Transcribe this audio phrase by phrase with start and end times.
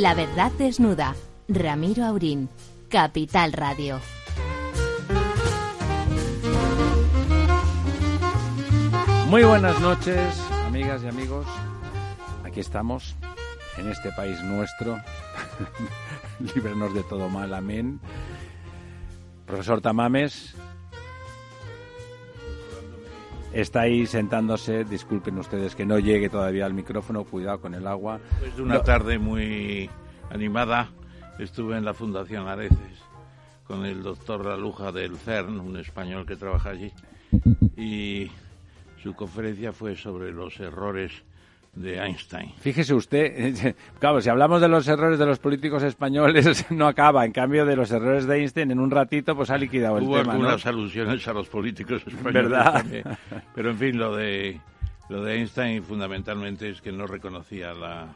[0.00, 1.14] La verdad desnuda.
[1.46, 2.48] Ramiro Aurín.
[2.88, 4.00] Capital Radio.
[9.28, 11.46] Muy buenas noches, amigas y amigos.
[12.44, 13.14] Aquí estamos,
[13.76, 14.98] en este país nuestro.
[16.54, 18.00] Líbranos de todo mal, amén.
[19.44, 20.54] Profesor Tamames,
[23.52, 24.84] está ahí sentándose.
[24.84, 27.24] Disculpen ustedes que no llegue todavía al micrófono.
[27.24, 28.20] Cuidado con el agua.
[28.46, 29.88] Es una No- tarde muy
[30.30, 30.90] animada.
[31.38, 32.76] Estuve en la Fundación Areces
[33.66, 36.92] con el doctor Raluja del CERN, un español que trabaja allí,
[37.76, 38.28] y
[39.02, 41.12] su conferencia fue sobre los errores
[41.74, 42.52] de Einstein.
[42.58, 47.24] Fíjese usted, claro, si hablamos de los errores de los políticos españoles, no acaba.
[47.24, 50.18] En cambio, de los errores de Einstein, en un ratito, pues ha liquidado el Hubo
[50.18, 50.40] tema, ¿no?
[50.40, 52.72] algunas alusiones a los políticos españoles ¿Verdad?
[52.74, 53.04] también.
[53.54, 54.60] Pero en fin, lo de
[55.08, 58.08] lo de Einstein fundamentalmente es que no reconocía la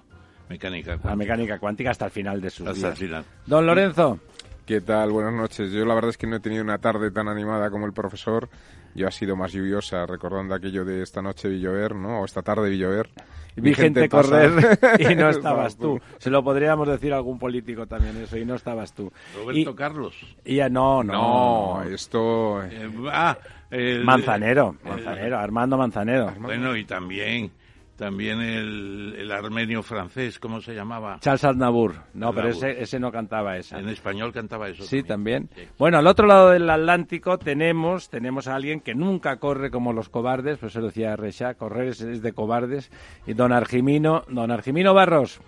[0.48, 2.98] mecánica La cuántica mecánica cuántica hasta el final de sus hasta el días.
[2.98, 3.24] final.
[3.46, 4.18] Don Lorenzo,
[4.66, 5.10] ¿Qué tal?
[5.10, 5.70] Buenas noches.
[5.72, 8.48] Yo la verdad es que no he tenido una tarde tan animada como el profesor.
[8.94, 12.20] Yo ha sido más lluviosa, recordando aquello de esta noche vi llover, ¿no?
[12.20, 13.10] O esta tarde vi llover.
[13.56, 16.00] Vi gente correr y no estabas tú.
[16.18, 19.12] Se lo podríamos decir a algún político también eso, y no estabas tú.
[19.36, 20.14] Roberto Y, Carlos.
[20.44, 21.82] y ya no, No, no.
[21.84, 22.62] esto...
[22.64, 23.36] Eh, ah,
[23.70, 26.32] el- Manzanero, el- Manzanero, Armando Manzanero.
[26.40, 27.50] Bueno, y también,
[27.96, 31.18] también el, el armenio francés, ¿cómo se llamaba?
[31.20, 31.94] Charles Aznavour.
[32.14, 33.78] No, pero ese, ese no cantaba esa.
[33.78, 34.84] En español cantaba eso.
[34.84, 35.48] Sí, también.
[35.54, 35.62] Sí.
[35.78, 40.08] Bueno, al otro lado del Atlántico tenemos, tenemos a alguien que nunca corre como los
[40.08, 42.90] cobardes, pues eso lo decía Recha, correr es, es de cobardes.
[43.26, 45.40] Y don Argimino, don Argimino Barros,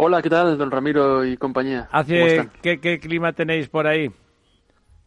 [0.00, 1.88] Hola, ¿qué tal, don Ramiro y compañía?
[2.62, 4.08] ¿qué, ¿qué clima tenéis por ahí?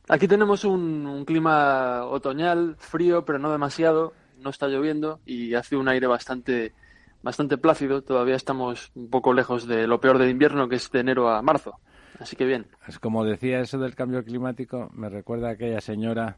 [0.09, 4.11] Aquí tenemos un, un clima otoñal, frío, pero no demasiado.
[4.41, 6.73] No está lloviendo y hace un aire bastante,
[7.21, 8.01] bastante plácido.
[8.01, 11.41] Todavía estamos un poco lejos de lo peor del invierno, que es de enero a
[11.41, 11.79] marzo.
[12.19, 12.67] Así que bien.
[12.87, 16.37] Es como decía eso del cambio climático, me recuerda a aquella señora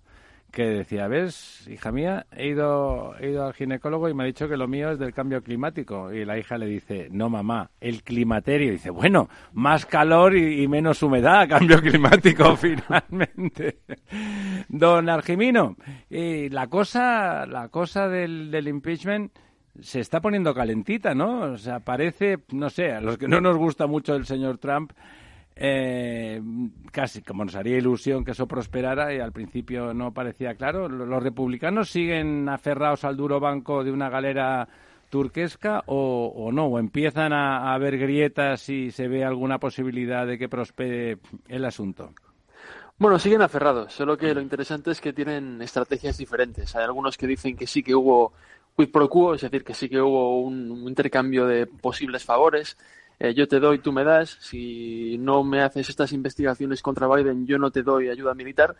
[0.53, 4.47] que decía, ves, hija mía, he ido, he ido al ginecólogo y me ha dicho
[4.47, 6.13] que lo mío es del cambio climático.
[6.13, 8.67] Y la hija le dice, no mamá, el climaterio.
[8.67, 13.79] Y dice, bueno, más calor y, y menos humedad, cambio climático finalmente.
[14.69, 15.75] Don Argimino,
[16.07, 19.31] y la cosa, la cosa del, del impeachment
[19.81, 21.53] se está poniendo calentita, ¿no?
[21.53, 24.93] O sea, parece, no sé, a los que no nos gusta mucho el señor Trump,
[25.55, 26.41] eh,
[26.91, 30.89] casi como nos haría ilusión que eso prosperara y al principio no parecía claro.
[30.89, 34.67] Lo- ¿Los republicanos siguen aferrados al duro banco de una galera
[35.09, 36.65] turquesca o, o no?
[36.65, 42.11] ¿O empiezan a, haber grietas y se ve alguna posibilidad de que prospere el asunto?
[42.97, 46.75] Bueno, siguen aferrados, solo que lo interesante es que tienen estrategias diferentes.
[46.75, 48.33] Hay algunos que dicen que sí que hubo
[48.77, 52.77] quid pro quo, es decir, que sí que hubo un intercambio de posibles favores.
[53.19, 54.37] Eh, yo te doy, tú me das.
[54.41, 58.75] Si no me haces estas investigaciones contra Biden, yo no te doy ayuda militar.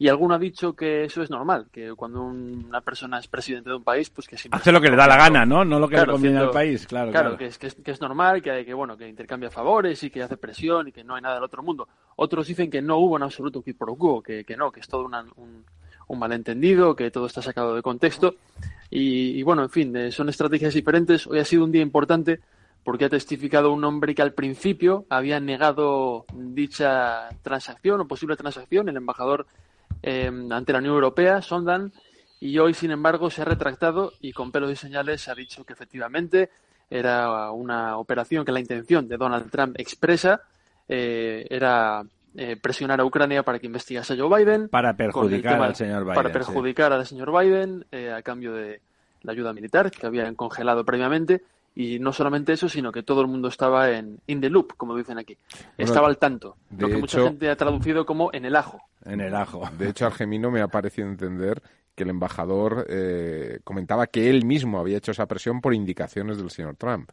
[0.00, 3.68] Y alguno ha dicho que eso es normal, que cuando un- una persona es presidente
[3.70, 5.64] de un país, pues que siempre Hace lo que le da la gana, ¿no?
[5.64, 7.10] No lo que Claro, le conviene al país, claro.
[7.10, 7.38] Claro, claro.
[7.38, 10.22] Que, es, que, es, que es normal, que, que bueno, que intercambia favores y que
[10.22, 11.88] hace presión y que no hay nada del otro mundo.
[12.14, 14.86] Otros dicen que no hubo en absoluto quid pro quo, que, que no, que es
[14.86, 15.64] todo una- un,
[16.06, 18.36] un malentendido, que todo está sacado de contexto.
[18.90, 21.26] Y, y bueno, en fin, eh, son estrategias diferentes.
[21.26, 22.38] Hoy ha sido un día importante
[22.88, 28.88] porque ha testificado un hombre que al principio había negado dicha transacción o posible transacción,
[28.88, 29.46] el embajador
[30.02, 31.92] eh, ante la Unión Europea, Sondan,
[32.40, 35.74] y hoy, sin embargo, se ha retractado y con pelos y señales ha dicho que
[35.74, 36.48] efectivamente
[36.88, 40.40] era una operación que la intención de Donald Trump expresa
[40.88, 42.02] eh, era
[42.36, 44.70] eh, presionar a Ucrania para que investigase a Joe Biden.
[44.70, 46.14] Para perjudicar tema- al señor Biden.
[46.14, 46.32] Para sí.
[46.32, 47.84] perjudicar al señor Biden
[48.16, 48.80] a cambio de
[49.24, 51.42] la ayuda militar que habían congelado previamente.
[51.80, 54.96] Y no solamente eso, sino que todo el mundo estaba en in the loop, como
[54.96, 55.38] dicen aquí.
[55.76, 56.56] Estaba al tanto.
[56.76, 58.82] Lo que mucha hecho- gente ha traducido como en el ajo.
[59.04, 59.62] En el ajo.
[59.78, 61.62] De hecho, Argemino me ha parecido entender
[61.94, 66.50] que el embajador eh, comentaba que él mismo había hecho esa presión por indicaciones del
[66.50, 67.10] señor Trump.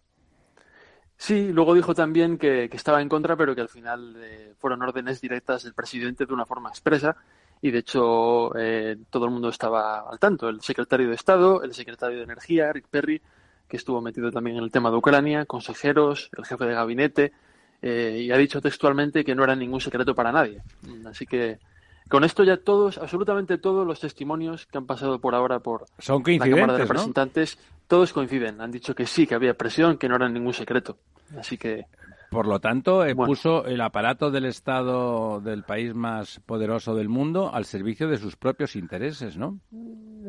[1.16, 4.82] Sí, luego dijo también que, que estaba en contra, pero que al final eh, fueron
[4.82, 7.16] órdenes directas del presidente de una forma expresa.
[7.62, 10.50] Y de hecho, eh, todo el mundo estaba al tanto.
[10.50, 13.22] El secretario de Estado, el secretario de Energía, Rick Perry,
[13.68, 17.34] que estuvo metido también en el tema de Ucrania, consejeros, el jefe de gabinete,
[17.82, 20.62] eh, y ha dicho textualmente que no era ningún secreto para nadie.
[21.06, 21.60] Así que
[22.08, 26.24] con esto ya todos, absolutamente todos los testimonios que han pasado por ahora por Son
[26.26, 26.80] la Cámara de.
[26.80, 27.58] Representantes,
[27.88, 28.62] todos coinciden.
[28.62, 30.98] Han dicho que sí, que había presión, que no era ningún secreto.
[31.38, 31.86] Así que
[32.30, 33.32] Por lo tanto, eh, Bueno.
[33.32, 38.36] puso el aparato del Estado del país más poderoso del mundo al servicio de sus
[38.36, 39.60] propios intereses, ¿no?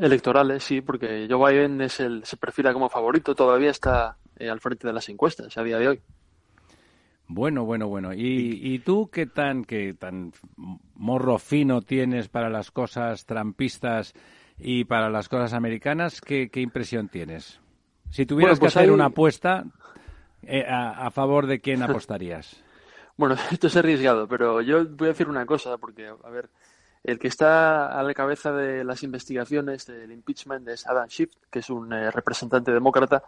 [0.00, 4.60] electorales, sí, porque Joe Biden es el, se perfila como favorito, todavía está eh, al
[4.60, 6.00] frente de las encuestas a día de hoy.
[7.28, 8.12] Bueno, bueno, bueno.
[8.14, 10.32] ¿Y, y tú qué tan, qué tan
[10.94, 14.12] morro fino tienes para las cosas trampistas
[14.58, 16.20] y para las cosas americanas?
[16.20, 17.58] ¿Qué, qué impresión tienes?
[18.10, 19.64] Si tuvieras Bueno, pues que hacer hay- una apuesta,
[20.46, 22.56] eh, a, favor de quién apostarías?
[23.18, 26.50] Bueno, esto es arriesgado, pero yo voy a decir una cosa, porque, a ver,
[27.02, 31.60] el que está a la cabeza de las investigaciones del impeachment es Adam Schiff, que
[31.60, 33.22] es un eh, representante demócrata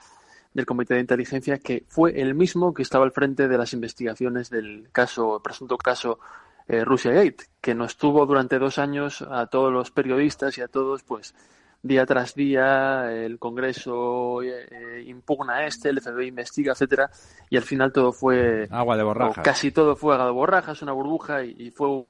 [0.52, 4.50] del Comité de Inteligencia, que fue el mismo que estaba al frente de las investigaciones
[4.50, 6.18] del caso, presunto caso
[6.66, 10.68] eh, Russia Gate, que nos tuvo durante dos años a todos los periodistas y a
[10.68, 11.34] todos, pues,
[11.82, 17.10] día tras día, el Congreso eh, eh, impugna este, el FBI investiga, etcétera,
[17.50, 19.44] y al final todo fue Agua de borrajas.
[19.44, 22.06] casi todo fue a de borrajas, una burbuja, y, y fue un,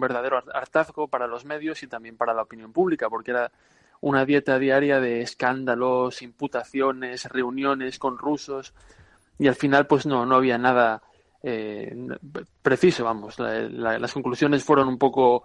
[0.00, 3.50] verdadero har- hartazgo para los medios y también para la opinión pública, porque era
[4.00, 8.72] una dieta diaria de escándalos, imputaciones, reuniones con rusos,
[9.38, 11.02] y al final pues no, no había nada
[11.42, 11.94] eh,
[12.62, 13.38] preciso, vamos.
[13.38, 15.44] La- la- las conclusiones fueron un poco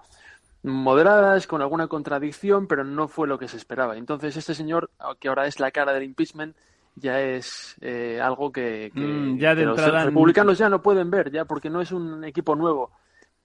[0.63, 3.97] moderadas, con alguna contradicción, pero no fue lo que se esperaba.
[3.97, 4.89] Entonces este señor,
[5.19, 6.55] que ahora es la cara del impeachment,
[6.95, 11.31] ya es eh, algo que, que- Mm, ya que los republicanos ya no pueden ver,
[11.31, 12.91] ya porque no es un equipo nuevo.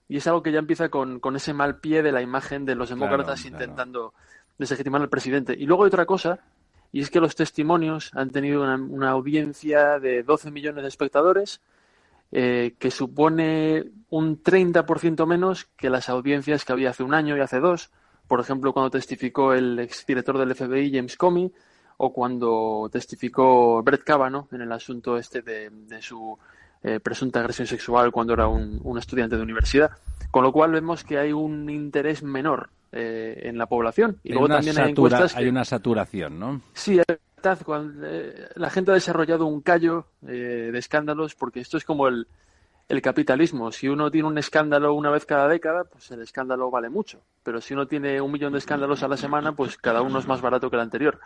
[0.09, 2.75] Y es algo que ya empieza con, con ese mal pie de la imagen de
[2.75, 3.65] los demócratas Claro, claro.
[3.65, 4.15] intentando
[4.59, 5.55] deslegitimar al presidente.
[5.59, 6.39] Y luego hay otra cosa,
[6.93, 11.61] y es que los testimonios han tenido una, una audiencia de 12 millones de espectadores,
[12.33, 17.41] eh, que supone un 30% menos que las audiencias que había hace un año y
[17.41, 17.91] hace dos.
[18.27, 21.53] Por ejemplo, cuando testificó el exdirector del FBI, James Comey,
[21.97, 26.39] o cuando testificó Brett Kavanaugh en el asunto este de, de su
[26.83, 29.91] eh, presunta agresión sexual cuando era un, un estudiante de universidad.
[30.31, 34.19] Con lo cual vemos que hay un interés menor eh, en la población.
[34.23, 35.41] Y Hay luego también hay encuestas que...
[35.41, 36.63] hay una saturación, ¿no?
[36.73, 41.85] Sí, verdad, eh, la gente ha desarrollado un callo eh, de escándalos porque esto es
[41.85, 42.27] como el,
[42.89, 43.71] el capitalismo.
[43.73, 47.21] Si uno tiene un escándalo una vez cada década, pues el escándalo vale mucho.
[47.43, 50.27] Pero si uno tiene un millón de escándalos a la semana, pues cada uno es
[50.27, 51.21] más barato que el anterior.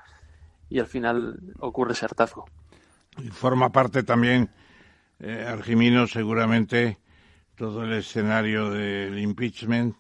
[0.69, 2.47] Y al final ocurre ese hartazgo.
[3.19, 4.51] Y forma parte también,
[5.21, 6.99] eh, Argimino, seguramente
[7.55, 9.95] todo el escenario del impeachment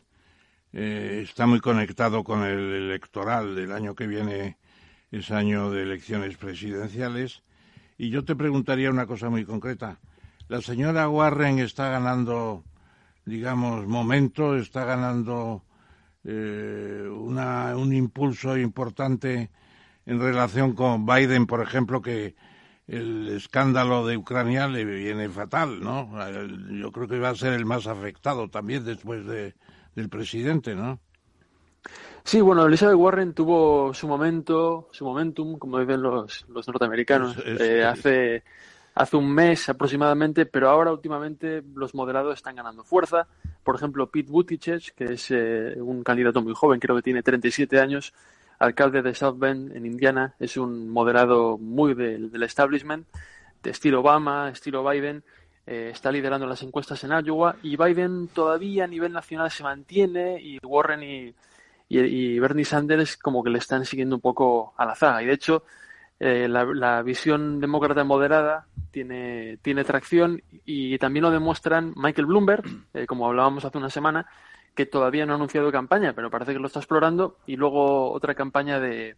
[0.72, 4.56] eh, está muy conectado con el electoral del año que viene,
[5.12, 7.42] es año de elecciones presidenciales.
[7.98, 10.00] Y yo te preguntaría una cosa muy concreta.
[10.48, 12.64] La señora Warren está ganando,
[13.24, 15.64] digamos, momento, está ganando
[16.24, 19.50] eh, una, un impulso importante
[20.06, 22.34] en relación con Biden, por ejemplo, que
[22.88, 26.10] el escándalo de Ucrania le viene fatal, ¿no?
[26.70, 29.54] Yo creo que va a ser el más afectado también después de,
[29.94, 31.00] del presidente, ¿no?
[32.24, 37.46] Sí, bueno, Elizabeth Warren tuvo su momento, su momentum, como dicen los, los norteamericanos, Es-
[37.46, 38.42] es- eh, hace,
[38.94, 43.26] hace un mes aproximadamente, pero ahora últimamente los moderados están ganando fuerza.
[43.64, 47.80] Por ejemplo, Pete Buttigieg, que es eh, un candidato muy joven, creo que tiene 37
[47.80, 48.12] años,
[48.60, 53.06] alcalde de South Bend, en Indiana, es un moderado muy del, del establishment,
[53.64, 55.24] de estilo Obama, estilo Biden,
[55.66, 60.40] eh, está liderando las encuestas en Iowa y Biden todavía a nivel nacional se mantiene
[60.40, 61.34] y Warren y,
[61.88, 65.22] y, y Bernie Sanders como que le están siguiendo un poco a la zaga.
[65.22, 65.64] Y de hecho,
[66.20, 72.64] eh, la, la visión demócrata moderada tiene, tiene tracción y también lo demuestran Michael Bloomberg,
[72.94, 74.26] eh, como hablábamos hace una semana,
[74.74, 78.34] que todavía no ha anunciado campaña, pero parece que lo está explorando, y luego otra
[78.34, 79.16] campaña de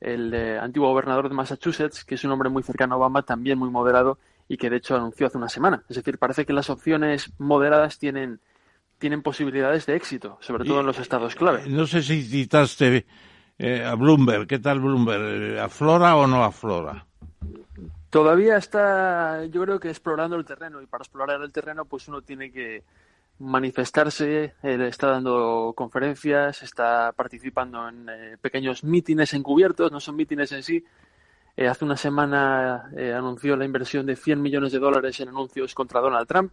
[0.00, 3.58] el eh, antiguo gobernador de Massachusetts, que es un hombre muy cercano a Obama, también
[3.58, 5.84] muy moderado, y que de hecho anunció hace una semana.
[5.88, 8.40] Es decir, parece que las opciones moderadas tienen,
[8.98, 11.64] tienen posibilidades de éxito, sobre todo Y- en los estados clave.
[11.68, 13.06] No sé si citaste
[13.58, 14.46] eh, a Bloomberg.
[14.46, 15.54] ¿Qué tal Bloomberg?
[15.54, 17.06] Eh, ¿Aflora o no aflora?
[18.10, 22.22] Todavía está, yo creo que explorando el terreno y para explorar el terreno pues uno
[22.22, 22.82] tiene que
[23.38, 30.52] manifestarse, él está dando conferencias, está participando en eh, pequeños mítines encubiertos, no son mítines
[30.52, 30.84] en sí.
[31.56, 35.74] Eh, hace una semana eh, anunció la inversión de 100 millones de dólares en anuncios
[35.74, 36.52] contra Donald Trump.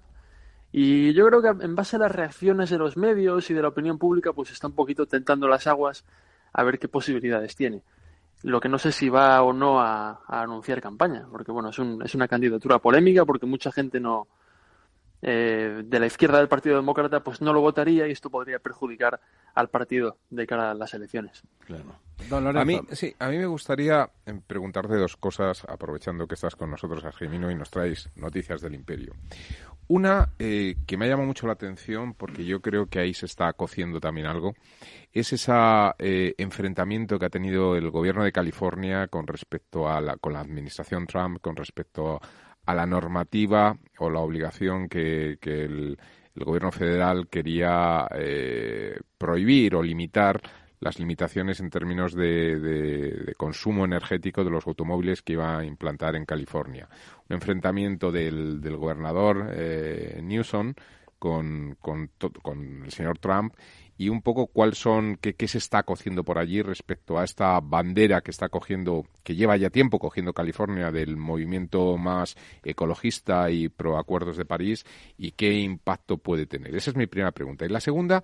[0.75, 3.67] Y yo creo que en base a las reacciones de los medios y de la
[3.67, 6.03] opinión pública, pues está un poquito tentando las aguas
[6.51, 7.83] a ver qué posibilidades tiene.
[8.41, 11.77] Lo que no sé si va o no a, a anunciar campaña, porque bueno, es,
[11.77, 14.27] un, es una candidatura polémica, porque mucha gente no
[15.25, 19.21] eh, de la izquierda del Partido Demócrata pues no lo votaría y esto podría perjudicar
[19.55, 21.41] al partido de cara a las elecciones.
[21.59, 21.95] Claro.
[22.29, 26.57] Don A mí, sí, a mí me gustaría eh, preguntarte dos cosas, aprovechando que estás
[26.57, 29.13] con nosotros, Argemino, y nos traes noticias del imperio.
[29.87, 33.25] Una eh, que me ha llamado mucho la atención, porque yo creo que ahí se
[33.25, 34.53] está cociendo también algo,
[35.11, 35.53] es ese
[36.37, 41.05] enfrentamiento que ha tenido el gobierno de California con respecto a la, con la administración
[41.05, 42.19] Trump, con respecto
[42.65, 45.97] a la normativa o la obligación que, el,
[46.35, 50.41] gobierno federal quería eh, prohibir o limitar
[50.83, 56.25] las limitaciones en términos de, consumo energético de los automóviles que iba a implantar en
[56.25, 56.89] California.
[57.29, 60.73] Un enfrentamiento del, gobernador eh, Newsom
[61.17, 62.09] con, con,
[62.41, 63.53] con, el señor Trump
[63.97, 67.57] y un poco cuál son, qué, qué se está cociendo por allí respecto a esta
[67.61, 73.69] bandera que está cogiendo, que lleva ya tiempo cogiendo California del movimiento más ecologista y
[73.69, 74.83] pro acuerdos de París
[75.17, 76.75] y qué impacto puede tener.
[76.75, 77.65] Esa es mi primera pregunta.
[77.65, 78.21] Y la segunda,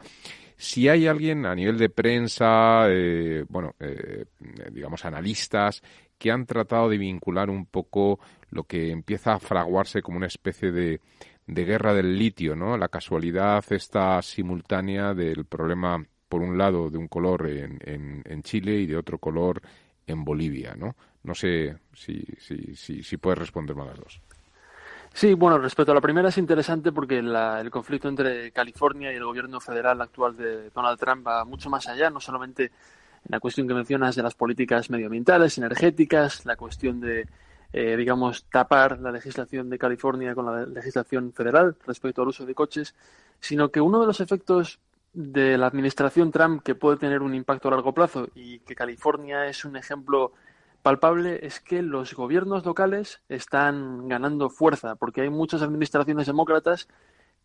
[0.59, 4.25] si hay alguien a nivel de prensa, eh, bueno, eh,
[4.71, 5.81] digamos analistas,
[6.17, 8.19] que han tratado de vincular un poco
[8.51, 10.99] lo que empieza a fraguarse como una especie de
[11.49, 12.77] de guerra del litio, ¿no?
[12.77, 17.79] La casualidad esta simultánea del problema, por un lado, de un color en,
[18.23, 19.59] en, Chile y de otro color
[20.05, 20.95] en Bolivia, ¿no?
[21.23, 24.21] No sé si, si, si, si puedes responderme a las dos.
[25.13, 29.25] Sí, bueno, respecto a la primera es interesante porque el conflicto entre California y el
[29.25, 33.67] gobierno federal actual de Donald Trump va mucho más allá, no solamente en la cuestión
[33.67, 37.27] que mencionas de las políticas medioambientales, energéticas, la cuestión de
[37.71, 42.55] eh, digamos, tapar la legislación de California con la legislación federal respecto al uso de
[42.55, 42.95] coches,
[43.39, 44.79] sino que uno de los efectos
[45.13, 49.47] de la administración Trump que puede tener un impacto a largo plazo y que California
[49.47, 50.33] es un ejemplo
[50.81, 56.87] palpable es que los gobiernos locales están ganando fuerza porque hay muchas administraciones demócratas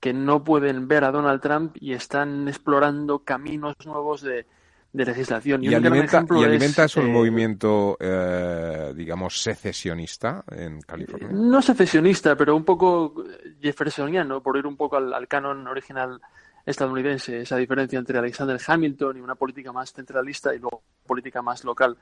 [0.01, 4.47] que no pueden ver a Donald Trump y están explorando caminos nuevos de,
[4.95, 5.65] de legislación.
[5.65, 11.29] Y, alimenta, y alimenta eso el eh, movimiento, eh, digamos, secesionista en California.
[11.33, 13.25] No secesionista, pero un poco
[13.61, 16.21] jeffersoniano, por ir un poco al, canon original
[16.65, 21.65] estadounidense, esa diferencia entre Alexander Hamilton y una política más centralista y luego política más
[21.65, 21.97] local.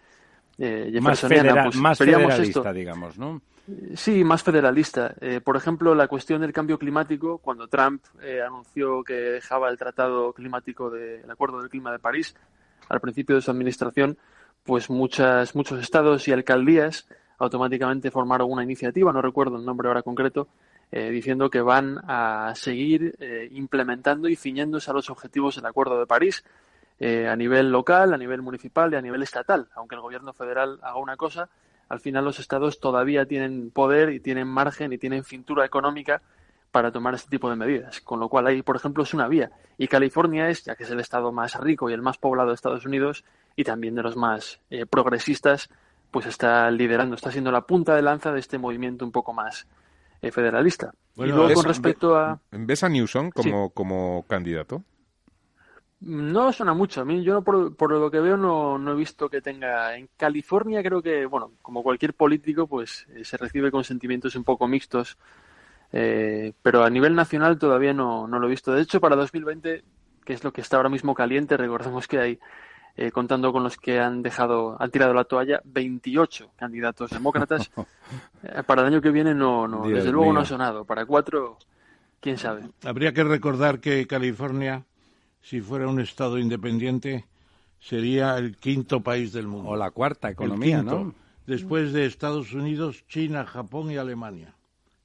[0.58, 3.40] Eh, más, pues, más federalista, digamos, ¿no?
[3.94, 5.14] Sí, más federalista.
[5.20, 8.02] Eh, por ejemplo, la cuestión del cambio climático, cuando Trump
[8.44, 12.34] anunció que dejaba el Tratado Climático del Acuerdo del Clima de París,
[12.88, 14.18] al principio de su administración,
[14.64, 17.06] pues muchas, muchos estados y alcaldías
[17.38, 20.48] automáticamente formaron una iniciativa, no recuerdo el nombre ahora concreto,
[20.92, 25.98] eh, diciendo que van a seguir eh, implementando y ciñéndose a los objetivos del Acuerdo
[25.98, 26.44] de París
[26.98, 29.68] eh, a nivel local, a nivel municipal y a nivel estatal.
[29.74, 31.48] Aunque el gobierno federal haga una cosa,
[31.88, 36.22] al final los estados todavía tienen poder y tienen margen y tienen cintura económica
[36.70, 38.00] para tomar este tipo de medidas.
[38.00, 39.50] Con lo cual ahí, por ejemplo, es una vía.
[39.78, 42.54] Y California es, ya que es el estado más rico y el más poblado de
[42.54, 43.24] Estados Unidos
[43.56, 45.68] y también de los más eh, progresistas,
[46.10, 49.66] pues está liderando, está siendo la punta de lanza de este movimiento un poco más
[50.22, 50.92] eh, federalista.
[51.16, 52.40] y luego con respecto a...
[52.50, 54.82] ¿Ves a Newsom como, como candidato?
[56.04, 57.00] No suena mucho.
[57.00, 59.96] A mí, yo por, por, lo que veo no, no, he visto que tenga.
[59.96, 64.44] En California creo que, bueno, como cualquier político, pues eh, se recibe con sentimientos un
[64.44, 65.16] poco mixtos
[65.92, 68.72] eh, pero a nivel nacional todavía no, no, lo he visto.
[68.72, 69.84] De hecho, para 2020,
[70.24, 72.38] que es lo que está ahora mismo caliente, recordemos que hay,
[72.96, 77.70] eh, contando con los que han dejado, han tirado la toalla, 28 candidatos demócratas.
[78.44, 80.84] Eh, para el año que viene no, no desde luego no ha sonado.
[80.84, 81.58] Para cuatro,
[82.18, 82.62] quién sabe.
[82.84, 84.84] Habría que recordar que California,
[85.42, 87.26] si fuera un estado independiente,
[87.78, 89.70] sería el quinto país del mundo.
[89.70, 91.14] O la cuarta economía, ¿no?
[91.46, 94.54] Después de Estados Unidos, China, Japón y Alemania.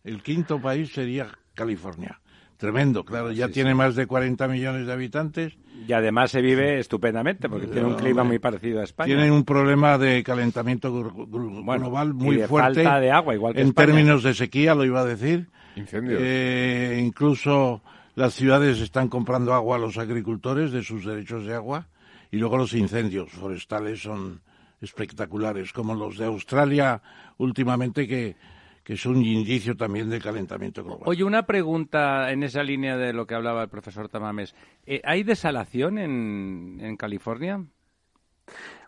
[0.04, 2.22] El quinto país sería California.
[2.58, 5.58] Tremendo, claro, ya tiene más de 40 millones de habitantes.
[5.88, 9.08] Y además se vive estupendamente porque tiene un clima muy parecido a España.
[9.08, 10.92] Tienen un problema de calentamiento
[11.28, 12.84] global muy fuerte.
[12.84, 15.50] Falta de agua, igual que En términos de sequía, lo iba a decir.
[15.76, 16.20] Incendios.
[16.24, 17.84] Eh, incluso
[18.18, 21.88] las ciudades están comprando agua a los agricultores de sus derechos de agua.
[22.32, 24.42] Y luego los incendios forestales son
[24.82, 27.00] espectaculares, como los de Australia
[27.38, 28.36] últimamente que
[28.84, 31.04] que es un indicio también de calentamiento global.
[31.08, 34.56] Oye, una pregunta en esa línea de lo que hablaba el profesor Tamames.
[34.86, 37.66] Eh, ¿Hay desalación en, en California?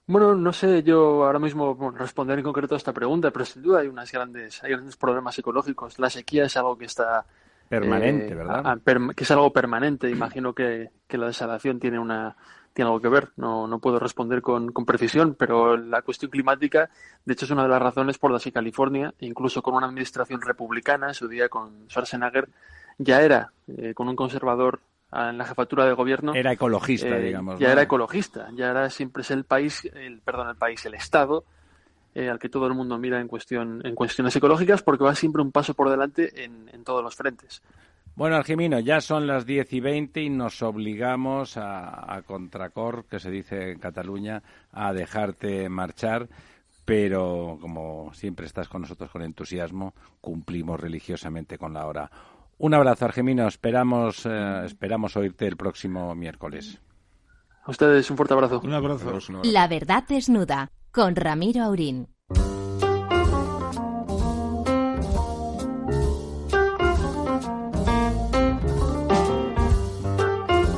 [0.08, 3.82] Bueno, no sé yo ahora mismo responder en concreto a esta pregunta, pero sin duda
[3.82, 6.00] hay unas grandes, hay grandes problemas ecológicos.
[6.00, 7.26] La sequía es algo que está
[7.70, 8.80] permanente, eh, ¿verdad?
[9.16, 10.10] que es algo permanente.
[10.10, 12.36] Imagino que, que la desalación tiene una
[12.74, 13.30] tiene algo que ver.
[13.36, 16.90] No, no puedo responder con, con, precisión, pero la cuestión climática,
[17.26, 20.42] de hecho, es una de las razones por las que California, incluso con una administración
[20.42, 22.50] republicana, en su día con Schwarzenegger,
[22.98, 24.80] ya era, eh, con un conservador
[25.12, 26.34] en la jefatura de gobierno.
[26.36, 27.60] Era ecologista, eh, digamos.
[27.60, 31.44] Ya era ecologista, ya era siempre es el país, el, perdón, el país, el Estado,
[32.20, 35.42] eh, al que todo el mundo mira en, cuestión, en cuestiones ecológicas, porque va siempre
[35.42, 37.62] un paso por delante en, todos los frentes.
[38.16, 43.20] Bueno, Algimino, ya son las 10 y 20 y nos obligamos a, a contracor, que
[43.20, 46.28] se dice en Cataluña, a dejarte marchar.
[46.84, 52.12] pero como siempre estás con nosotros con entusiasmo, cumplimos religiosamente con la hora.
[52.58, 53.48] Un abrazo, Argemino.
[53.48, 56.82] Esperamos, eh, esperamos oírte el próximo miércoles.
[57.70, 58.62] A ustedes un fuerte abrazo.
[58.64, 59.20] Un abrazo.
[59.44, 62.08] La verdad desnuda con Ramiro Aurín.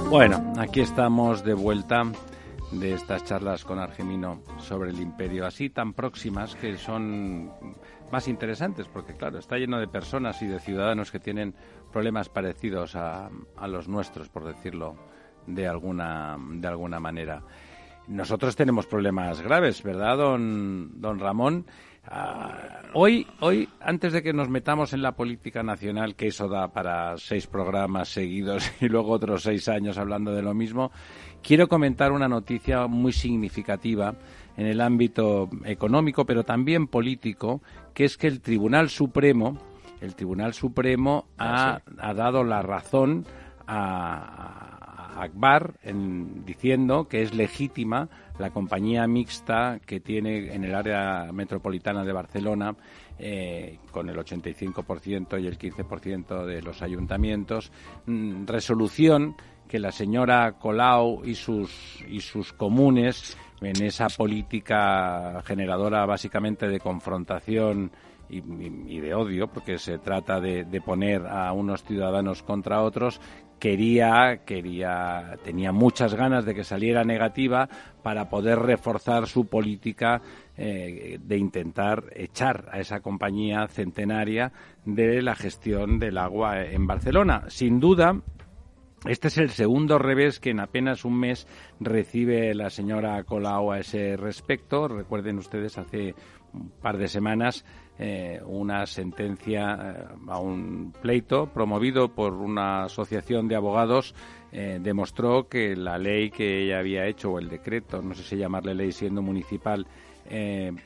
[0.10, 2.12] Bueno, aquí estamos de vuelta
[2.74, 7.53] de estas charlas con Argemino sobre el imperio, así tan próximas que son
[8.12, 11.55] más interesantes, porque claro, está lleno de personas y de ciudadanos que tienen
[11.93, 14.98] problemas parecidos a, a los nuestros, por decirlo
[15.48, 17.41] de alguna, de alguna manera.
[18.07, 21.65] Nosotros tenemos problemas graves, ¿verdad, don, don Ramón?
[22.03, 26.67] Ah, hoy, hoy, antes de que nos metamos en la política nacional, que eso da
[26.69, 30.91] para seis programas seguidos y luego otros seis años hablando de lo mismo,
[31.43, 34.15] quiero comentar una noticia muy significativa
[34.57, 37.62] en el ámbito económico, pero también político,
[37.93, 39.57] que es que el Tribunal Supremo,
[40.01, 43.25] el Tribunal Supremo ha, ha dado la razón
[43.67, 44.70] a,
[45.21, 48.09] Akbar en, diciendo que es legítima
[48.39, 52.75] la compañía mixta que tiene en el área metropolitana de Barcelona
[53.19, 57.71] eh, con el 85% y el 15% de los ayuntamientos,
[58.07, 59.35] mm, resolución
[59.67, 66.79] que la señora Colau y sus, y sus comunes en esa política generadora básicamente de
[66.79, 67.91] confrontación
[68.27, 73.19] y, de odio, porque se trata de, poner a unos ciudadanos contra otros,
[73.62, 77.69] quería, quería, tenía muchas ganas de que saliera negativa
[78.02, 80.19] para poder reforzar su política
[80.58, 84.52] eh, de intentar echar a esa compañía centenaria
[84.84, 87.43] de la gestión del agua en Barcelona.
[87.50, 88.19] Sin duda,
[89.06, 91.47] este es el segundo revés que en apenas un mes
[91.80, 94.88] recibe la señora Colau a ese respecto.
[94.88, 96.15] Recuerden ustedes, hace
[96.52, 97.63] un par de semanas
[98.03, 104.15] eh, una sentencia eh, a un pleito promovido por una asociación de abogados
[104.51, 108.37] eh, demostró que la ley que ella había hecho o el decreto, no sé si
[108.37, 109.85] llamarle ley siendo municipal,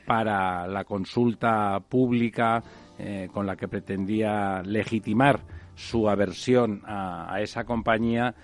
[0.06, 2.62] para la consulta pública
[3.32, 5.40] con la que pretendía legitimar
[5.74, 8.34] su aversión a esa compañía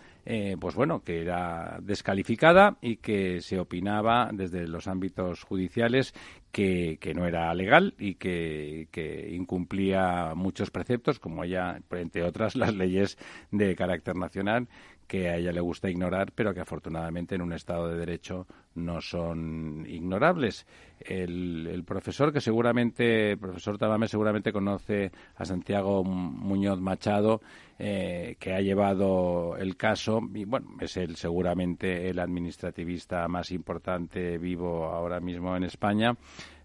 [0.61, 6.15] pues bueno, que era descalificada y que se opinaba desde los ámbitos judiciales
[6.53, 12.75] que, no era legal y que, que, incumplía muchos preceptos, como ya, entre otras, las
[12.75, 13.19] leyes
[13.51, 14.69] de carácter nacional
[15.07, 19.01] que a ella le gusta ignorar, pero que afortunadamente en un Estado de Derecho no
[19.01, 20.67] son ignorables.
[21.01, 27.41] El, profesor que seguramente, el profesor Tabame seguramente conoce a Santiago Muñoz Machado,
[27.79, 34.39] eh, que ha llevado el caso, y bueno, es el seguramente el administrativista más importante
[34.39, 36.17] vivo ahora mismo en España,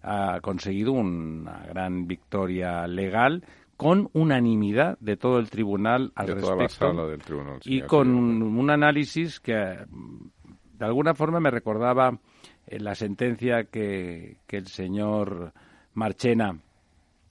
[0.02, 3.42] ha conseguido una gran victoria legal
[3.78, 7.16] con unanimidad de todo el tribunal al respecto
[7.64, 9.78] y con un, análisis que
[10.78, 12.18] de alguna forma me recordaba
[12.66, 15.52] eh, la sentencia que, que el señor
[15.94, 16.58] Marchena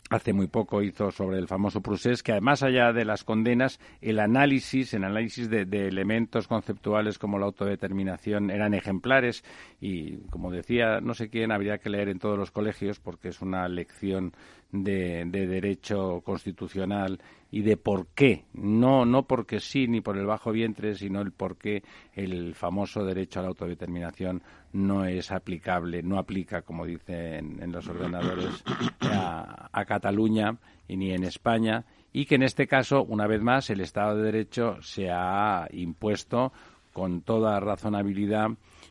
[0.10, 4.20] hace muy poco hizo sobre el famoso Prusés, que además allá de las condenas, el
[4.20, 9.44] análisis, el análisis de, elementos conceptuales como la autodeterminación eran ejemplares
[9.82, 13.42] y, como decía, no sé quién, habría que leer en todos los colegios porque es
[13.42, 14.34] una lección
[14.72, 20.26] de, de derecho constitucional y de por qué, no, no porque sí ni por el
[20.26, 26.04] bajo vientre, sino el por qué el famoso derecho a la autodeterminación no es aplicable,
[26.04, 28.64] no aplica, como dicen en los ordenadores,
[29.02, 33.70] a, a Cataluña y ni en España, y que en este caso, una vez más,
[33.70, 36.52] el Estado de Derecho se ha impuesto
[36.92, 38.50] con toda razonabilidad.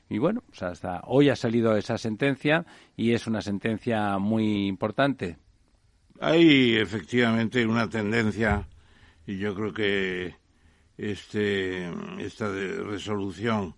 [0.09, 2.65] Y bueno, pues hasta hoy ha salido esa sentencia
[2.97, 5.39] y es una sentencia muy importante
[6.21, 8.69] hay efectivamente una tendencia,
[9.27, 10.35] y yo creo que
[10.99, 13.75] este, esta resolución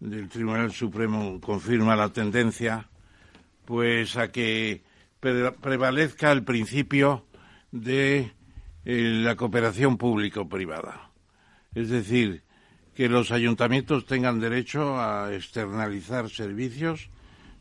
[0.00, 2.88] del Tribunal Supremo confirma la tendencia,
[3.64, 4.82] pues a que
[5.20, 7.24] prevalezca el principio
[7.70, 8.32] de
[8.84, 11.10] eh, la cooperación público-privada.
[11.74, 12.42] Es decir,
[12.94, 17.08] que los ayuntamientos tengan derecho a externalizar servicios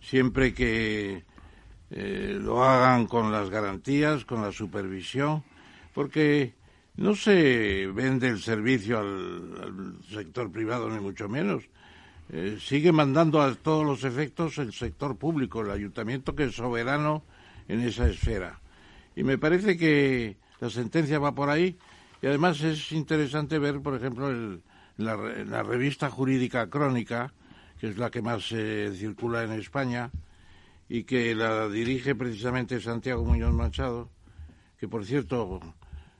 [0.02, 1.24] siempre que
[1.94, 5.44] eh, lo hagan con las garantías, con la supervisión,
[5.94, 6.54] porque
[6.96, 11.64] no se vende el servicio al, sector privado, ni mucho menos.
[12.30, 17.24] Eh, sigue mandando a todos los efectos el sector público, el ayuntamiento que es soberano
[17.68, 18.62] en esa esfera.
[19.16, 21.78] Y me parece que la sentencia va por ahí
[22.22, 24.62] y además es interesante ver, por ejemplo, el,
[24.96, 27.34] la, la, revista jurídica crónica,
[27.80, 30.10] que es la que más se circula en España,
[30.92, 34.10] y que la dirige precisamente Santiago Muñoz Machado,
[34.78, 35.62] que por cierto,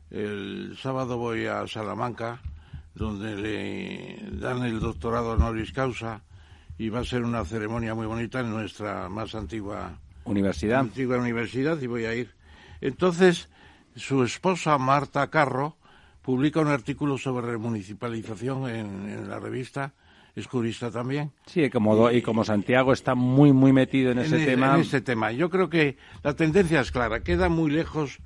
[0.10, 2.42] el sábado voy a Salamanca,
[2.96, 6.22] donde le dan el doctorado honoris causa
[6.78, 10.80] y va a ser una ceremonia muy bonita en nuestra más antigua universidad.
[10.80, 12.32] Antigua universidad y voy a ir.
[12.80, 13.50] Entonces,
[13.98, 15.76] su esposa Marta Carro
[16.22, 19.96] publica un artículo sobre remunicipalización en, la revista
[20.36, 21.32] es jurista también.
[21.46, 24.76] Sí, como, y, como Santiago está muy, muy metido en ese tema.
[24.76, 25.32] En ese tema.
[25.32, 27.22] Yo creo que la tendencia es clara.
[27.22, 28.20] Queda muy lejos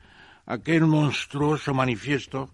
[0.46, 2.52] aquel monstruoso manifiesto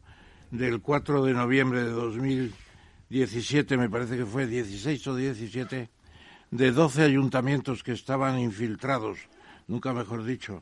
[0.52, 5.90] del 4 de noviembre de 2017, me parece que fue 16 o 17,
[6.52, 9.20] de 12 ayuntamientos que estaban infiltrados,
[9.68, 10.62] nunca mejor dicho,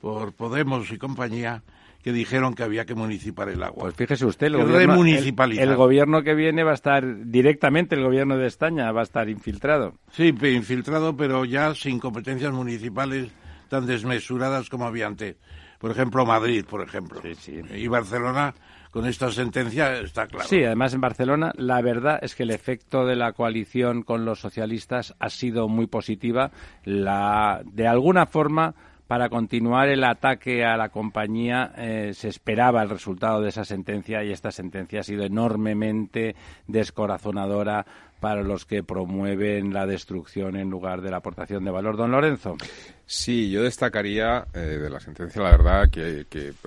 [0.00, 1.62] por Podemos y compañía,
[2.02, 3.82] que dijeron que había que municipar el agua.
[3.82, 8.36] Pues fíjese usted, el, gobierno, el, gobierno que viene va a estar directamente, el gobierno
[8.38, 9.94] de España va a estar infiltrado.
[10.12, 13.30] Sí, infiltrado, pero ya sin competencias municipales
[13.68, 15.36] tan desmesuradas como había antes.
[15.78, 17.20] Por ejemplo, Madrid, por ejemplo.
[17.22, 17.60] Sí, sí.
[17.74, 18.54] Y Barcelona
[18.90, 20.48] con esta sentencia está claro.
[20.48, 24.40] Sí, además en Barcelona la verdad es que el efecto de la coalición con los
[24.40, 26.50] socialistas ha sido muy positiva.
[26.84, 28.74] La, de alguna forma,
[29.10, 34.22] para continuar el ataque a la compañía eh, se esperaba el resultado de esa sentencia
[34.22, 36.36] y esta sentencia ha sido enormemente
[36.68, 37.84] descorazonadora
[38.20, 41.96] para los que promueven la destrucción en lugar de la aportación de valor.
[41.96, 42.56] Don Lorenzo.
[43.06, 46.26] Sí, yo destacaría eh, de la sentencia, la verdad, que,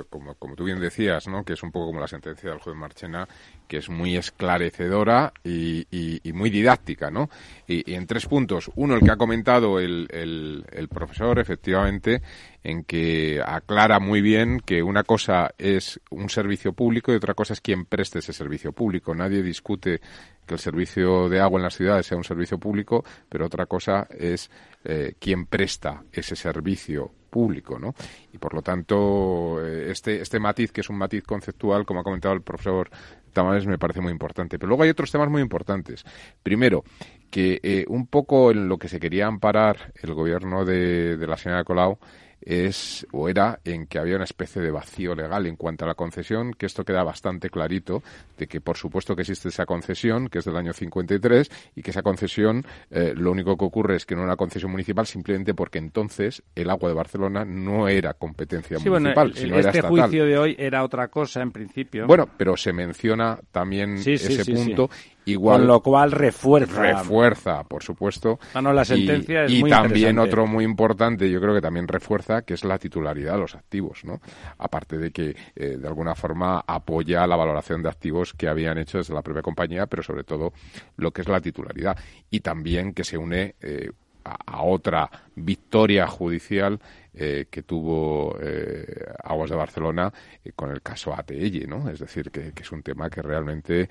[0.10, 1.46] como, tú bien decías, ¿no?
[1.46, 3.26] que es un poco como la sentencia del juez Marchena,
[3.66, 5.86] que es muy esclarecedora y,
[6.34, 7.30] muy didáctica, ¿no?
[7.66, 8.70] Y, en tres puntos.
[8.76, 12.22] Uno, el que ha comentado el profesor, efectivamente,
[12.64, 17.54] en que aclara muy bien que una cosa es un servicio público y otra cosa
[17.54, 19.14] es quien preste ese servicio público.
[19.14, 20.00] Nadie discute
[20.46, 24.08] que el servicio de agua en las ciudades sea un servicio público, pero otra cosa
[24.10, 24.50] es
[24.84, 27.96] eh, quien presta ese servicio público, ¿no?
[28.32, 32.04] Y por lo tanto, eh, este, este matiz, que es un matiz conceptual, como ha
[32.04, 32.90] comentado el profesor
[33.34, 34.60] Tamares, me parece muy importante.
[34.60, 36.06] Pero luego hay otros temas muy importantes.
[36.44, 36.84] Primero,
[37.32, 41.38] que eh, un poco en lo que se quería amparar el gobierno de, de la
[41.38, 41.98] señora Colau
[42.46, 45.96] es o era en que había una especie de vacío legal en cuanto a la
[45.96, 48.04] concesión, que esto queda bastante clarito,
[48.38, 51.92] de que por supuesto que existe esa concesión, que es del año 53, y que
[51.92, 55.54] esa concesión eh, lo único que ocurre es que no era una concesión municipal simplemente
[55.54, 60.38] porque entonces el agua de Barcelona no era competencia municipal, sino este era juicio de
[60.38, 62.08] hoy era otra cosa en principio.
[62.08, 64.90] Bueno, pero se menciona también ese punto
[65.26, 66.82] Igual, Con lo cual refuerza.
[66.82, 68.40] Refuerza, por supuesto.
[68.54, 71.88] Ah, no, la sentencia y, es y también otro muy importante, yo creo que también
[71.88, 74.20] refuerza, que es la titularidad de los activos, ¿no?
[74.58, 78.98] Aparte de que, eh, de alguna forma, apoya la valoración de activos que habían hecho
[78.98, 80.54] desde la propia compañía, pero sobre todo
[80.98, 81.98] lo que es la titularidad.
[82.30, 83.92] Y también que se une eh,
[84.24, 86.80] a, otra victoria judicial
[87.16, 90.12] eh, que tuvo eh, Aguas de Barcelona
[90.44, 91.90] eh, con el caso ATL, ¿no?
[91.90, 93.90] Es decir, que, que es un tema que realmente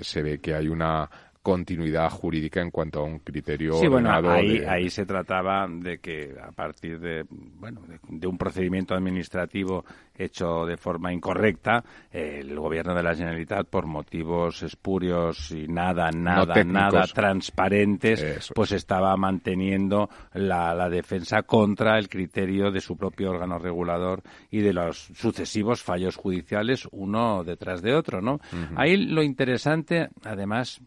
[0.00, 1.08] se ve que hay una
[1.44, 6.34] continuidad jurídica en cuanto a un criterio sí, bueno, ahí, ahí se trataba de que
[6.42, 9.84] a partir de bueno de, un procedimiento administrativo
[10.16, 16.64] hecho de forma incorrecta el gobierno de la Generalitat por motivos espurios y nada nada
[16.64, 23.58] nada transparentes pues estaba manteniendo la, la defensa contra el criterio de su propio órgano
[23.58, 28.40] regulador y de los sucesivos fallos judiciales uno detrás de otro no
[28.76, 30.80] ahí lo interesante además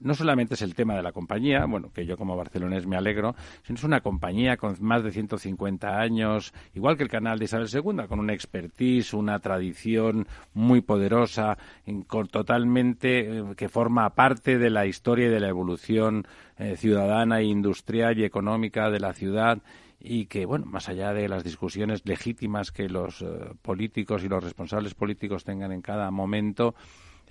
[0.00, 3.34] no solamente es el tema de la compañía, bueno, que yo como barcelonés me alegro,
[3.62, 7.68] sino es una compañía con más de 150 años, igual que el canal de Isabel
[7.72, 11.56] II, con una expertise, una tradición muy poderosa,
[12.30, 16.26] totalmente eh, que forma parte de la historia y de la evolución
[16.58, 19.58] eh, ciudadana, industrial y económica de la ciudad
[19.98, 23.26] y que, bueno, más allá de las discusiones legítimas que los eh,
[23.62, 26.74] políticos y los responsables políticos tengan en cada momento,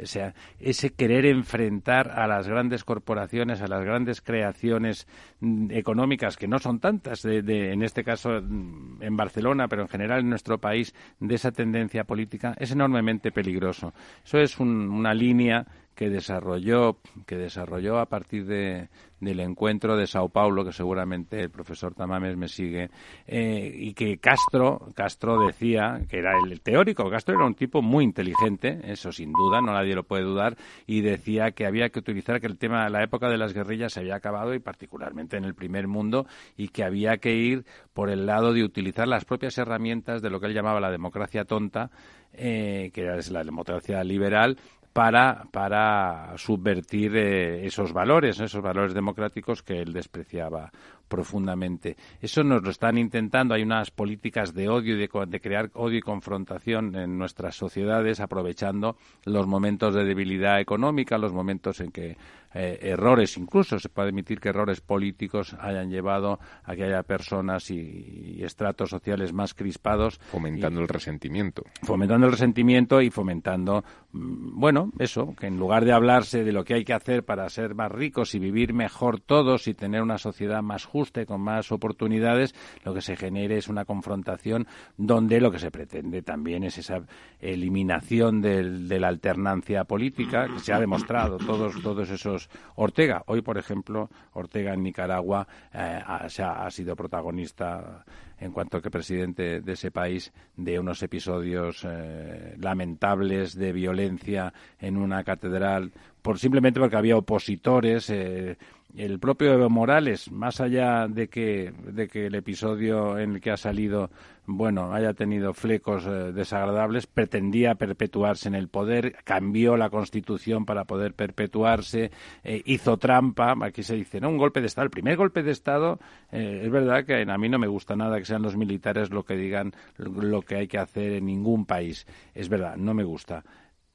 [0.02, 5.08] o sea, ese querer enfrentar a las grandes corporaciones, a las grandes creaciones
[5.40, 9.88] mm, económicas, que no son tantas, de, en este caso mm, en Barcelona, pero en
[9.88, 13.94] general en nuestro país, de esa tendencia política, es enormemente peligroso.
[14.24, 20.30] Eso es una línea que desarrolló, que desarrolló a partir de, del encuentro de Sao
[20.30, 22.90] Paulo, que seguramente el profesor Tamames me sigue,
[23.26, 28.04] eh, y que Castro, Castro decía que era el teórico, Castro era un tipo muy
[28.04, 32.42] inteligente, eso sin duda, no nadie lo puede dudar, y decía que había que utilizar
[32.42, 35.56] que el tema, la época de las guerrillas se había acabado y particularmente en el
[35.56, 36.28] primer mundo,
[36.58, 40.42] y que había que ir por el lado de utilizar las propias herramientas de lo
[40.42, 41.90] que él llamaba la democracia tonta,
[42.34, 44.58] eh, que era la democracia liberal,
[44.96, 50.72] para, para subvertir eh, esos valores, esos valores democráticos que él despreciaba
[51.08, 51.96] profundamente.
[52.22, 53.54] Eso nos lo están intentando.
[53.54, 58.98] Hay unas políticas de odio, de, de crear odio y confrontación en nuestras sociedades, aprovechando
[59.24, 62.18] los momentos de debilidad económica, los momentos en que
[62.58, 67.70] eh, errores, incluso se puede admitir que errores políticos hayan llevado a que haya personas
[67.70, 70.20] y, estratos sociales más crispados.
[70.32, 71.64] Fomentando el resentimiento.
[71.84, 76.64] Fomentando el resentimiento y fomentando, mm, bueno, eso, que en lugar de hablarse de lo
[76.64, 80.18] que hay que hacer para ser más ricos y vivir mejor todos y tener una
[80.18, 84.66] sociedad más justa y con más oportunidades, lo que se genere es una confrontación
[84.98, 87.02] donde lo que se pretende también es esa
[87.40, 93.58] eliminación de la alternancia política, que se ha demostrado, todos, todos esos Ortega, hoy por
[93.58, 98.06] ejemplo, Ortega en Nicaragua eh, ha, sido protagonista
[98.40, 104.98] en cuanto que presidente de ese país de unos episodios eh, lamentables de violencia en
[104.98, 108.58] una catedral por simplemente porque había opositores eh,
[108.98, 113.52] el propio Evo Morales, más allá de que, de que el episodio en el que
[113.52, 114.10] ha salido,
[114.46, 120.86] bueno, haya tenido flecos eh, desagradables, pretendía perpetuarse en el poder, cambió la constitución para
[120.86, 122.12] poder perpetuarse,
[122.44, 124.30] eh, hizo trampa, aquí se dice, ¿no?
[124.30, 124.86] Un golpe de Estado.
[124.86, 126.00] El primer golpe de Estado,
[126.32, 129.24] eh, es verdad que a mí no me gusta nada que sean los militares lo
[129.24, 132.08] que digan lo que hay que hacer en ningún país.
[132.34, 133.44] Es verdad, no me gusta.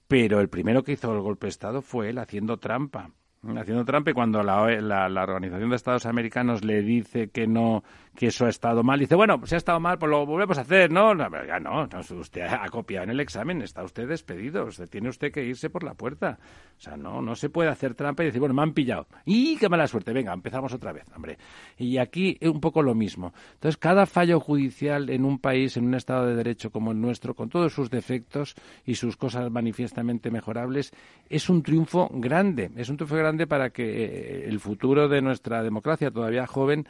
[0.09, 3.11] Pero el primero que hizo el golpe de Estado fue él haciendo trampa
[3.43, 7.83] haciendo trampa y cuando la, la, la, Organización de Estados Americanos le dice que no
[8.15, 10.63] que eso ha estado mal, dice, bueno, si ha estado mal, pues lo volvemos a
[10.63, 11.15] hacer, ¿no?
[11.15, 15.45] No, no, no usted ha copiado en el examen, está usted despedido, tiene usted que
[15.45, 16.39] irse por la puerta.
[16.77, 19.07] O sea, no, no se puede hacer trampa y decir, bueno, me han pillado.
[19.25, 20.13] ¡Y qué mala suerte!
[20.13, 21.39] Venga, empezamos otra vez, hombre.
[21.79, 23.33] Y aquí es un poco lo mismo.
[23.55, 27.35] Entonces, cada fallo judicial en un país, en un Estado de Derecho como el nuestro,
[27.35, 30.93] con todos sus defectos y sus cosas manifiestamente mejorables,
[31.29, 32.71] es un triunfo grande.
[32.77, 36.87] Es un triunfo grande para que eh, el futuro de nuestra democracia, todavía joven,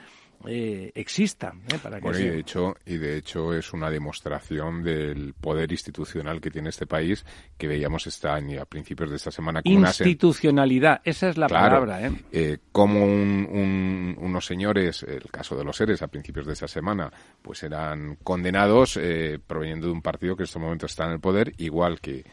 [0.47, 1.53] eh, exista.
[1.73, 1.79] ¿eh?
[1.83, 6.51] Para que y de hecho y de hecho es una demostración del poder institucional que
[6.51, 7.25] tiene este país
[7.59, 9.61] que veíamos esta a principios de esta semana.
[9.65, 12.07] Institucionalidad, esa es la palabra.
[12.07, 12.13] ¿eh?
[12.33, 12.59] ¿eh?
[12.73, 17.11] como unos señores, el caso de los seres a principios de esta semana,
[17.43, 18.99] pues eran condenados
[19.47, 22.25] proveniendo de un partido que en este momento está en el poder, igual que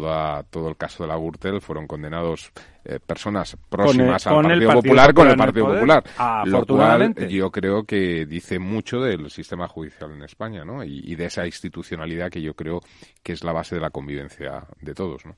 [0.00, 2.52] todo el caso de la Gürtel fueron condenados
[2.84, 6.04] eh, personas próximas al Partido, Popular con el Partido Popular.
[6.46, 10.82] Lo cual yo creo que dice mucho del sistema judicial en España ¿no?
[10.82, 12.80] y, de esa institucionalidad que yo creo
[13.22, 15.24] que es la base de la convivencia de todos.
[15.26, 15.36] ¿no?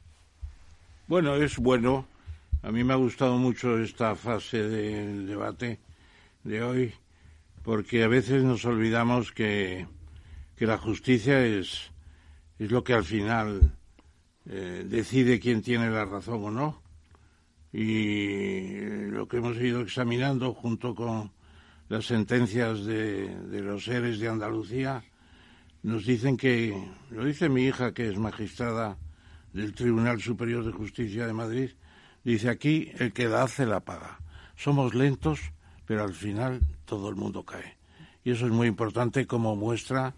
[1.07, 2.07] Bueno, es bueno.
[2.63, 5.81] A mí me ha gustado mucho esta fase del debate
[6.45, 6.95] de hoy
[7.63, 9.87] porque a veces nos olvidamos que,
[10.57, 11.91] que la justicia es,
[12.59, 13.73] es lo que al final
[14.47, 16.83] eh, decide quién tiene la razón o no.
[17.73, 18.81] Y
[19.11, 21.33] lo que hemos ido examinando junto con
[21.89, 25.03] las sentencias de, de los seres de Andalucía
[25.83, 26.75] nos dicen que,
[27.11, 28.97] lo dice mi hija que es magistrada
[29.53, 31.71] del Tribunal Superior de Justicia de Madrid,
[32.25, 34.19] dice aquí el que la hace la paga.
[34.57, 35.41] Somos lentos,
[35.85, 37.77] pero al final todo el mundo cae.
[38.25, 40.15] Y eso es muy importante como muestra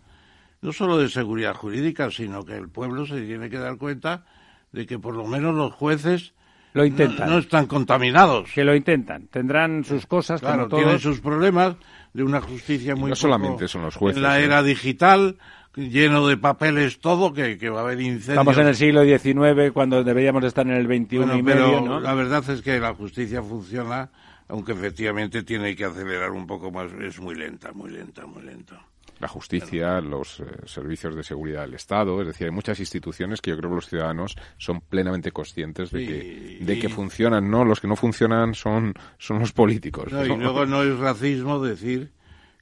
[0.66, 4.24] no solo de seguridad jurídica, sino que el pueblo se tiene que dar cuenta
[4.72, 6.34] de que por lo menos los jueces
[6.72, 7.30] lo intentan.
[7.30, 8.50] No, están contaminados.
[8.52, 9.28] Que lo intentan.
[9.28, 11.76] Tendrán sus cosas, claro, tienen sus problemas
[12.12, 13.10] de una justicia muy.
[13.10, 14.16] no solamente son los jueces.
[14.16, 14.44] En la ¿eh?
[14.44, 15.38] era digital,
[15.76, 18.30] lleno de papeles todo, que, va a haber incendios.
[18.30, 22.14] Estamos en el siglo XIX, cuando deberíamos estar en el XXI y pero medio, La
[22.14, 24.10] verdad es que la justicia funciona,
[24.48, 26.90] aunque efectivamente tiene que acelerar un poco más.
[27.00, 28.84] Es muy lenta, muy lenta, muy lenta
[29.18, 33.50] la justicia, los eh, servicios de seguridad del Estado, es decir, hay muchas instituciones que
[33.50, 37.64] yo creo que los ciudadanos son plenamente conscientes de que, de que funcionan, ¿no?
[37.64, 40.12] Los que no funcionan son, son los políticos.
[40.12, 42.12] y luego no es racismo decir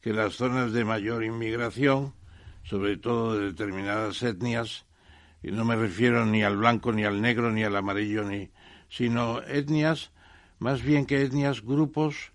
[0.01, 2.15] que las zonas de mayor inmigración,
[2.63, 4.87] sobre todo de determinadas etnias,
[5.43, 8.51] y no me refiero ni al blanco, ni al negro, ni al amarillo, ni,
[8.89, 10.13] sino etnias,
[10.59, 12.33] más bien que etnias, grupos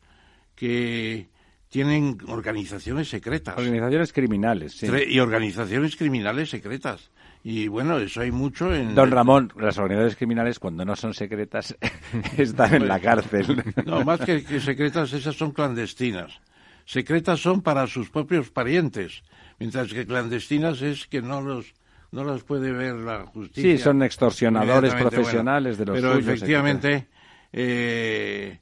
[0.56, 1.30] que
[1.70, 3.58] tienen organizaciones secretas.
[3.58, 4.88] Organizaciones criminales, sí.
[5.08, 7.12] Y organizaciones criminales secretas.
[7.44, 8.96] Y bueno, eso hay mucho en...
[8.96, 11.78] Don Ramón, las organizaciones criminales cuando no son secretas
[12.38, 13.64] están en la cárcel.
[13.86, 16.42] No, más que, secretas, esas son clandestinas.
[16.86, 19.24] Secretas son para sus propios parientes,
[19.60, 21.74] mientras que clandestinas es que no los
[22.12, 23.78] no las puede ver la justicia.
[23.78, 27.08] Sí, son extorsionadores profesionales de los Pero efectivamente,
[27.54, 28.60] eh,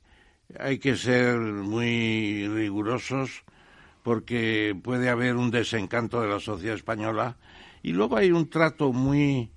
[0.59, 3.43] hay que ser muy rigurosos
[4.03, 7.35] porque puede haber un desencanto de la sociedad española
[7.83, 9.51] y luego hay un trato muy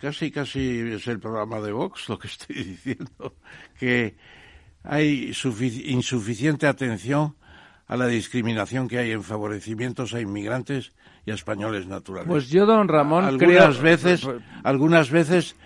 [0.00, 3.34] casi casi es el programa de Vox lo que estoy diciendo
[3.78, 4.16] que
[4.84, 5.32] hay
[5.86, 7.34] insuficiente atención
[7.88, 10.92] a la discriminación que hay en favorecimientos a inmigrantes
[11.24, 12.28] y a españoles naturales.
[12.28, 14.28] Pues yo, don Ramón, algunas creo- veces,
[14.64, 15.56] algunas veces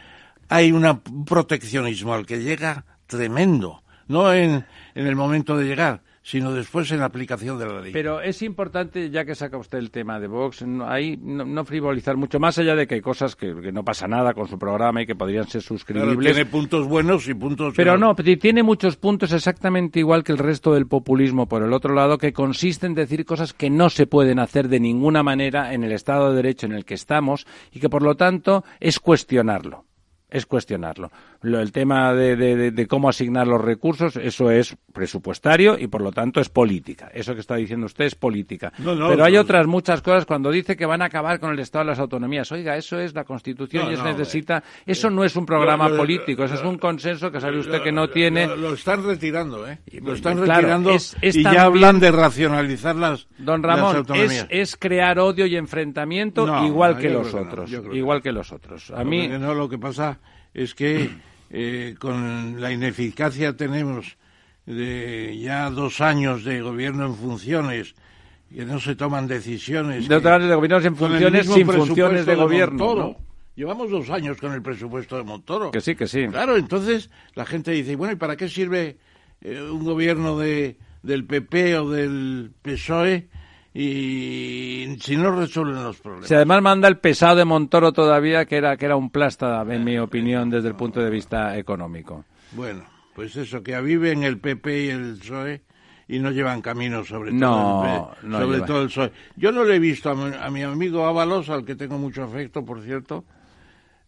[0.49, 6.03] hay una- un proteccionismo al que llega tremendo, no en, en el momento de llegar,
[6.23, 7.93] sino después en la aplicación de la ley.
[7.93, 11.65] Pero es importante, ya que saca usted el tema de Vox, no, ahí no, no
[11.65, 14.59] frivolizar mucho, más allá de que hay cosas que, que no pasa nada con su
[14.59, 16.35] programa y que podrían ser Claro, suscribibles.
[16.35, 20.75] tiene puntos buenos y puntos Pero no, tiene muchos puntos exactamente igual que el resto
[20.75, 24.39] del populismo por el otro lado, que consiste en decir cosas que no se pueden
[24.41, 27.89] hacer de ninguna manera en el Estado de Derecho en el que estamos y que
[27.89, 29.85] por lo tanto es cuestionarlo.
[30.31, 31.11] Es cuestionarlo.
[31.43, 32.37] Lo- el tema de,
[32.71, 37.11] de- cómo asignar los recursos, eso es presupuestario y por lo tanto es política.
[37.13, 38.73] Eso que está diciendo usted es política.
[38.79, 39.41] No, no, Pero hay no.
[39.41, 42.51] otras muchas cosas cuando dice que van a acabar con el Estado de las autonomías.
[42.53, 44.63] Oiga, eso es la Constitución y eso no, necesita.
[44.87, 47.83] Eso no es un programa lo- lo- político, eso es un consenso que sabe usted
[47.83, 48.47] que no tiene.
[48.47, 49.79] Lo, están retirando, ¿eh?
[50.01, 53.97] Lo están Claro, retirando es- es y ya hablan de racionalizar las, Don Ramón, es,
[53.97, 54.47] autonomías.
[54.51, 57.71] es crear odio y enfrentamiento igual que los otros.
[57.93, 58.91] igual que los otros.
[58.91, 60.20] A mí, no, lo que pasa
[60.55, 61.11] es que
[61.51, 64.17] eh, con la ineficacia tenemos
[64.67, 67.95] de ya dos años de gobierno en funciones,
[68.55, 70.09] que no se toman decisiones.
[70.09, 73.17] de otros de gobiernos en funciones sin funciones de, gobierno.
[73.57, 75.71] Llevamos dos años con el presupuesto de Montoro.
[75.71, 76.27] Que sí, que sí.
[76.29, 78.97] Claro, entonces la gente dice, bueno, ¿y para qué sirve
[79.41, 83.29] eh, un gobierno de, del PP o del PSOE
[83.73, 86.29] y si no resuelven los problemas?
[86.29, 89.85] Si además manda el pesado de Montoro todavía, que era, que era un plasta, en
[89.85, 92.25] mi opinión, desde el punto de vista económico.
[92.53, 95.63] Bueno, pues eso, que aviven el PP y el PSOE
[96.09, 98.67] y no llevan camino sobre No, todo el, P- no sobre lleva.
[98.67, 99.13] todo el PSOE.
[99.37, 102.25] Yo no le he visto a mi, a mi amigo Ábalos, al que tengo mucho
[102.25, 103.25] afecto, por cierto,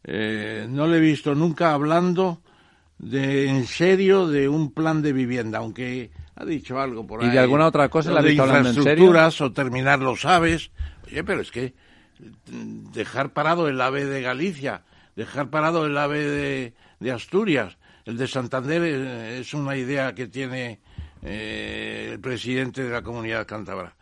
[0.04, 2.42] eh, no le he visto nunca hablando
[2.98, 7.32] de en serio de un plan de vivienda, aunque ha dicho algo por ¿Y ahí.
[7.32, 9.12] de alguna otra cosa la ha visto hablando en serio?
[9.40, 10.70] o terminar los aves.
[11.06, 11.74] Oye, pero es que
[12.50, 14.82] mm, dejar parado el ave de Galicia,
[15.16, 20.26] dejar parado el ave de, de Asturias, el de Santander eh, es una idea que
[20.26, 20.80] tiene
[21.22, 23.94] eh, el presidente de la comunidad cántabra.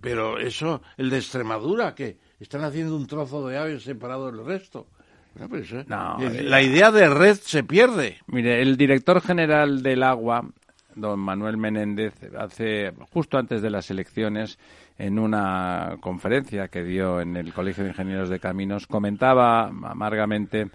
[0.00, 4.86] Pero eso, el de Extremadura, que están haciendo un trozo de aves separado del resto.
[5.34, 8.18] No, pero eso- No, eh, eh, la idea de red se pierde.
[8.26, 10.48] Mire, el director general del agua,
[10.96, 14.58] don Manuel Menéndez, hace justo antes de las elecciones,
[14.98, 20.70] en una conferencia que dio en el Colegio de Ingenieros de Caminos, comentaba amargamente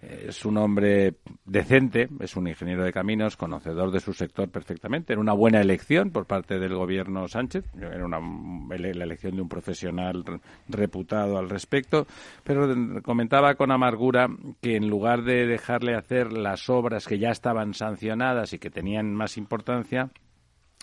[0.00, 5.12] es un hombre decente, es un ingeniero de caminos, conocedor de su sector perfectamente.
[5.12, 8.18] Era una buena elección por parte del gobierno Sánchez, era una,
[8.76, 12.06] la elección de un profesional re- reputado al respecto,
[12.44, 12.68] pero
[13.02, 14.28] comentaba con amargura
[14.60, 19.12] que en lugar de dejarle hacer las obras que ya estaban sancionadas y que tenían
[19.14, 20.10] más importancia,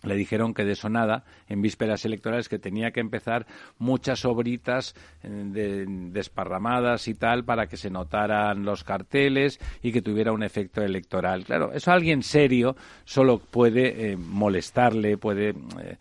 [0.05, 3.45] le dijeron que de eso nada, en vísperas electorales, que tenía que empezar
[3.77, 10.01] muchas obritas eh, de- desparramadas y tal para que se notaran los carteles y que
[10.01, 11.43] tuviera un efecto electoral.
[11.45, 15.97] Claro, eso a alguien serio solo puede eh, molestarle, puede eh,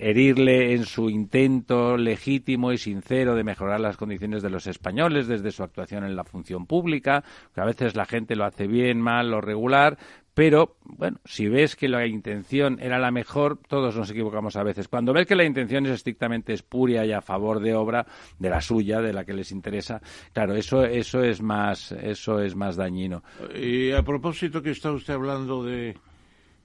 [0.00, 5.50] herirle en su intento legítimo y sincero de mejorar las condiciones de los españoles desde
[5.50, 9.34] su actuación en la función pública, que a veces la gente lo hace bien, mal
[9.34, 9.98] o regular,
[10.34, 14.88] pero, bueno, si ves que la intención era la mejor, todos nos equivocamos a veces.
[14.88, 18.06] Cuando ves que la intención es estrictamente espuria y a favor de obra,
[18.38, 20.00] de la suya, de la que les interesa,
[20.32, 23.22] claro, eso, eso es más, eso es más dañino.
[23.54, 25.96] Y a propósito que está usted hablando de,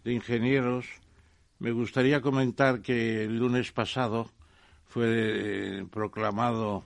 [0.04, 0.86] de ingenieros,
[1.60, 4.30] me gustaría comentar que el lunes pasado
[4.86, 6.84] fue eh, proclamado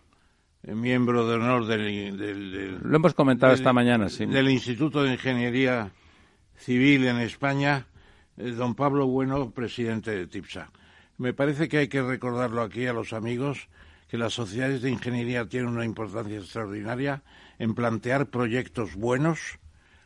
[0.64, 4.26] eh, miembro de honor del, del- del- Lo hemos comentado del- esta mañana, sí.
[4.26, 5.92] del Instituto de Ingeniería
[6.60, 7.88] Civil en España,
[8.38, 10.72] eh, don Pablo Bueno, presidente de TIPSA.
[11.18, 13.70] Me parece que hay que recordarlo aquí a los amigos
[14.10, 17.24] que las sociedades de ingeniería tienen una importancia extraordinaria
[17.60, 19.60] en plantear proyectos buenos,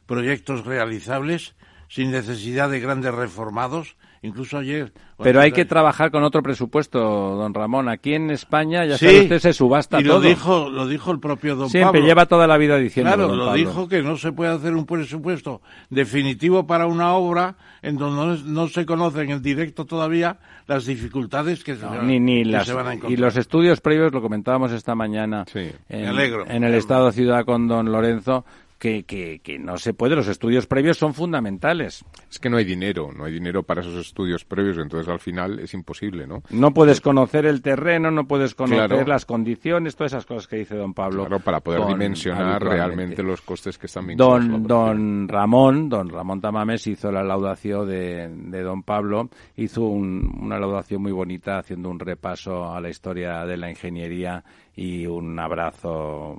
[0.06, 1.56] proyectos realizables,
[1.90, 3.96] sin necesidad de grandes reformados.
[4.24, 4.92] Incluso ayer.
[5.22, 7.90] Pero hay que trabajar con otro presupuesto, don Ramón.
[7.90, 10.14] Aquí en España, ya Sí, sabe usted, se subasta y todo.
[10.16, 12.08] lo dijo, lo dijo el propio don Siempre Pablo.
[12.08, 13.14] lleva toda la vida diciendo.
[13.14, 17.98] Claro, lo dijo que no se puede hacer un presupuesto definitivo para una obra en
[17.98, 22.44] donde no, no se conocen en directo todavía las dificultades que, se, van- ni, ni
[22.44, 23.20] que las, se van a y encontrar.
[23.20, 25.70] los estudios previos, lo comentábamos esta mañana Sí.
[25.90, 26.46] en, Me alegro.
[26.48, 28.46] en el Estado Ciudad con don Lorenzo,
[28.84, 30.14] que, que, que, no se puede.
[30.14, 32.04] Los estudios previos son fundamentales.
[32.30, 35.60] Es que no hay dinero, no hay dinero para esos estudios previos, entonces al final
[35.60, 36.44] es imposible, ¿no?
[36.50, 40.76] No puedes conocer el terreno, no puedes conocer las condiciones, todas esas cosas que dice
[40.76, 41.26] don Pablo.
[41.28, 44.50] Claro, para poder dimensionar realmente los costes que están vinculados.
[44.50, 50.60] Don, don Ramón, don Ramón Tamames hizo la laudación de, de don Pablo, hizo una
[50.60, 54.44] laudación muy bonita haciendo un repaso a la historia de la ingeniería
[54.76, 56.38] y un abrazo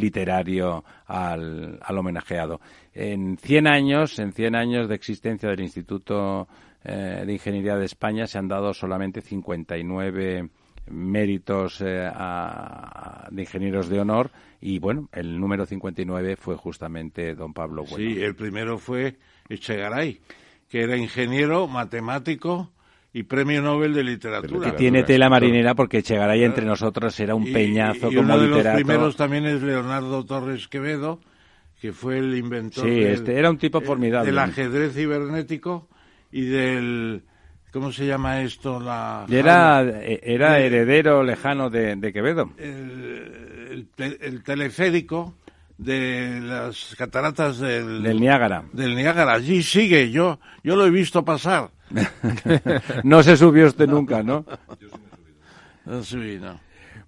[0.00, 2.60] literario al, al homenajeado.
[2.94, 6.48] En 100 años, en 100 años de existencia del Instituto
[6.82, 10.48] eh, de Ingeniería de España se han dado solamente 59
[10.90, 14.30] méritos eh, a, de ingenieros de honor
[14.60, 17.96] y bueno, el número 59 fue justamente don Pablo Bueno.
[17.96, 19.16] Sí, el primero fue
[19.48, 20.20] Echegaray,
[20.68, 22.70] que era ingeniero, matemático,
[23.12, 24.68] y premio Nobel de literatura.
[24.68, 28.46] Y tiene tela marinera porque Echegaray entre nosotros era un peñazo y como uno de
[28.48, 28.68] literato.
[28.78, 31.20] los primeros también es Leonardo Torres Quevedo,
[31.80, 34.26] que fue el inventor sí, del, este era un tipo formidable.
[34.30, 35.88] del ajedrez cibernético
[36.30, 37.22] y del
[37.72, 38.78] ¿cómo se llama esto?
[38.78, 42.50] La y era era heredero lejano de, de Quevedo.
[42.58, 45.34] El, el, el teleférico
[45.78, 48.64] de las cataratas del, del Niágara.
[48.72, 51.70] Del Niágara, allí sigue, yo yo lo he visto pasar.
[53.04, 54.44] no se subió usted nunca, ¿no?
[55.84, 56.58] No subí, no.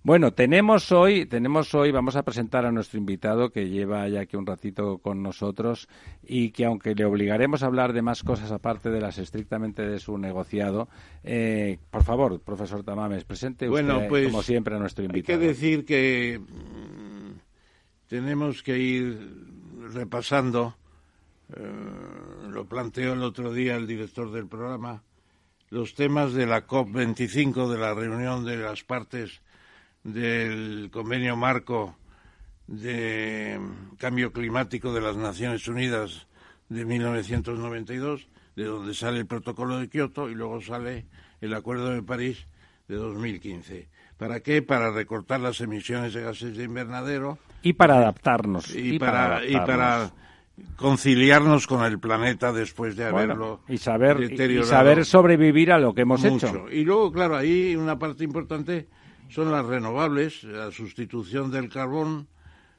[0.05, 4.37] Bueno, tenemos hoy, tenemos hoy, vamos a presentar a nuestro invitado que lleva ya aquí
[4.37, 5.89] un ratito con nosotros
[6.27, 10.01] y que aunque le obligaremos a hablar de más cosas aparte de las estrictamente de
[10.01, 10.89] su negociado,
[11.23, 15.35] eh, por favor, profesor Tamames, presente usted bueno, pues, como siempre a nuestro invitado.
[15.35, 17.39] Hay que decir que mmm,
[18.09, 19.37] tenemos que ir
[19.95, 20.75] repasando
[21.55, 25.03] eh, lo planteó el otro día el director del programa,
[25.71, 29.41] los temas de la COP25, de la reunión de las partes
[30.05, 31.97] del convenio marco
[32.67, 33.61] de
[33.99, 36.27] cambio climático de las Naciones Unidas
[36.69, 41.07] de 1992, de donde sale el protocolo de Kioto y luego sale
[41.41, 42.47] el Acuerdo de París
[42.89, 43.89] de 2015.
[44.17, 44.63] ¿Para qué?
[44.63, 47.39] Para recortar las emisiones de gases de invernadero.
[47.63, 48.75] Y para adaptarnos.
[48.75, 49.51] Y, y para, para adaptarnos.
[49.51, 50.22] y para
[50.77, 55.79] conciliarnos con el planeta después de haberlo bueno, y saber deteriorado y saber sobrevivir a
[55.79, 56.47] lo que hemos mucho.
[56.47, 58.89] hecho y luego claro ahí una parte importante
[59.29, 62.29] son las renovables la sustitución del carbón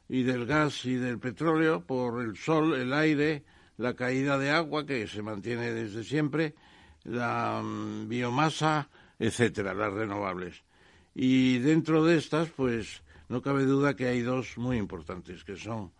[0.07, 3.43] y del gas y del petróleo por el sol el aire
[3.77, 6.53] la caída de agua que se mantiene desde siempre
[7.03, 10.63] la um, biomasa etcétera las renovables
[11.15, 15.91] y dentro de estas pues no cabe duda que hay dos muy importantes que son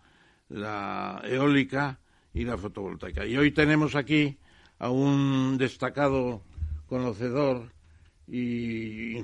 [0.54, 2.00] la eólica
[2.34, 3.26] y la fotovoltaica.
[3.26, 4.38] Y hoy tenemos aquí
[4.80, 6.42] a un destacado
[6.88, 7.72] conocedor
[8.28, 9.22] y,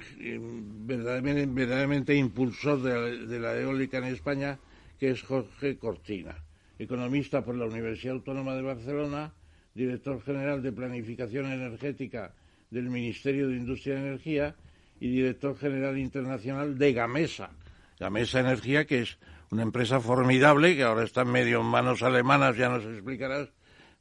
[0.85, 4.59] verdaderamente, verdaderamente, impulsor de la, de la, eólica en España,
[4.99, 6.35] que es Jorge Cortina,
[6.77, 9.31] economista por la Universidad Autónoma de Barcelona,
[9.73, 12.33] director general de Planificación Energética
[12.71, 14.55] del Ministerio de Industria y Energía
[14.99, 17.51] y director general internacional de Gamesa.
[17.99, 19.17] Gamesa Energía, que es
[19.51, 23.49] una empresa formidable que ahora está medio en manos alemanas, ya nos explicarás,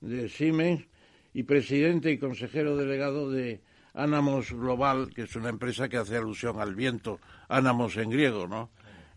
[0.00, 0.86] de Siemens,
[1.32, 3.62] y presidente y consejero delegado de
[3.94, 8.70] Anamos Global, que es una empresa que hace alusión al viento, Anamos en griego, ¿no?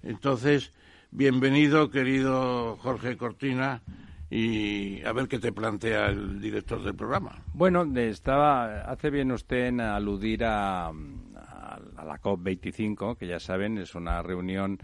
[0.04, 0.74] Entonces,
[1.12, 3.82] bienvenido, querido Jorge Cortina,
[4.30, 7.44] y a ver qué te plantea el director del programa.
[7.54, 14.22] Bueno, estaba, hace bien usted en aludir a, la COP25, que ya saben, es una
[14.22, 14.80] reunión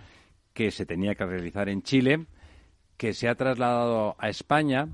[0.58, 2.26] que se tenía que realizar en Chile,
[2.98, 4.88] que se ha trasladado a España,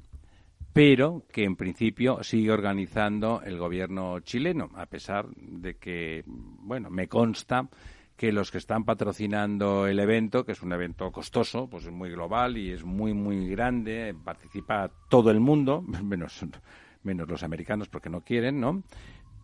[0.74, 7.08] pero que en principio sigue organizando el gobierno chileno, a pesar de que, bueno, me
[7.08, 7.70] consta
[8.18, 12.10] que los que están patrocinando el evento, que es un evento costoso, pues es muy
[12.10, 16.46] global y es muy, muy grande, participa todo el mundo, menos,
[17.04, 18.84] menos los americanos porque no quieren, ¿no?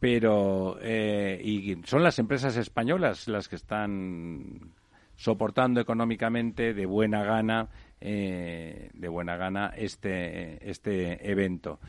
[0.02, 4.74] Pero, eh, y son las empresas españolas las que están
[5.20, 7.68] soportando económicamente de buena gana
[8.00, 11.80] eh, de buena gana este este evento.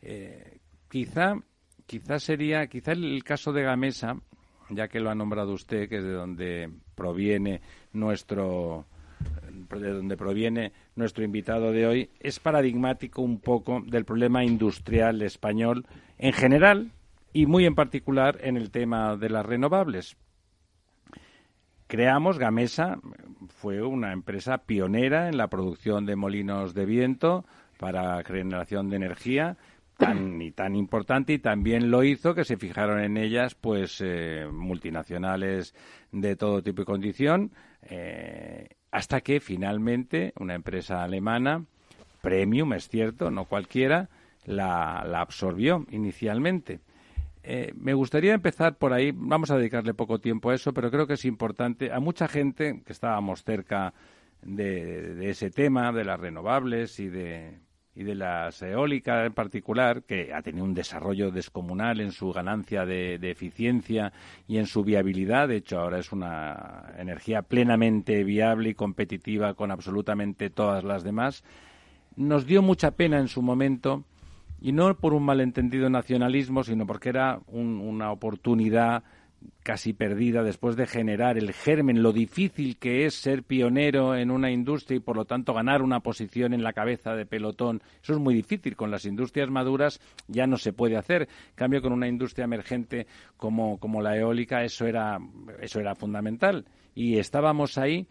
[0.00, 0.58] Eh,
[0.88, 1.34] quizá
[1.84, 4.16] quizá sería quizá el, el, caso de Gamesa
[4.70, 7.60] ya que lo ha nombrado usted que es de donde proviene
[7.92, 8.86] nuestro
[9.68, 15.84] de donde proviene nuestro invitado de hoy es paradigmático un poco del problema industrial español
[16.16, 16.92] en general
[17.34, 20.16] y muy en particular en el tema de las renovables
[21.88, 23.00] creamos Gamesa
[23.48, 27.44] fue una empresa pionera en la producción de molinos de viento
[27.78, 29.56] para generación de energía
[29.96, 34.46] tan y tan importante y también lo hizo que se fijaron en ellas pues eh,
[34.50, 35.74] multinacionales
[36.12, 37.50] de todo tipo y condición
[37.82, 41.64] eh, hasta que finalmente una empresa alemana,
[42.22, 44.08] Premium, es cierto, no cualquiera,
[44.44, 46.80] la, absorbió inicialmente.
[47.50, 51.06] Eh, me gustaría empezar por ahí, vamos a dedicarle poco tiempo a eso, pero creo
[51.06, 51.90] que es importante.
[51.90, 53.94] A mucha gente que estábamos cerca
[54.42, 57.58] de ese tema, de las renovables y de,
[57.98, 62.86] y de las eólicas en particular, que ha tenido un desarrollo descomunal en su ganancia
[62.86, 64.12] de, eficiencia
[64.46, 65.48] y en su viabilidad.
[65.48, 71.42] De hecho, ahora es una energía plenamente viable y competitiva con absolutamente todas las demás.
[72.14, 74.04] Nos dio mucha pena en su momento,
[74.60, 79.02] y no por un malentendido nacionalismo, sino porque era una oportunidad
[79.62, 84.50] casi perdida después de generar el germen, lo difícil que es ser pionero en una
[84.50, 87.82] industria y por lo tanto ganar una posición en la cabeza de pelotón.
[88.02, 88.76] Eso es muy difícil.
[88.76, 91.22] Con las industrias maduras ya no se puede hacer.
[91.22, 93.06] En cambio, con una industria emergente
[93.36, 95.18] como, como la eólica, eso era,
[95.60, 96.64] eso era fundamental.
[96.94, 98.08] Y estábamos ahí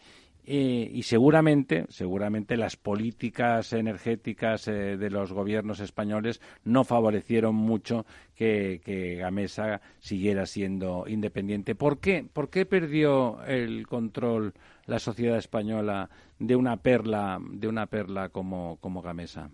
[0.50, 8.06] eh, y seguramente, seguramente las políticas energéticas eh, de los gobiernos españoles no favorecieron mucho
[8.34, 11.76] que, Gamesa siguiera siendo independiente.
[11.76, 12.26] ¿Por qué?
[12.32, 14.54] ¿Por qué perdió el control
[14.86, 19.50] la sociedad española de una perla, de una perla como, como Gamesa?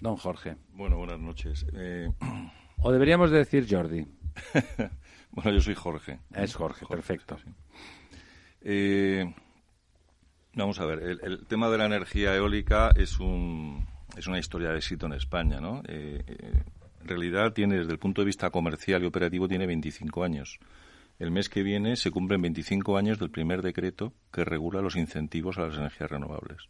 [0.00, 0.56] Don Jorge.
[0.72, 1.64] Bueno, buenas noches.
[1.74, 2.10] Eh,
[2.78, 4.04] o deberíamos decir Jordi.
[5.30, 6.18] bueno, yo soy Jorge.
[6.34, 7.36] Es Jorge, perfecto.
[8.62, 9.32] Eh,
[10.56, 13.86] Vamos a ver, el, tema de la energía eólica es, un,
[14.16, 15.82] es una historia de éxito en España, ¿no?
[15.88, 16.62] Eh, eh,
[17.00, 20.58] en realidad tiene, desde el punto de vista comercial y operativo, tiene 25 años.
[21.18, 25.58] El mes que viene se cumplen 25 años del primer decreto que regula los incentivos
[25.58, 26.68] a las energías renovables.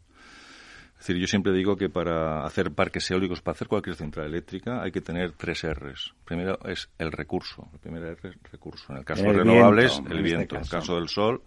[0.98, 4.82] Es decir, yo siempre digo que para hacer parques eólicos, para hacer cualquier central eléctrica,
[4.82, 6.14] hay que tener tres R's.
[6.24, 7.68] Primero es el recurso.
[7.74, 8.92] El primer R es recurso.
[8.92, 10.56] En el caso de renovables, el este viento.
[10.56, 11.42] en el caso del sol,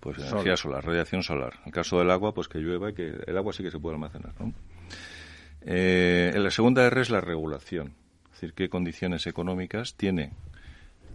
[0.00, 1.54] pues energía solar, radiación solar.
[1.60, 3.78] En el caso del agua, pues que llueva y que el agua sí que se
[3.78, 4.32] puede almacenar.
[4.38, 4.52] ¿no?
[5.62, 7.94] Eh, la segunda R es la regulación,
[8.26, 10.32] es decir, qué condiciones económicas tiene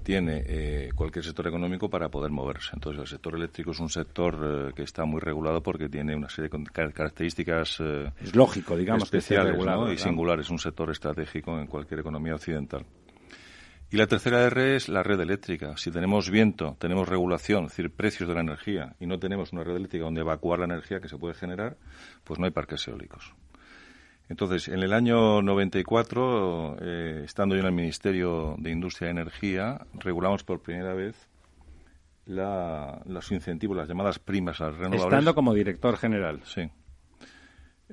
[0.03, 2.71] tiene eh, cualquier sector económico para poder moverse.
[2.73, 6.27] Entonces, el sector eléctrico es un sector eh, que está muy regulado porque tiene una
[6.27, 7.79] serie de características
[8.19, 9.55] es lógico, digamos, especiales
[9.93, 10.47] y singulares.
[10.47, 12.86] Es un sector estratégico en cualquier economía occidental.
[13.93, 15.77] Y la tercera R es la red eléctrica.
[15.77, 19.63] Si tenemos viento, tenemos regulación, es decir, precios de la energía, y no tenemos una
[19.63, 21.77] red eléctrica donde evacuar la energía que se puede generar,
[22.23, 23.35] pues no hay parques eólicos.
[24.29, 29.85] Entonces, en el año 94, eh, estando yo en el Ministerio de Industria y Energía,
[29.93, 31.29] regulamos por primera vez
[32.25, 35.03] los incentivos, las llamadas primas a las renovables.
[35.03, 36.41] Estando como director general.
[36.45, 36.67] Sí.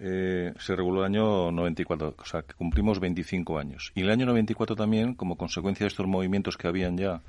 [0.02, 3.92] Eh, se reguló el año 94, o sea, que cumplimos 25 años.
[3.94, 7.20] Y el año 94 también, como consecuencia de estos movimientos que habían ya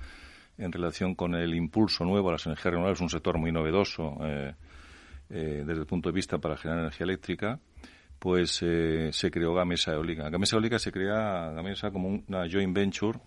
[0.58, 4.54] en relación con el impulso nuevo a las energías renovables, un sector muy novedoso eh,
[5.30, 7.60] eh, desde el punto de vista para generar energía eléctrica,
[8.20, 10.30] pues se creó Gamesa Eólica.
[10.30, 13.20] Gamesa Eólica se crea Gamesa como una joint venture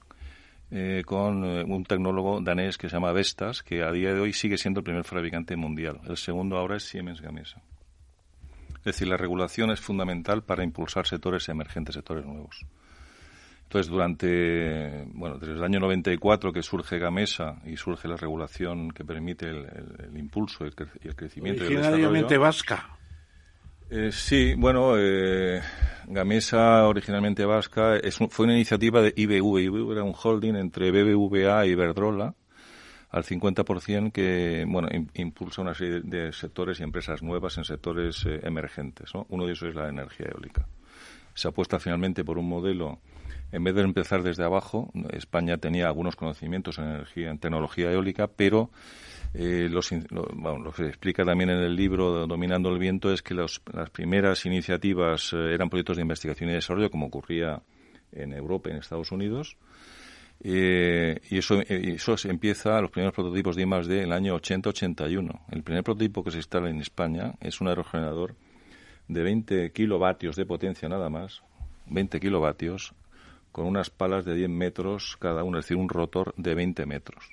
[1.05, 4.81] con un tecnólogo danés que se llama Vestas, que a día de hoy sigue siendo
[4.81, 6.01] el primer fabricante mundial.
[6.07, 7.61] El segundo ahora es Siemens Gamesa.
[8.85, 12.67] Es decir, la regulación es fundamental para impulsar sectores emergentes, sectores nuevos.
[13.63, 19.03] Entonces, durante, bueno, desde el año 94 que surge Gamesa y surge la regulación que
[19.03, 20.69] permite el, impulso y
[21.09, 22.91] el, crecimiento Originariamente vasca.
[23.89, 25.63] Eh, sí, bueno, eh,
[26.07, 29.61] Gamesa, originalmente vasca, es fue una iniciativa de IBV.
[29.61, 32.35] IBV era un holding entre BBVA y Iberdrola,
[33.15, 38.41] al 50% que bueno impulsa una serie de sectores y empresas nuevas en sectores eh,
[38.43, 39.13] emergentes.
[39.29, 40.67] Uno de esos es la energía eólica.
[41.33, 42.99] Se apuesta finalmente por un modelo,
[43.53, 48.27] en vez de empezar desde abajo, España tenía algunos conocimientos en energía, en tecnología eólica,
[48.27, 48.71] pero
[49.33, 53.61] eh, lo, que se explica también en el libro Dominando el Viento es que las
[53.93, 57.63] primeras iniciativas eh, eran proyectos de investigación y desarrollo, como ocurría
[58.11, 59.57] en Europa y en Estados Unidos,
[60.41, 64.37] eh, y eso, eh, eso se empieza, los primeros prototipos de I en el año
[64.37, 65.41] 80-81.
[65.51, 68.35] El primer prototipo que se instala en España es un aerogenerador
[69.09, 71.43] de 20 kilovatios de potencia nada más,
[71.87, 72.95] 20 kilovatios,
[73.53, 77.31] con unas palas de 10 metros cada uno, es decir, un rotor de 20 metros.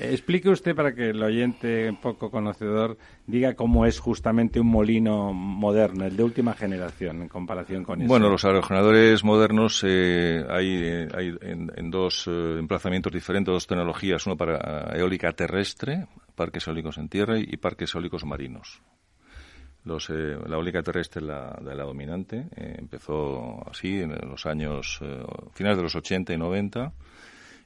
[0.00, 6.04] Explique usted para que el oyente poco conocedor diga cómo es justamente un molino moderno,
[6.04, 8.08] el de última generación, en comparación con eso.
[8.08, 14.26] Bueno, los aerogeneradores modernos eh, hay, eh, hay en, dos eh, emplazamientos diferentes, dos tecnologías,
[14.26, 18.82] uno para eólica terrestre, parques eólicos en tierra y parques eólicos marinos.
[19.84, 24.98] Los, la eólica terrestre es la, de la dominante, empezó así en los años
[25.52, 26.94] finales de los 80 y 90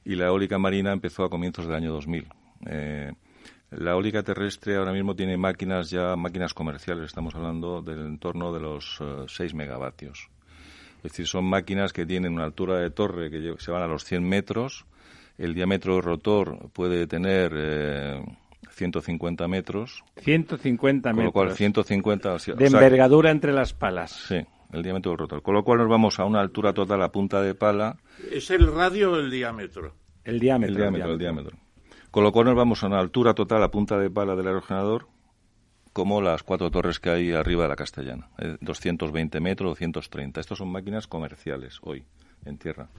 [0.05, 2.27] y la eólica marina empezó a comienzos del año 2000.
[2.67, 3.11] Eh,
[3.71, 8.59] La eólica terrestre ahora mismo tiene máquinas ya, máquinas comerciales, estamos hablando del entorno de
[8.59, 10.29] los 6 megavatios.
[10.97, 14.03] Es decir, son máquinas que tienen una altura de torre que se van a los
[14.05, 14.85] 100 metros,
[15.37, 18.21] el diámetro del rotor puede tener eh,
[18.71, 20.03] 150 metros.
[20.17, 21.15] 150 metros.
[21.15, 22.37] Con lo cual, 150.
[22.55, 24.11] de envergadura entre las palas.
[24.11, 25.41] Sí, el diámetro del rotor.
[25.41, 27.97] Con lo cual, nos vamos a una altura total a punta de pala.
[28.31, 29.95] ¿Es el radio o el diámetro?
[30.23, 30.75] El diámetro.
[30.75, 31.57] El diámetro, el diámetro.
[32.11, 35.07] Con lo cual, nos vamos a una altura total a punta de pala del aerogenerador
[35.93, 38.29] como las cuatro torres que hay arriba de la Castellana,
[38.61, 40.39] 220 eh, metros, 230.
[40.39, 42.05] Estas son máquinas comerciales hoy
[42.45, 42.89] en tierra.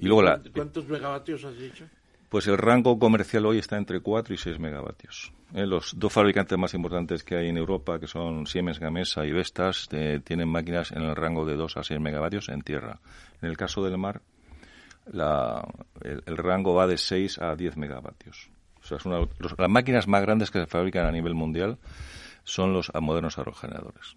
[0.00, 1.84] Y luego la, ¿Cuántos megavatios has dicho?
[2.32, 5.34] Pues el rango comercial hoy está entre 4 y 6 megavatios.
[5.52, 9.32] Eh, los dos fabricantes más importantes que hay en Europa, que son Siemens Gamesa y
[9.32, 13.00] Vestas, eh, tienen máquinas en el rango de 2 a 6 megavatios en tierra.
[13.42, 14.22] En el caso del mar,
[15.04, 18.48] el, rango va de 6 a 10 megavatios.
[18.82, 18.96] O sea,
[19.58, 21.76] las máquinas más grandes que se fabrican a nivel mundial
[22.44, 24.16] son los modernos aerogeneradores.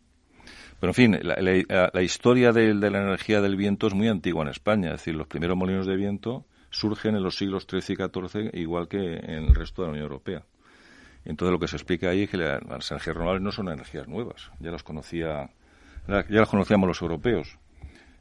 [0.79, 4.51] Pero, en fin, la, historia de, de, la energía del viento es muy antigua en
[4.51, 4.93] España.
[4.93, 6.45] Es decir, los primeros molinos de viento
[6.75, 10.03] surgen en los siglos XIII y XIV, igual que en el resto de la Unión
[10.03, 10.43] Europea.
[11.23, 14.51] Entonces, lo que se explica ahí es que las energías renovables no son energías nuevas.
[14.59, 15.49] Ya las conocía,
[16.07, 17.57] ya las conocíamos los europeos.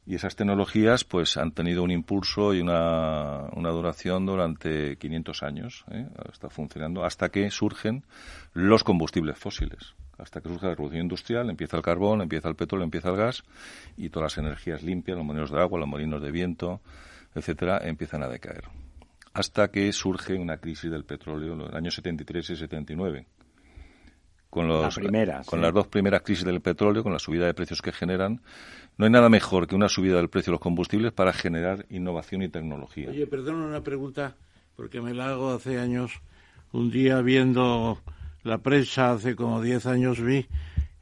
[0.06, 5.84] Y esas tecnologías pues han tenido un impulso y una, una duración durante 500 años,
[5.90, 6.06] ¿eh?
[6.30, 8.04] está funcionando, hasta que surgen
[8.52, 12.84] los combustibles fósiles hasta que surge la revolución industrial, empieza el carbón, empieza el petróleo,
[12.84, 13.42] empieza el gas
[13.96, 16.80] y todas las energías limpias, los molinos de agua, los molinos de viento,
[17.34, 18.64] etcétera, empiezan a decaer.
[19.32, 23.26] Hasta que surge una crisis del petróleo en los años 73 y 79.
[24.48, 24.96] Con, los,
[25.46, 28.40] con las dos primeras crisis del petróleo, con la subida de precios que generan,
[28.96, 32.42] no hay nada mejor que una subida del precio de los combustibles para generar innovación
[32.42, 33.10] y tecnología.
[33.10, 34.36] Oye, perdona una pregunta,
[34.76, 36.12] porque me la hago hace años.
[36.70, 37.98] Un día viendo
[38.44, 40.46] la prensa hace como 10 años vi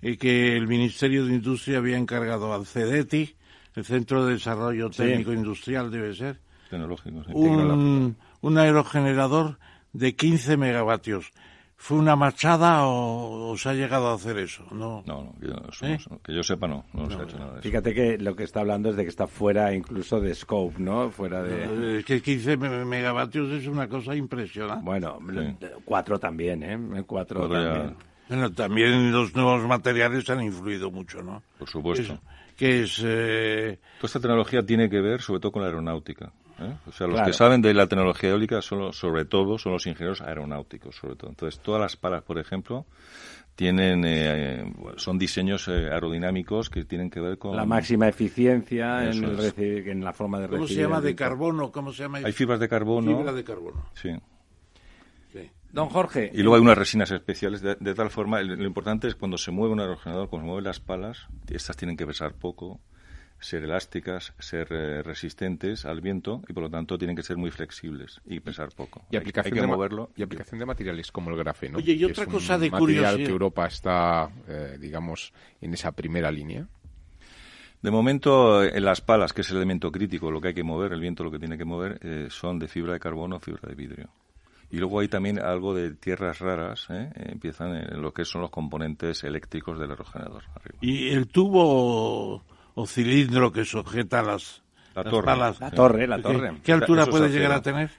[0.00, 3.36] eh, que el Ministerio de Industria había encargado al CEDETI,
[3.74, 6.38] el Centro de Desarrollo Técnico Industrial debe ser,
[6.70, 9.58] Tecnológico, un, un, aerogenerador
[9.92, 11.32] de 15 megavatios.
[11.76, 14.64] ¿Fue una machada o, se ha llegado a hacer eso?
[14.70, 15.34] No, no,
[15.82, 15.98] ¿Eh?
[16.22, 17.68] que, yo, sepa no, no, se ha hecho nada de eso.
[17.68, 21.10] Fíjate que lo que está hablando es de que está fuera incluso de scope, ¿no?
[21.10, 21.98] Fuera de...
[21.98, 24.84] Es que 15 megavatios es una cosa impresionante.
[24.84, 25.18] Bueno,
[25.84, 27.02] cuatro también, ¿eh?
[27.04, 27.96] Cuatro, también.
[28.28, 31.42] Bueno, también los nuevos materiales han influido mucho, ¿no?
[31.58, 32.16] Por supuesto.
[32.62, 33.02] Que es...
[33.04, 33.80] Eh...
[33.98, 36.32] Toda esta tecnología tiene que ver sobre todo con la aeronáutica.
[36.60, 36.76] ¿eh?
[36.86, 40.20] O sea, los que saben de la tecnología eólica, son, sobre todo, son los ingenieros
[40.20, 41.30] aeronáuticos, sobre todo.
[41.30, 42.86] Entonces, todas las palas, por ejemplo,
[43.56, 49.24] tienen eh, son diseños eh, aerodinámicos que tienen que ver con la máxima eficiencia en,
[49.24, 51.72] en, la forma de ¿Cómo se llama de carbono?
[51.72, 52.18] ¿Cómo se llama?
[52.18, 53.16] Hay fibras de carbono.
[53.18, 53.86] Fibra de carbono.
[53.94, 54.10] Sí.
[55.72, 56.30] Don Jorge.
[56.34, 59.72] Y luego hay unas resinas especiales, de, tal forma, lo importante es cuando se mueve
[59.72, 62.80] un aerogenerador, cuando se mueven las palas, estas tienen que pesar poco,
[63.42, 67.50] ser elásticas, ser eh, resistentes al viento y por lo tanto tienen que ser muy
[67.50, 69.04] flexibles y pesar poco.
[69.10, 70.10] Y aplicación, de, moverlo.
[70.16, 71.78] Y aplicación de materiales como el grafeno.
[71.78, 73.16] Oye, y otra cosa de curiosidad.
[73.16, 76.68] que Europa está, eh, digamos, en esa primera línea.
[77.82, 80.92] De momento, en las palas, que es el elemento crítico, lo que hay que mover,
[80.92, 83.68] el viento lo que tiene que mover, eh, son de fibra de carbono o fibra
[83.68, 84.08] de vidrio.
[84.72, 89.22] Y luego hay también algo de tierras raras, empiezan en lo que son los componentes
[89.22, 90.42] eléctricos del aerogenerador.
[90.80, 92.42] ¿Y el tubo
[92.74, 94.62] o cilindro que sujeta las,
[94.94, 95.26] la torre.
[95.26, 95.60] Palas.
[95.60, 96.60] La torre, la torre.
[96.62, 97.90] ¿Qué, altura puede llegar a tener?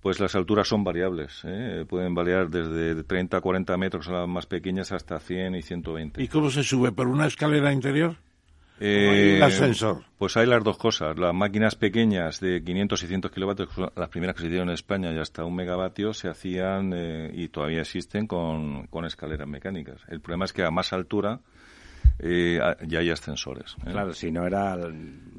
[0.00, 1.84] Pues las alturas son variables, ¿eh?
[1.88, 6.22] pueden variar desde 30 a 40 metros a las más pequeñas hasta 100 y 120.
[6.22, 6.92] ¿Y cómo se sube?
[6.92, 8.16] ¿Por una escalera interior?
[8.78, 10.02] Eh, ascensor?
[10.18, 11.18] Pues hay las dos cosas.
[11.18, 15.12] Las máquinas pequeñas de 500 y 100 kilovatios, las primeras que se hicieron en España
[15.12, 20.00] y hasta un megavatio, se hacían eh, y todavía existen con, con escaleras mecánicas.
[20.08, 21.40] El problema es que a más altura
[22.18, 23.76] eh, ya hay ascensores.
[23.86, 23.90] ¿eh?
[23.90, 24.76] Claro, si no era,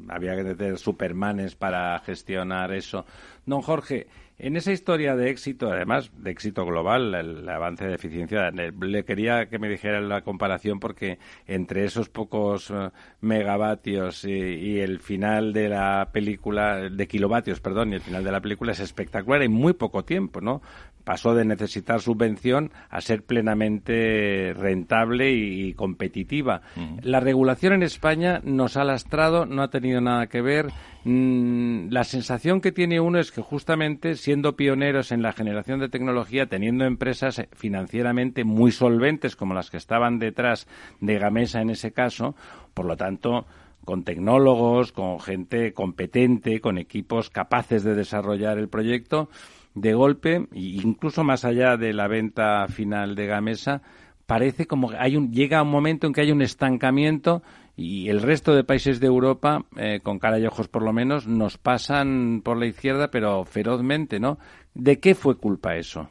[0.08, 3.06] había que tener supermanes para gestionar eso.
[3.46, 4.08] Don Jorge,
[4.40, 9.48] en esa historia de éxito, además de éxito global, el, avance de eficiencia, le, quería
[9.48, 12.92] que me dijera la comparación porque entre esos pocos eh,
[13.22, 18.42] megavatios y, el final de la película, de kilovatios, perdón, y el final de la
[18.42, 20.62] película es espectacular en muy poco tiempo, ¿no?
[21.08, 26.64] Pasó de necesitar subvención a ser plenamente rentable y, competitiva.
[27.02, 30.68] La regulación en España nos ha lastrado, no ha tenido nada que ver.
[31.06, 35.88] Mm, la sensación que tiene uno es que justamente siendo pioneros en la generación de
[35.88, 40.68] tecnología, teniendo empresas financieramente muy solventes como las que estaban detrás
[41.00, 42.36] de Gamesa en ese caso,
[42.74, 43.46] por lo tanto,
[43.86, 49.30] con tecnólogos, con gente competente, con equipos capaces de desarrollar el proyecto,
[49.78, 53.82] de golpe, incluso más allá de la venta final de Gamesa,
[54.26, 57.44] parece como que hay un, llega un momento en que hay un estancamiento
[57.76, 61.28] y el resto de países de Europa, eh, con cara y ojos por lo menos,
[61.28, 64.40] nos pasan por la izquierda, pero ferozmente, ¿no?
[64.74, 66.10] ¿De qué fue culpa eso?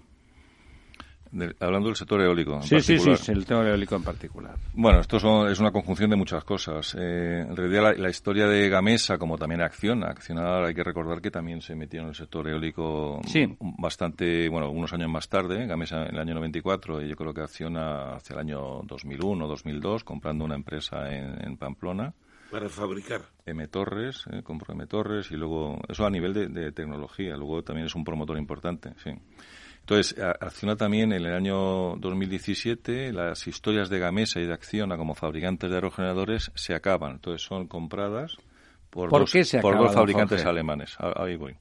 [1.60, 2.60] Hablando del sector eólico.
[2.62, 4.54] sí, sí, sí, el sector eólico en particular.
[4.74, 5.16] Bueno, esto
[5.48, 6.94] es una conjunción de muchas cosas.
[6.98, 11.30] Eh, en realidad, la, historia de Gamesa, como también Acciona, Acciona hay que recordar que
[11.30, 13.20] también se metió en el sector eólico
[13.78, 17.42] bastante, bueno, unos años más tarde, Gamesa en el año 94, y yo creo que
[17.42, 22.12] Acciona hacia el año 2001 2002, comprando una empresa en, Pamplona.
[22.50, 23.22] Para fabricar.
[23.44, 27.62] M Torres, eh, compró M Torres, y luego, eso a nivel de, de tecnología, luego
[27.62, 29.10] también es un promotor importante, sí.
[29.88, 35.14] Entonces, Acciona también en el año 2017, las historias de Gamesa y de Acciona como
[35.14, 37.12] fabricantes de aerogeneradores se acaban.
[37.12, 38.36] Entonces, son compradas
[38.90, 39.32] por, dos,
[39.62, 40.96] por dos fabricantes alemanes.
[40.98, 41.54] Ahí voy.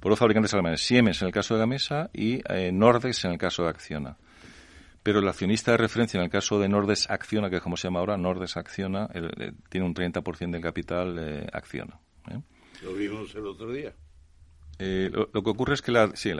[0.00, 0.80] Por dos fabricantes alemanes.
[0.80, 4.16] Siemens en el caso de Gamesa y eh, Nordex en el caso de Acciona.
[5.04, 7.86] Pero el accionista de referencia en el caso de Nordex Acciona, que es como se
[7.86, 9.08] llama ahora, Nordex Acciona,
[9.68, 12.00] tiene un 30% del capital eh, Acciona.
[12.32, 12.40] ¿eh?
[12.82, 13.94] Lo vimos el otro día.
[14.82, 16.32] Eh, lo, que ocurre es que la, sí,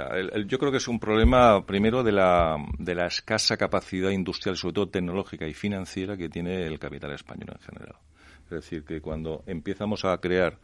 [0.47, 4.73] yo creo que es un problema primero de la, de la escasa capacidad industrial, sobre
[4.73, 7.97] todo tecnológica y financiera, que tiene el capital español en general.
[8.45, 10.59] Es decir, que cuando empezamos a crear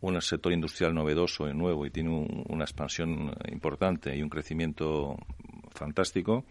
[0.00, 2.10] un sector industrial novedoso y nuevo y tiene
[2.48, 5.16] una expansión importante y un crecimiento
[5.70, 6.44] fantástico,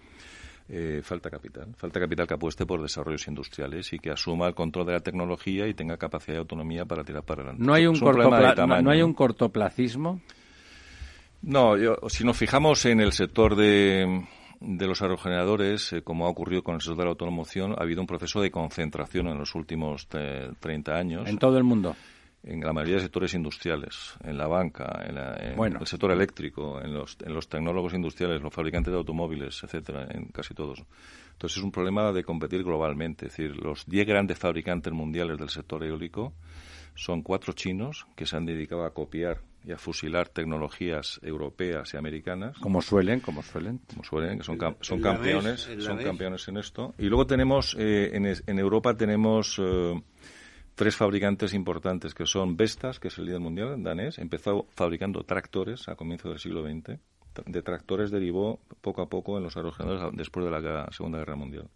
[0.69, 1.73] eh, falta capital.
[1.75, 5.67] Falta capital que apueste por desarrollos industriales y que asuma el control de la tecnología
[5.67, 7.65] y tenga capacidad de autonomía para tirar para adelante.
[7.65, 10.21] ¿No hay un, no hay un cortoplacismo?
[11.41, 11.75] No,
[12.09, 14.25] si nos fijamos en el sector de,
[14.59, 18.07] los aerogeneradores, eh, como ha ocurrido con el sector de la automoción, ha habido un
[18.07, 21.29] proceso de concentración en los últimos 30 años.
[21.29, 21.95] En todo el mundo.
[22.41, 27.17] En la mayoría de sectores industriales, en la banca, en, el sector eléctrico, en los,
[27.21, 30.81] en los tecnólogos industriales, los fabricantes de automóviles, etcétera, en casi todos.
[31.33, 33.27] Entonces es un problema de competir globalmente.
[33.27, 36.33] Es decir, los 10 grandes fabricantes mundiales del sector eólico
[36.99, 41.97] son cuatro chinos que se han dedicado a copiar y a fusilar tecnologías europeas y
[41.97, 42.57] americanas.
[42.59, 43.79] Como suelen, como suelen.
[43.89, 46.93] Como suelen, que son, son campeones, son campeones en esto.
[46.97, 50.01] Y luego tenemos, eh, en, en, Europa tenemos eh,
[50.75, 55.87] tres fabricantes importantes, que son Vestas, que es el líder mundial danés, empezó fabricando tractores
[55.87, 56.99] a comienzos del siglo XX.
[57.45, 61.69] De tractores derivó poco a poco en los aerogeneradores después de la Segunda Guerra Mundial.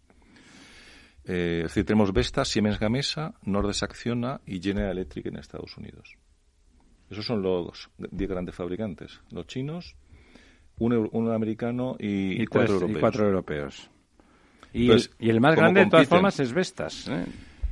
[1.26, 6.16] Eh, es decir, tenemos Vestas, Siemens Gamesa, Nordes Acciona y General Electric en Estados Unidos.
[7.10, 9.20] Esos son los 10 grandes fabricantes.
[9.30, 9.96] Los chinos,
[10.78, 12.96] un, americano y, cuatro europeos.
[12.96, 13.90] Y cuatro europeos.
[14.72, 17.08] Y, el, más grande, de todas formas, es Vestas.
[17.08, 17.24] ¿eh?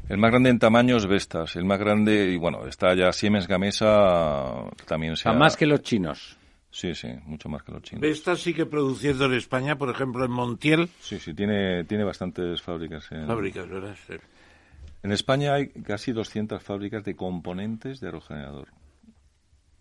[0.09, 1.57] El más grande en tamaño es Vestas.
[1.57, 5.33] El más grande, y bueno, está ya Siemens Gamesa, también sea...
[5.33, 6.39] más que los chinos.
[6.73, 8.01] Sí, sí, mucho más que los chinos.
[8.01, 10.89] ¿Vestas sigue produciendo en España, por ejemplo, en Montiel?
[11.01, 13.13] Sí, sí, tiene, tiene bastantes fábricas.
[13.13, 13.27] En...
[13.29, 13.95] Fábricas, ¿verdad?
[15.05, 18.69] En España hay casi 200 fábricas de componentes de aerogenerador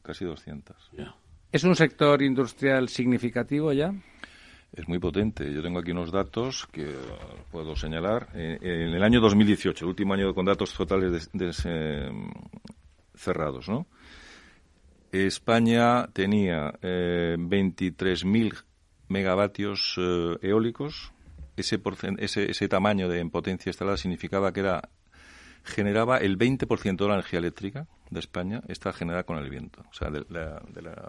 [0.02, 0.76] casi 200.
[1.52, 3.94] ¿Es un sector industrial significativo ya?
[4.74, 5.52] Es muy potente.
[5.54, 6.96] Yo tengo aquí unos datos que
[7.52, 8.30] puedo señalar.
[8.34, 11.30] Eh, en el año 2018, el último año con datos totales
[13.16, 13.86] cerrados, ¿no?
[15.12, 18.64] España tenía eh, 23.000
[19.08, 21.12] megavatios eh, eólicos.
[21.58, 21.80] Ese,
[22.18, 24.90] ese, ese tamaño de potencia instalada significaba que era
[25.64, 29.84] generaba el 20% de la energía eléctrica de España está generada con el viento.
[29.90, 30.62] O sea, de la,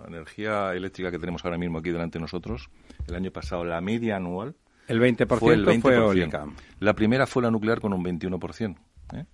[0.07, 2.69] energía eléctrica que tenemos ahora mismo aquí delante de nosotros,
[3.07, 4.55] el año pasado la media anual
[4.89, 5.93] el 20%, fue, el 20%.
[5.93, 6.47] eólica.
[6.81, 8.77] La primera fue la nuclear con un 21%.
[9.15, 9.25] ¿eh?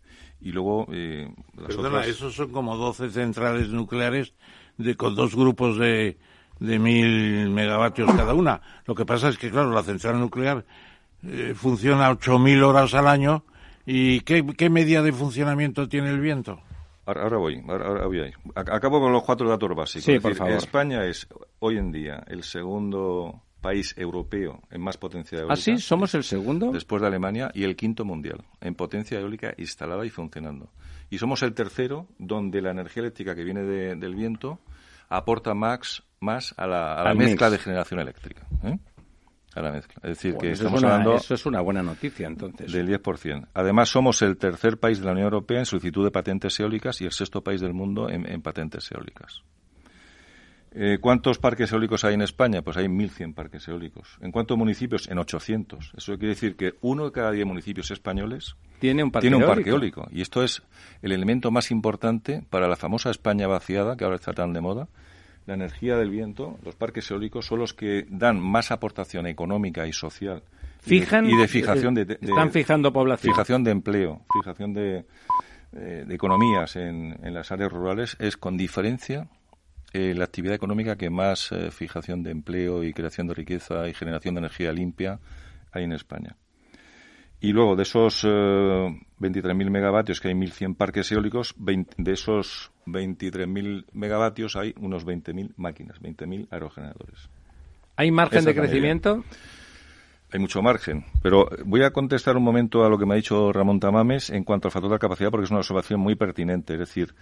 [0.40, 1.32] Y luego eh,
[1.66, 4.34] Perdona, esos son como 12 centrales nucleares
[4.76, 6.16] de, con dos grupos de,
[6.60, 8.60] de mil megavatios cada una.
[8.86, 10.64] Lo que pasa es que, claro, la central nuclear
[11.24, 13.44] eh, funciona 8.000 horas al año
[13.90, 16.60] ¿Y qué, qué media de funcionamiento tiene el viento?
[17.06, 18.32] Ahora, voy, ahora, voy ahí.
[18.54, 20.04] Acabo con los cuatro datos básicos.
[20.04, 20.52] Sí, por favor.
[20.52, 21.26] España es
[21.60, 25.54] hoy en día el segundo país europeo en más potencia eólica.
[25.54, 25.78] ¿Ah, sí?
[25.78, 26.70] ¿Somos el segundo?
[26.72, 30.70] Después de Alemania y el quinto mundial en potencia eólica instalada y funcionando.
[31.10, 34.60] Y somos el tercero donde la energía eléctrica que viene del viento
[35.08, 38.46] aporta más, más a la, mezcla de generación eléctrica.
[38.64, 38.78] ¿eh?
[39.62, 39.96] la mezcla.
[40.02, 41.16] Es decir, que estamos hablando.
[41.16, 42.72] Eso es una buena noticia, entonces.
[42.72, 43.48] Del 10%.
[43.54, 47.04] Además, somos el tercer país de la Unión Europea en solicitud de patentes eólicas y
[47.04, 49.42] el sexto país del mundo en, patentes eólicas.
[50.72, 52.62] Eh, ¿Cuántos parques eólicos hay en España?
[52.62, 54.18] Pues hay 1.100 parques eólicos.
[54.20, 55.08] ¿En cuántos municipios?
[55.08, 55.92] En 800.
[55.96, 59.48] Eso quiere decir que uno de cada diez municipios españoles tiene un parque, tiene un
[59.48, 60.06] parque eólico.
[60.10, 60.62] Y esto es
[61.02, 64.88] el elemento más importante para la famosa España vaciada, que ahora está tan de moda,
[65.46, 69.92] la energía del viento, los parques eólicos, son los que dan más aportación económica y
[69.94, 70.42] social.
[70.80, 73.32] Fijan, y de, fijación de, de, Están fijando población.
[73.32, 75.06] Fijación de empleo, fijación de,
[75.72, 79.28] eh, de economías en, en, las áreas rurales es con diferencia
[79.92, 83.94] eh, la actividad económica que más eh, fijación de empleo y creación de riqueza y
[83.94, 85.18] generación de energía limpia
[85.72, 86.36] hay en España.
[87.40, 92.72] Y luego, de esos eh, 23.000 megavatios, que hay 1.100 parques eólicos, 20, de esos
[92.86, 97.30] 23.000 megavatios hay unos 20.000 máquinas, 20.000 aerogeneradores.
[97.96, 99.24] ¿Hay margen Esa de crecimiento?
[100.30, 103.50] Hay mucho margen, pero voy a contestar un momento a lo que me ha dicho
[103.50, 106.74] Ramón Tamames en cuanto al factor de capacidad, porque es una observación muy pertinente.
[106.74, 107.14] Es decir,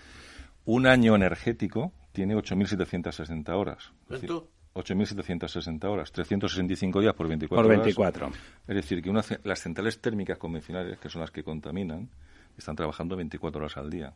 [0.67, 3.93] un año energético tiene 8.760 horas.
[4.07, 4.51] ¿Cuánto?
[4.75, 8.27] 8.760 horas, 365 días por 24 por 24.
[8.27, 8.39] horas.
[8.69, 12.11] Es decir, que una, las centrales térmicas convencionales, que son las que contaminan,
[12.59, 14.13] están trabajando 24 horas al día.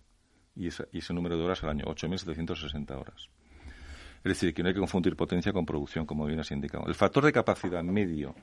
[0.54, 3.30] Y, esa, y ese número de horas al año, 8.760 horas.
[4.22, 6.84] Es decir, que no hay que confundir potencia con producción, como bien has indicado.
[6.86, 8.34] El factor de capacidad medio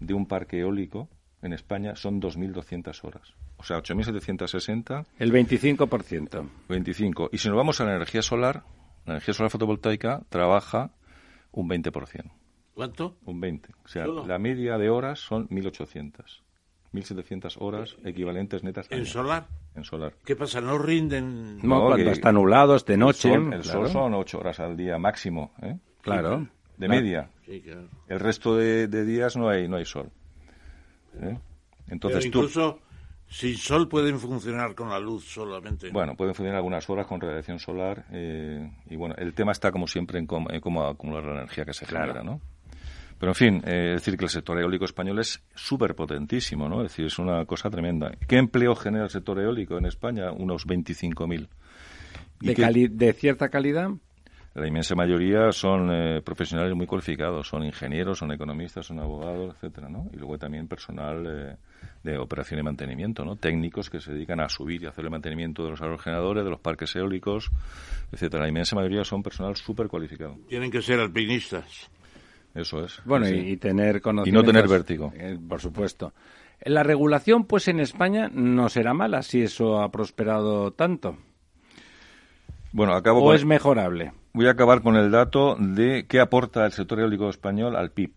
[0.00, 1.10] de un parque eólico
[1.42, 3.34] en España son 2.200 horas.
[3.56, 5.06] O sea, 8.760.
[5.18, 6.48] El 25%.
[6.68, 7.30] 25.
[7.32, 8.64] Y si nos vamos a la energía solar,
[9.04, 10.90] la energía solar fotovoltaica trabaja
[11.52, 12.30] un 20%.
[12.74, 13.16] ¿Cuánto?
[13.24, 13.70] Un 20.
[13.84, 14.26] O sea, ¿Solo?
[14.26, 16.42] la media de horas son 1.800.
[16.92, 18.86] 1.700 horas equivalentes netas.
[18.90, 19.46] ¿En solar?
[19.74, 20.14] En solar.
[20.24, 20.60] ¿Qué pasa?
[20.60, 21.58] ¿No rinden?
[21.58, 23.28] No, no cuando está nublado, de noche.
[23.32, 23.80] El sol, el claro.
[23.80, 25.52] sol son 8 horas al día máximo.
[25.62, 25.78] ¿eh?
[26.02, 26.46] Claro.
[26.76, 27.30] De media.
[27.44, 27.88] Sí, claro.
[28.08, 30.10] El resto de, de, días no hay, no hay sol.
[31.20, 31.38] ¿Eh?
[31.88, 33.34] Entonces Pero incluso tú...
[33.34, 35.90] sin sol pueden funcionar con la luz solamente.
[35.90, 38.04] Bueno, pueden funcionar algunas horas con radiación solar.
[38.12, 41.64] Eh, y bueno, el tema está como siempre en cómo, en cómo acumular la energía
[41.64, 42.12] que se claro.
[42.12, 42.40] genera, ¿no?
[43.18, 46.82] Pero en fin, eh, es decir que el sector eólico español es súper potentísimo, ¿no?
[46.82, 48.12] Es decir, es una cosa tremenda.
[48.28, 50.32] ¿Qué empleo genera el sector eólico en España?
[50.32, 51.48] Unos 25.000.
[52.40, 52.88] ¿De.
[52.90, 53.90] ¿De cierta calidad?
[54.56, 59.90] La inmensa mayoría son eh, profesionales muy cualificados, son ingenieros, son economistas, son abogados, etcétera,
[59.90, 60.08] ¿no?
[60.14, 61.56] Y luego también personal eh,
[62.02, 63.36] de operación y mantenimiento, ¿no?
[63.36, 66.60] Técnicos que se dedican a subir y hacer el mantenimiento de los aerogeneradores, de los
[66.60, 67.50] parques eólicos,
[68.10, 68.44] etcétera.
[68.44, 70.38] La inmensa mayoría son personal súper cualificado.
[70.48, 71.90] Tienen que ser alpinistas.
[72.54, 73.02] Eso es.
[73.04, 73.34] Bueno, sí.
[73.34, 74.42] y, y, tener Y conocimientos.
[74.42, 75.12] no tener vértigo.
[75.14, 76.14] Eh, por supuesto.
[76.64, 81.18] La regulación, pues en España no será mala si eso ha prosperado tanto.
[82.72, 83.36] Bueno, acabo ¿O con...
[83.36, 84.12] es mejorable?
[84.36, 88.12] Voy a acabar con el dato de qué aporta el sector eólico español al PIB.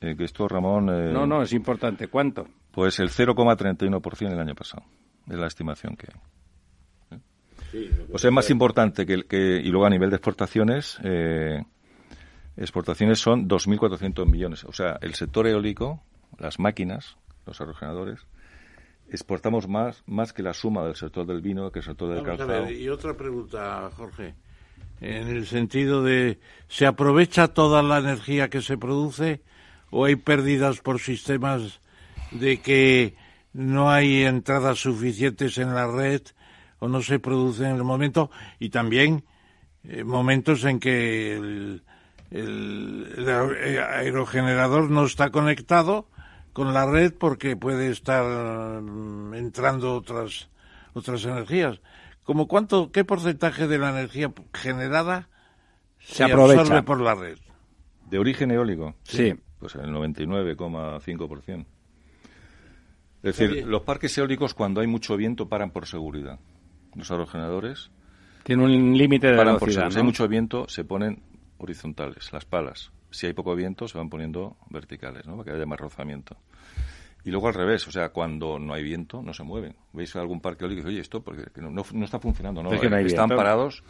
[0.00, 0.88] Eh, que esto, Ramón...
[0.88, 2.08] Eh, no, no, es importante.
[2.08, 2.48] ¿Cuánto?
[2.72, 4.82] Pues el 0,31% el año pasado.
[5.30, 7.20] Es la estimación que hay.
[7.70, 9.38] Sí, o sea, es más importante que, el, que...
[9.38, 10.98] Y luego a nivel de exportaciones...
[11.04, 11.62] Eh,
[12.56, 14.64] exportaciones son 2.400 millones.
[14.64, 16.02] O sea, el sector eólico,
[16.40, 18.26] las máquinas, los aerogeneradores,
[19.10, 22.38] exportamos más, más que la suma del sector del vino, que el sector del Vamos
[22.38, 22.64] calzado.
[22.64, 24.34] A ver, y otra pregunta, Jorge.
[25.00, 26.38] En el sentido de,
[26.68, 29.42] ¿se aprovecha toda la energía que se produce
[29.90, 31.80] o hay pérdidas por sistemas
[32.30, 33.14] de que
[33.52, 36.22] no hay entradas suficientes en la red
[36.78, 38.30] o no se produce en el momento?
[38.58, 39.24] Y también
[39.84, 41.82] eh, momentos en que el,
[42.30, 46.08] el, el, aerogenerador no está conectado
[46.52, 50.48] con la red porque puede estar um, entrando otras
[50.96, 51.78] otras energías.
[52.26, 55.28] Como cuánto, qué porcentaje de la energía generada
[56.00, 57.38] se, se aprovecha absorbe por la red?
[58.10, 58.96] De origen eólico.
[59.04, 59.32] Sí.
[59.60, 61.64] Pues el 99,5%.
[63.22, 66.40] Es decir, los parques eólicos cuando hay mucho viento paran por seguridad.
[66.96, 67.92] Los aerogeneradores
[68.42, 69.58] tienen un límite de paran velocidad.
[69.60, 69.86] por seguridad.
[69.86, 69.92] ¿no?
[69.92, 71.22] Si hay mucho viento se ponen
[71.58, 72.90] horizontales, las palas.
[73.10, 75.36] Si hay poco viento, se van poniendo verticales, ¿no?
[75.36, 76.36] Para que haya más rozamiento.
[77.26, 79.74] Y luego al revés, o sea, cuando no hay viento, no se mueven.
[79.92, 82.62] ¿Veis algún parque eólico y dice, oye, esto porque no, no, no, está funcionando?
[82.62, 83.42] No, es que no hay están viento.
[83.42, 83.82] parados,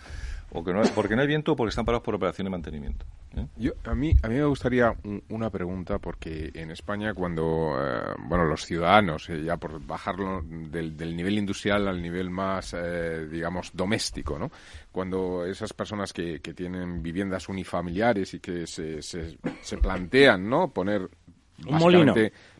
[0.52, 3.04] o que no, porque no hay viento o porque están parados por operación de mantenimiento.
[3.36, 3.46] ¿eh?
[3.58, 8.14] Yo, a, mí, a mí me gustaría un, una pregunta, porque en España cuando, eh,
[8.20, 13.28] bueno, los ciudadanos, eh, ya por bajarlo del, del, nivel industrial al nivel más, eh,
[13.30, 14.50] digamos, doméstico, ¿no?
[14.90, 20.68] Cuando esas personas que, que tienen viviendas unifamiliares y que se, se, se plantean, ¿no?
[20.68, 21.06] Poner
[21.66, 22.14] un molino.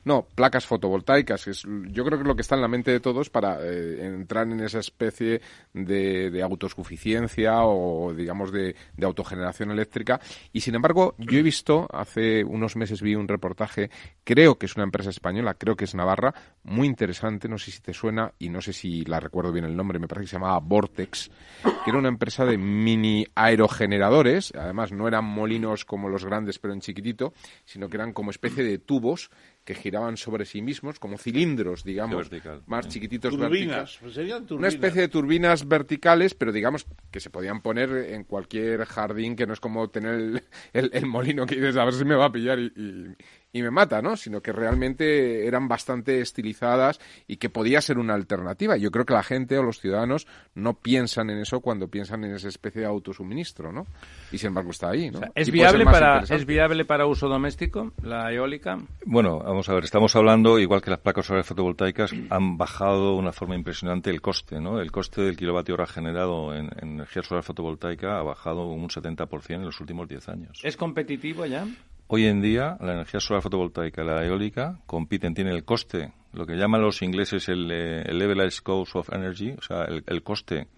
[0.06, 1.48] No, placas fotovoltaicas.
[1.48, 4.06] Es, yo creo que es lo que está en la mente de todos para eh,
[4.06, 5.40] entrar en esa especie
[5.74, 10.20] de, de, autosuficiencia o, digamos, de, de, autogeneración eléctrica.
[10.52, 13.90] Y, sin embargo, yo he visto, hace unos meses vi un reportaje,
[14.22, 16.32] creo que es una empresa española, creo que es Navarra,
[16.62, 19.76] muy interesante, no sé si te suena y no sé si la recuerdo bien el
[19.76, 21.32] nombre, me parece que se llamaba Vortex,
[21.64, 26.74] que era una empresa de mini aerogeneradores, además no eran molinos como los grandes, pero
[26.74, 27.32] en chiquitito,
[27.64, 29.30] sino que eran como especie de tubos
[29.66, 32.92] que giraban sobre sí mismos, como cilindros, digamos, Vertical, más sí.
[32.92, 33.98] chiquititos Turbinas, verticales.
[34.00, 34.74] pues serían Una turbinas.
[34.74, 39.52] especie de turbinas verticales, pero digamos que se podían poner en cualquier jardín, que no
[39.52, 40.42] es como tener el,
[40.72, 43.16] el- el molino que dices, a ver si me va a pillar y, y-
[43.56, 44.16] y me mata, ¿no?
[44.16, 48.76] Sino que realmente eran bastante estilizadas y que podía ser una alternativa.
[48.76, 52.34] Yo creo que la gente o los ciudadanos no piensan en eso cuando piensan en
[52.34, 53.86] esa especie de autosuministro, ¿no?
[54.30, 55.20] Y sin embargo está ahí, ¿no?
[55.20, 56.42] O sea, ¿es, Y puede ser viable más para, interesante.
[56.42, 58.78] ¿Es viable para uso doméstico la eólica?
[59.06, 63.18] Bueno, vamos a ver, estamos hablando, igual que las placas solares fotovoltaicas, han bajado de
[63.20, 64.82] una forma impresionante el coste, ¿no?
[64.82, 69.54] El coste del kilovatio hora generado en, en energía solar fotovoltaica ha bajado un 70%
[69.54, 70.60] en los últimos 10 años.
[70.62, 71.66] ¿Es competitivo ya?
[72.08, 76.46] Hoy en día, la energía solar fotovoltaica y la eólica compiten, tienen el coste, lo
[76.46, 80.22] que llaman los ingleses el, eh, el levelized cost of energy, o sea, el, el
[80.22, 80.68] coste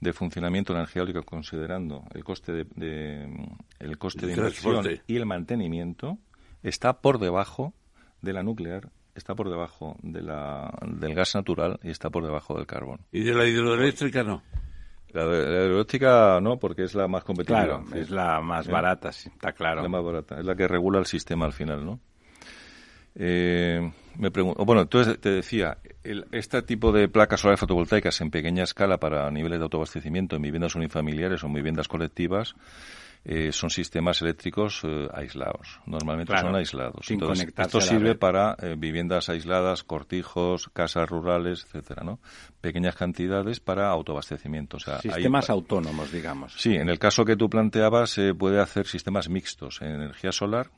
[0.00, 3.48] de funcionamiento de la energía eólica considerando el coste de, de-
[3.80, 4.74] el coste de inversión
[5.08, 6.18] y el mantenimiento
[6.62, 7.74] está por debajo
[8.22, 12.56] de la nuclear, está por debajo de la, del gas natural y está por debajo
[12.56, 13.00] del carbón.
[13.10, 14.42] Y de la hidroeléctrica no.
[15.12, 17.64] La, la no, porque es la más competitiva.
[17.64, 17.98] Claro, Sí.
[17.98, 18.72] es la más ¿Eh?
[18.72, 19.82] barata, sí, está claro.
[19.82, 22.00] La más barata, es la que regula el sistema al final, ¿no?
[23.16, 28.30] Eh, me pregunto, bueno, entonces te decía, el- este tipo de placas solares fotovoltaicas en
[28.30, 32.54] pequeña escala para niveles de autoabastecimiento en viviendas unifamiliares o en viviendas colectivas
[33.24, 35.80] eh, son sistemas eléctricos eh, aislados.
[35.86, 37.06] Normalmente Claro, son aislados.
[37.06, 42.18] sin Entonces, esto sirve para eh, viviendas aisladas, cortijos, casas rurales, etcétera, ¿no?
[42.60, 44.78] Pequeñas cantidades para autoabastecimiento.
[44.78, 46.54] O sea, ahí- Sistemas autónomos, digamos.
[46.56, 50.70] Sí, en el caso que tú planteabas, se puede hacer sistemas mixtos en energía solar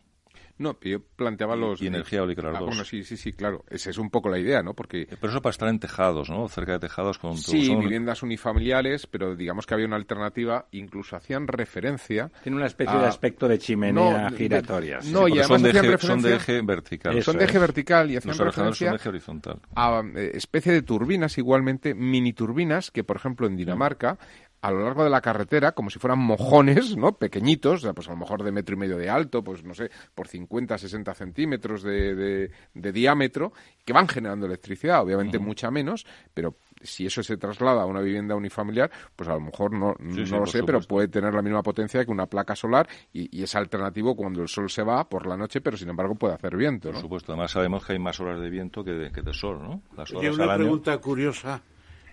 [0.63, 1.83] No, yo planteaba los...
[1.83, 2.69] y energía eólica, las Ah, dos.
[2.69, 3.65] bueno, sí, sí, sí, claro.
[3.69, 4.75] Esa es un poco la idea, ¿no?
[4.75, 6.49] Porque Pero eso para estar en tejados, ¿no?
[6.49, 7.37] Cerca de tejados con...
[7.37, 12.31] Sí, son- viviendas unifamiliares, pero digamos que había una alternativa, incluso hacían referencia.
[12.43, 14.99] Tiene una especie de aspecto de chimenea no, de- giratoria.
[15.05, 15.35] no, sí.
[15.35, 17.17] y además son, de hacían eje, son de eje vertical.
[17.19, 17.61] Eso son de eje es.
[17.61, 19.61] vertical y hacían Los ordenadores son referencia de eje horizontal.
[19.75, 24.19] a eh, especie de turbinas igualmente, mini turbinas, que por ejemplo en Dinamarca,
[24.63, 27.13] a lo largo de la carretera, como si fueran mojones, ¿no?
[27.19, 29.75] Pequeñitos, o sea, pues a lo mejor de metro y medio de alto, pues no
[29.75, 33.53] sé, por 50, 60 centímetros de, de- de diámetro,
[33.85, 38.35] que van generando electricidad, obviamente mucha menos, pero si eso se traslada a una vivienda
[38.35, 41.43] unifamiliar, pues a lo mejor no, Sí, no sí, lo sé, pero puede tener la
[41.43, 45.09] misma potencia que una placa solar y, y es alternativo cuando el sol se va
[45.09, 47.33] por la noche, pero sin embargo puede hacer viento, Por supuesto.
[47.33, 49.83] Además sabemos que hay más horas de viento que de, que de sol, ¿no?
[49.97, 50.59] Las una al año...
[50.59, 51.63] pregunta curiosa,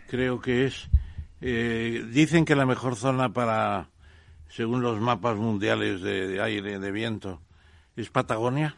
[0.08, 0.88] creo que es,
[1.42, 3.90] eh, dicen que la mejor zona para,
[4.50, 7.42] según los mapas mundiales de, de aire, de viento,
[7.96, 8.76] es Patagonia.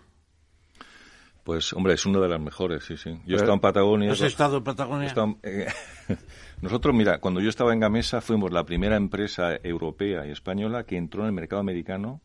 [1.44, 3.20] Pues, hombre, es una de las mejores, sí, sí.
[3.26, 4.12] Yo he estado en Patagonia...
[4.12, 5.08] ¿Has estado en Patagonia?
[5.08, 5.68] Estado- eh,
[6.62, 10.98] Nosotros, mira, cuando yo estaba en Gamesa fuimos la primera empresa europea y española que
[10.98, 12.22] entró en el mercado americano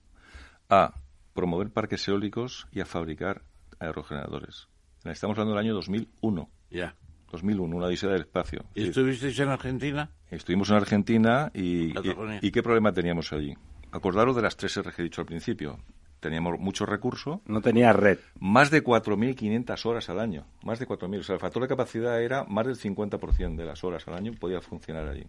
[0.69, 0.93] a
[1.33, 3.43] promover parques eólicos y a fabricar
[3.79, 4.69] aerogeneradores.
[5.05, 6.51] Estamos hablando del año 2001.
[6.71, 6.95] Ya.
[7.43, 8.65] 2001, una odisea del espacio.
[8.75, 8.89] ¿Y Sí.
[8.89, 10.11] estuvisteis en Argentina?
[10.31, 12.39] Estuvimos en Argentina y, Patagonia.
[12.43, 13.55] y, y ¿qué problema teníamos allí?
[13.93, 15.79] Acordaros de las tres R que he dicho al principio.
[16.21, 18.19] Teníamos mucho recurso, No tenía red.
[18.41, 20.47] más de 4.500 horas al año.
[20.65, 21.21] Más de 4.000.
[21.21, 24.33] O sea, el factor de capacidad era más del 50% de las horas al año
[24.33, 25.25] podía funcionar allí.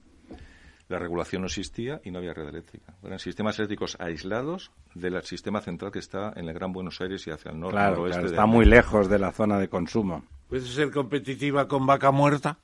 [0.90, 2.94] La regulación no existía y no había red eléctrica.
[3.04, 7.32] Eran sistemas eléctricos aislados del sistema central que está en el Gran Buenos Aires y
[7.32, 8.14] hacia el norte Claro, noroeste.
[8.22, 10.24] claro, de- está muy lejos de la zona de consumo.
[10.48, 12.58] ¿Puede ser competitiva con vaca muerta?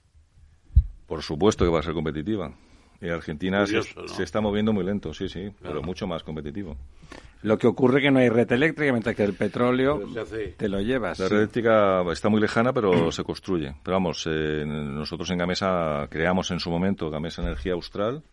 [1.08, 2.54] Por supuesto que va a ser competitiva.
[3.02, 4.08] Y Argentina se, Curioso, ¿no?
[4.08, 6.78] se está moviendo muy lento, sí, sí, pero mucho más competitivo.
[7.42, 10.02] Lo que ocurre que no hay red eléctrica, mientras que el petróleo
[10.58, 11.20] te lo llevas.
[11.20, 11.34] La sí.
[11.34, 13.76] red eléctrica está muy lejana, pero se construye.
[13.84, 18.24] Pero vamos, eh, nosotros en Gamesa creamos en su momento Gamesa Energía Austral,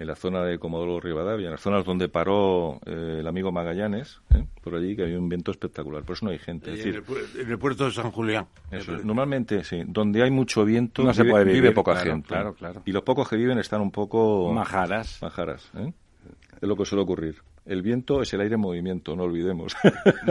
[0.00, 4.20] en la zona de Comodoro Rivadavia, en las zonas donde paró eh, el amigo Magallanes,
[4.34, 4.46] ¿eh?
[4.62, 6.02] por allí, que había un viento espectacular.
[6.04, 6.72] Por eso no hay gente.
[6.72, 8.46] Es en, el, decir, pu- en el puerto de San Julián.
[8.70, 12.10] eso normalmente, sí, donde hay mucho viento, No se vive, puede vive vivir, poca claro,
[12.12, 12.28] gente.
[12.28, 12.82] claro, claro.
[12.86, 14.50] Y los pocos que viven están un poco...
[14.54, 15.18] Majaras.
[15.20, 15.92] Majaras, ¿eh?
[16.62, 17.36] Es lo que suele ocurrir.
[17.66, 19.76] El viento es el aire en movimiento, no olvidemos.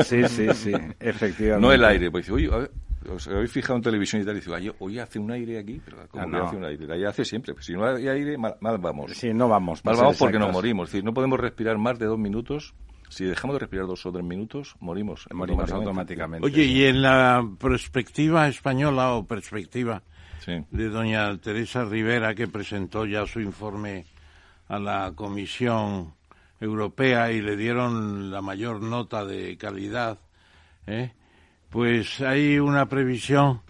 [0.04, 1.62] Sí, sí, sí, efectivamente.
[1.68, 2.72] No el aire, pues dice, oye, a ver,
[3.08, 5.80] os habéis fijado en televisión y tal, y dice, "Oye, hoy hace un aire aquí,
[5.84, 6.46] pero ¿cómo Ah, que no.
[6.46, 6.94] hace un aire?
[6.94, 9.12] Ahí hace siempre, pues si no hay aire, mal, mal vamos.
[9.14, 9.84] Sí, no vamos.
[9.86, 12.74] mal para vamos porque nos morimos, es decir, no podemos respirar más de dos minutos,
[13.10, 15.26] si dejamos de respirar dos o tres minutos, morimos.
[15.34, 16.46] Morimos automáticamente.
[16.46, 20.04] Oye, y en la perspectiva española o perspectiva
[20.40, 20.54] Sí.
[20.72, 24.06] de doña Teresa Rivera, que presentó ya su informe
[24.68, 26.14] a la Comisión
[26.62, 30.20] Europea y le dieron la mayor nota de calidad,
[30.88, 31.14] ¿eh?
[31.70, 33.62] Pues hay una previsión,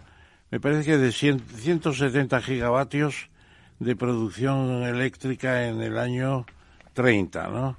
[0.51, 3.29] me parece que de 100 170 gigavatios
[3.79, 6.45] de producción eléctrica en el año
[6.93, 7.77] 30, ¿no?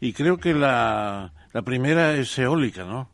[0.00, 3.08] Y creo que la, la primera es eólica, ¿no?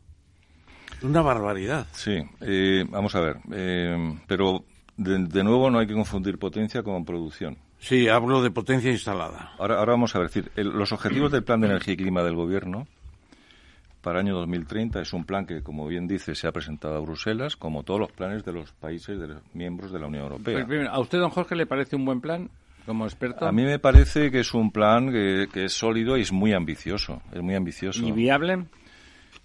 [1.01, 1.87] Una barbaridad.
[1.93, 3.37] Sí, eh, vamos a ver.
[3.51, 4.63] Eh, pero
[4.97, 7.57] de, de nuevo no hay que confundir potencia con producción.
[7.79, 9.53] Sí, hablo de potencia instalada.
[9.59, 12.23] Ahora, ahora vamos a ver, decir, el- los objetivos del Plan de Energía y Clima
[12.23, 12.87] del Gobierno
[14.05, 16.99] para el año 2030 es un plan que, como bien dice, se ha presentado a
[16.99, 20.53] Bruselas, como todos los planes de los países de los miembros de la Unión Europea.
[20.53, 22.49] Pues primero, ¿A usted, don Jorge, le parece un buen plan
[22.85, 23.47] como experto?
[23.47, 26.53] A mí me parece que es un plan que, que es sólido y es muy
[26.53, 27.21] ambicioso.
[27.33, 28.05] Es muy ambicioso.
[28.05, 28.65] ¿Y viable?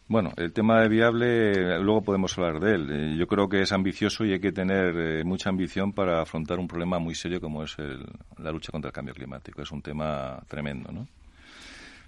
[0.08, 2.90] Bueno, el tema de viable, luego podemos hablar de él.
[2.90, 6.58] Eh, Yo creo que es ambicioso y hay que tener eh, mucha ambición para afrontar
[6.58, 8.04] un problema muy serio como es el-
[8.38, 9.62] la lucha contra el cambio climático.
[9.62, 11.06] Es un tema tremendo, ¿no?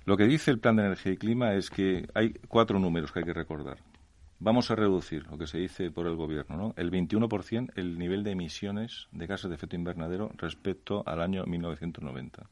[0.05, 3.20] Lo que dice el Plan de Energía y Clima es que hay cuatro números que
[3.20, 3.78] hay que recordar.
[4.40, 6.74] Vamos a reducir, lo que se dice por el Gobierno, ¿no?
[6.76, 12.48] el 21% el nivel de emisiones de gases de efecto invernadero respecto al año 1990.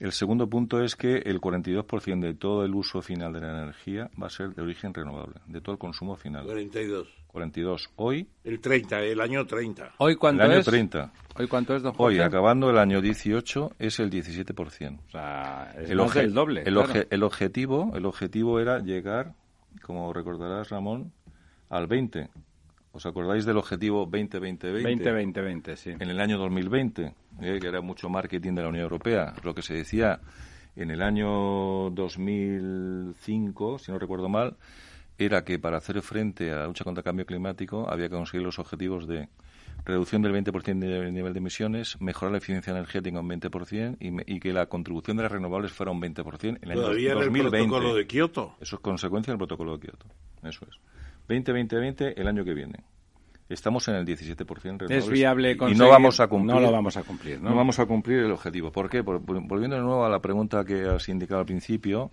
[0.00, 4.10] El segundo punto es que el 42% de todo el uso final de la energía
[4.20, 6.44] va a ser de origen renovable, de todo el consumo final.
[6.44, 7.08] 42.
[7.28, 7.90] 42.
[7.96, 9.94] Hoy, El 30, el año 30.
[9.98, 10.66] ¿Hoy el cuánto año es?
[10.66, 11.12] 30.
[11.36, 12.18] ¿Hoy cuánto es, don Jorge?
[12.18, 14.98] Hoy, acabando el año 18, es el 17%.
[15.06, 16.62] O sea, es el, más del doble.
[16.64, 17.06] el, claro.
[17.10, 19.34] el objetivo, el objetivo era llegar,
[19.82, 21.12] como recordarás, Ramón,
[21.68, 22.30] al 20.
[22.94, 25.02] ¿Os acordáis del objetivo 20-20-20?
[25.34, 25.90] 20-20-20, sí.
[25.90, 29.62] en el año 2020, eh, que era mucho marketing de la Unión Europea, lo que
[29.62, 30.20] se decía
[30.76, 34.56] en el año 2005, si no recuerdo mal,
[35.18, 38.44] era que para hacer frente a la lucha contra el cambio climático había que conseguir
[38.44, 39.28] los objetivos de
[39.84, 44.24] reducción del 20% del nivel de emisiones, mejorar la eficiencia energética un 20% y, me-
[44.26, 47.18] y que la contribución de las renovables fuera un 20% en el año Todavía en
[47.18, 47.50] el 2020.
[47.68, 48.54] protocolo de Kioto.
[48.60, 50.06] Eso es consecuencia del protocolo de Kioto.
[50.42, 50.78] Eso es.
[51.28, 52.84] 20-20-20 el año que viene.
[53.48, 57.02] Estamos en el 17% Es viable y- no vamos a cumplir No lo vamos a
[57.02, 57.50] cumplir, ¿no?
[57.50, 58.72] no vamos a cumplir el objetivo.
[58.72, 59.04] ¿Por qué?
[59.04, 62.10] Por- volviendo de nuevo a la pregunta que has indicado al principio,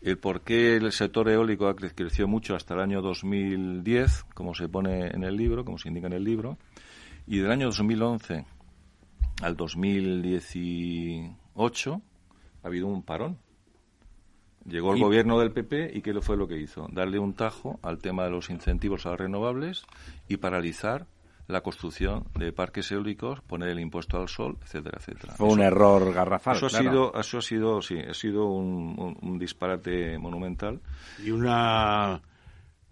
[0.00, 4.54] el por qué el sector eólico ha cre- creció mucho hasta el año 2010, como
[4.54, 6.56] se pone en el libro, como se indica en el libro,
[7.26, 8.46] y del año 2011
[9.42, 12.00] al 2018
[12.62, 13.36] ha habido un parón.
[14.66, 16.88] Llegó el Y- gobierno del PP y ¿qué fue lo que hizo?
[16.92, 19.84] Darle un tajo al tema de los incentivos a las renovables
[20.28, 21.06] y paralizar
[21.48, 25.34] la construcción de parques eólicos, poner el impuesto al sol, etcétera, etcétera.
[25.34, 29.18] Fue un error garrafal, eso ha sido, eso ha sido, sí, ha sido un, un-
[29.20, 30.80] un disparate monumental.
[31.22, 32.22] Y una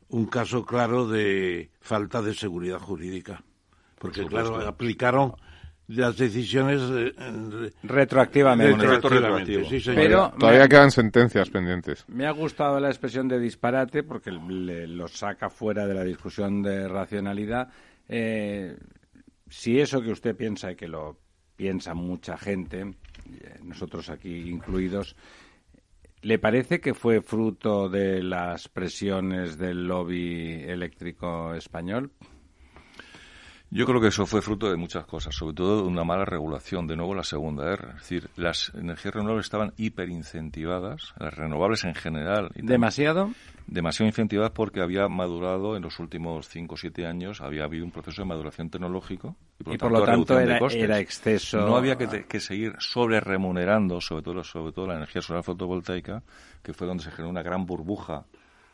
[0.09, 3.45] un caso claro de falta de seguridad jurídica.
[3.97, 5.35] Porque, claro, aplicaron
[5.91, 6.80] las decisiones
[7.18, 9.64] eh, Retroactivamente.
[9.80, 9.91] Sí.
[9.95, 12.05] Pero Todavía me, quedan sentencias pendientes.
[12.09, 16.62] me ha gustado la expresión de disparate porque le- lo saca fuera de la discusión
[16.62, 17.68] de racionalidad.
[18.09, 18.76] Eh,
[19.49, 21.18] si eso que usted piensa y que lo
[21.57, 25.16] piensa mucha gente, eh, nosotros aquí incluidos,
[26.22, 32.12] ¿le parece que fue fruto de las presiones del lobby eléctrico español?
[33.73, 36.89] Yo creo que eso fue fruto de muchas cosas, sobre todo de una mala regulación,
[36.89, 37.89] de nuevo la segunda R.
[37.91, 42.51] Es decir, las energías renovables estaban hiperincentivadas, las renovables en general.
[42.57, 43.31] y ¿Demasiado?
[43.66, 47.93] demasiado incentivadas porque había madurado en los últimos 5 o 7 años, había habido un
[47.93, 51.61] proceso de maduración tecnológico y por, Y por lo tanto era- exceso.
[51.61, 55.45] No había que, te- que seguir sobre remunerando, sobre todo, sobre todo la energía solar
[55.45, 56.25] fotovoltaica,
[56.64, 58.25] que fue donde se generó una gran burbuja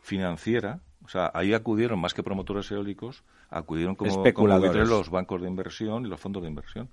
[0.00, 0.80] financiera.
[1.06, 4.88] O sea, ahí acudieron, más que promotores eólicos, acudieron como, Especuladores.
[4.88, 6.88] los bancos de inversión y los fondos de inversión.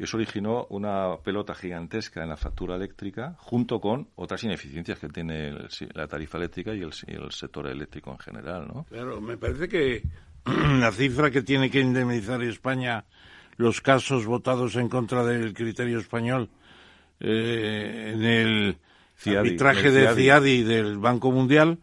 [0.00, 5.08] Y eso originó una pelota gigantesca en la factura eléctrica, junto con otras ineficiencias que
[5.08, 6.92] tiene el la tarifa eléctrica y el,
[7.30, 8.84] sector eléctrico en general, ¿no?
[8.90, 10.02] Claro, me parece que
[10.80, 13.04] la cifra que tiene que indemnizar España
[13.56, 16.50] los casos votados en contra del criterio español
[17.20, 18.78] eh, en el
[19.16, 20.16] CIADI, arbitraje el de CIADI.
[20.16, 21.78] CIADI del Banco Mundial,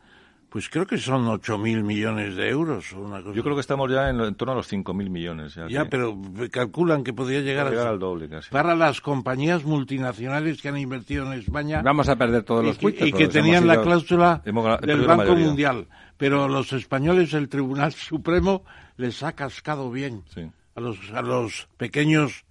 [0.51, 2.91] pues creo que son 8.000 millones de euros.
[2.91, 3.33] o Una cosa.
[3.33, 5.57] Yo creo que estamos ya en, torno a los 5.000 millones.
[5.69, 6.15] Ya, pero
[6.51, 7.91] calculan que podría llegar, llegar a...
[7.91, 8.49] al doble casi.
[8.49, 12.77] Para las compañías multinacionales que han invertido en España Vamos a perder todos y los
[12.77, 15.35] que, cuitos, y que tenían la ido- cláusula Hemos del Banco.
[15.37, 15.87] Mundial.
[16.17, 18.65] Pero los españoles, el Tribunal Supremo
[18.97, 20.51] les ha cascado bien Sí.
[20.75, 22.43] a los a los pequeños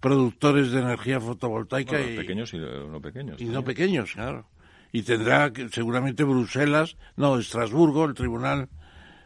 [0.00, 3.40] productores de energía fotovoltaica Bueno, y, pequeños y no pequeños.
[3.40, 4.46] y no pequeños, claro.
[4.92, 8.68] Y tendrá que, seguramente Bruselas, no, Estrasburgo, el Tribunal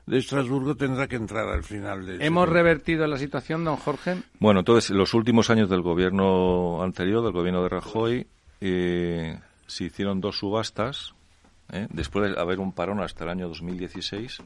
[0.07, 4.17] de Estrasburgo tendrá que entrar al final de ¿Hemos revertido la situación, don Jorge?
[4.41, 8.27] Bueno, entonces, los últimos años del gobierno anterior, del gobierno de Rajoy,
[8.61, 11.15] eh, se hicieron dos subastas.
[11.73, 11.87] ¿eh?
[11.91, 14.43] Después de haber un parón hasta el año 2016,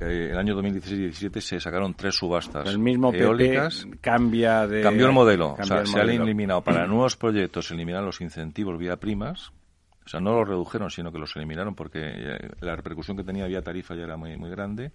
[0.00, 3.86] eh, el año 2016-17 se sacaron tres subastas El mismo PP eólicas.
[4.00, 4.82] cambia de...
[4.82, 5.54] Cambió el modelo.
[5.54, 8.96] cambia o sea, el se han eliminado para nuevos proyectos, se eliminan los incentivos vía
[8.96, 9.52] primas.
[10.04, 13.46] O sea, no los redujeron, sino que los eliminaron porque eh, la repercusión que tenía
[13.46, 14.92] vía tarifa ya era muy, muy grande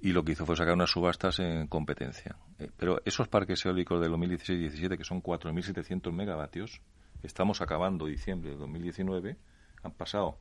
[0.00, 2.36] y lo que hizo fue sacar unas subastas en competencia.
[2.58, 6.80] Eh, pero esos parques eólicos de 2016-17, que son 4.700 megavatios,
[7.22, 9.36] estamos acabando diciembre de 2019,
[9.82, 10.38] han pasado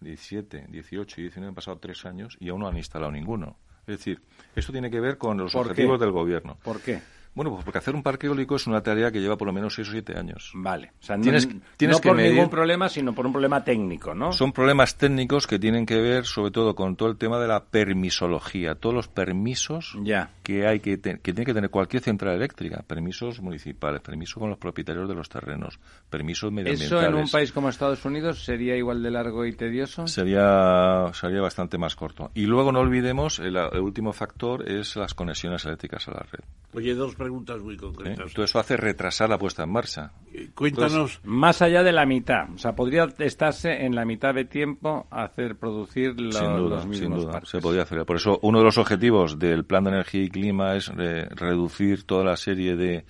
[0.00, 3.56] 17, 18 y 19, han pasado tres años y aún no han instalado ninguno.
[3.86, 4.20] Es decir,
[4.54, 6.58] esto tiene que ver con los objetivos del gobierno.
[6.62, 7.00] ¿Por qué?
[7.34, 9.74] Bueno, pues porque hacer un parque eólico es una tarea que lleva por lo menos
[9.74, 10.50] 6 o 7 años.
[10.54, 10.92] Vale.
[11.00, 13.62] O sea, Tienes- no, tienes no que por medir- ningún problema, sino por un problema
[13.62, 14.32] técnico, ¿no?
[14.32, 17.64] Son problemas técnicos que tienen que ver sobre todo con todo el tema de la
[17.64, 20.30] permisología, todos los permisos Ya.
[20.42, 24.50] que hay que, te- que tiene que tener cualquier central eléctrica, permisos municipales, permisos con
[24.50, 25.78] los propietarios de los terrenos,
[26.10, 26.92] permisos medioambientales.
[26.92, 30.06] ¿Eso en un país como Estados Unidos sería igual de largo y tedioso?
[30.06, 32.30] sería sería bastante más corto.
[32.34, 36.40] Y luego no olvidemos el, el último factor es las conexiones eléctricas a la red.
[36.74, 37.78] Oye, dos preguntas muy ¿eh?
[37.78, 38.32] concretas.
[38.34, 40.12] Todo eso hace retrasar la puesta en marcha.
[40.34, 42.50] Eh, Cuéntanos, Más allá de la mitad.
[42.54, 46.84] O sea, podría estarse en la mitad de tiempo a hacer producir lo- sin duda,
[46.84, 47.50] los sin duda, parques.
[47.50, 48.04] se podría hacer.
[48.04, 52.04] Por eso uno de los objetivos del Plan de Energía y Clima es eh, reducir
[52.04, 53.06] toda la serie de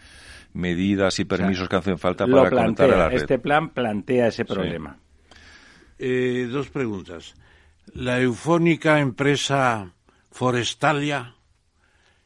[0.52, 3.08] medidas y permisos que hacen falta para conectar a la plantea.
[3.08, 3.16] red.
[3.16, 4.98] Este plan plantea ese problema.
[5.98, 7.34] eh, dos preguntas.
[7.92, 9.94] La eufónica empresa
[10.30, 11.34] Forestalia,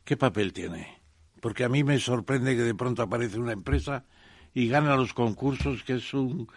[0.04, 1.00] ¿qué papel tiene?
[1.42, 4.04] Porque a mí me sorprende que de pronto aparece una empresa
[4.54, 6.48] y gana los concursos, que es un,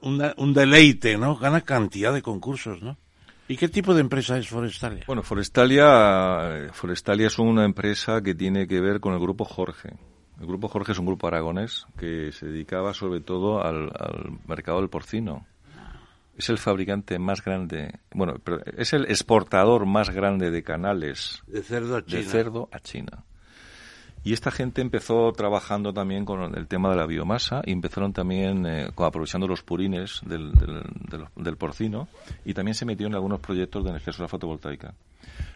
[0.00, 1.36] una- un deleite, ¿no?
[1.36, 2.96] Gana cantidad de concursos, ¿no?
[3.46, 5.04] ¿Y qué tipo de empresa es Forestalia?
[5.06, 9.90] Bueno, Forestalia, Forestalia es una empresa que tiene que ver con el grupo Jorge.
[10.40, 14.80] El grupo Jorge es un grupo aragonés que se dedicaba sobre todo al, al mercado
[14.80, 15.46] del porcino.
[16.36, 21.62] Es el fabricante más grande, bueno, pero es el exportador más grande de canales de
[21.62, 22.18] cerdo a China.
[22.20, 23.24] de cerdo a China.
[24.26, 28.66] Y esta gente empezó trabajando también con el tema de la biomasa y empezaron también
[28.66, 32.08] eh, aprovechando los purines del, del, del- del porcino
[32.44, 34.94] y también se metieron en algunos proyectos de energía solar fotovoltaica.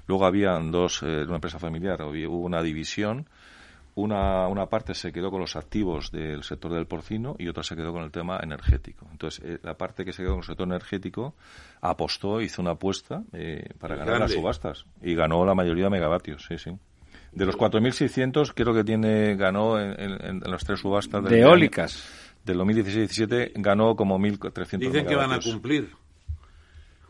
[0.07, 3.27] Luego habían dos, eh, una empresa familiar, hubo una división,
[3.97, 7.75] una, una parte se quedó con los activos del sector del porcino y otra se
[7.75, 9.05] quedó con el tema energético.
[9.11, 11.35] Entonces, eh, la parte que se quedó con el sector energético
[11.81, 14.27] apostó, hizo una apuesta eh, para ganar Grande.
[14.35, 16.71] las subastas y ganó la mayoría de megavatios, sí, sí.
[17.33, 21.49] De los 4.600, creo que tiene ganó en, en- en las tres subastas De año-
[21.51, 22.05] eólicas.
[22.45, 25.91] del 2016-17 ganó como 1.300 Dicen que van a cumplir.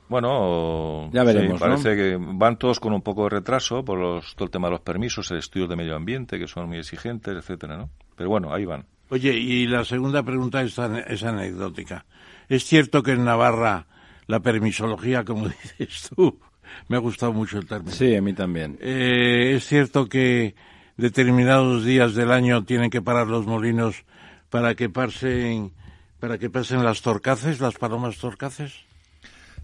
[0.08, 1.70] Bueno, Ya veremos, sí, ¿no?
[1.70, 4.72] parece que van todos con un poco de retraso por los, todo el tema de
[4.72, 7.90] los permisos, el estudio de medio ambiente, que son muy exigentes, etcétera, ¿no?
[8.16, 8.86] Pero bueno, ahí van.
[9.10, 10.76] Oye, y la segunda pregunta es,
[11.06, 12.04] es anecdótica.
[12.48, 13.86] ¿Es cierto que en Navarra
[14.26, 15.48] la permisología, como
[15.78, 16.40] dices tú,
[16.88, 17.92] me ha gustado mucho el término?
[17.92, 18.78] Sí, a mí también.
[18.80, 20.54] Eh, ¿Es cierto que
[20.96, 24.04] determinados días del año tienen que parar los molinos
[24.50, 25.72] para que pasen,
[26.18, 28.74] para que pasen las torcaces, las palomas torcaces?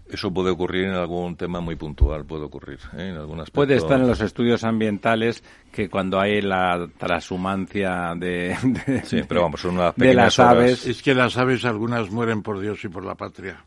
[0.09, 3.09] Eso puede ocurrir en algún tema muy puntual, puede ocurrir, ¿eh?
[3.09, 3.55] en algún aspecto.
[3.59, 8.55] Puede estar en los estudios ambientales que cuando hay la transhumancia de,
[8.87, 10.51] de- Sí, pero vamos, son unas de las horas.
[10.53, 10.87] aves.
[10.87, 13.65] Es que las aves algunas mueren por Dios y por la patria.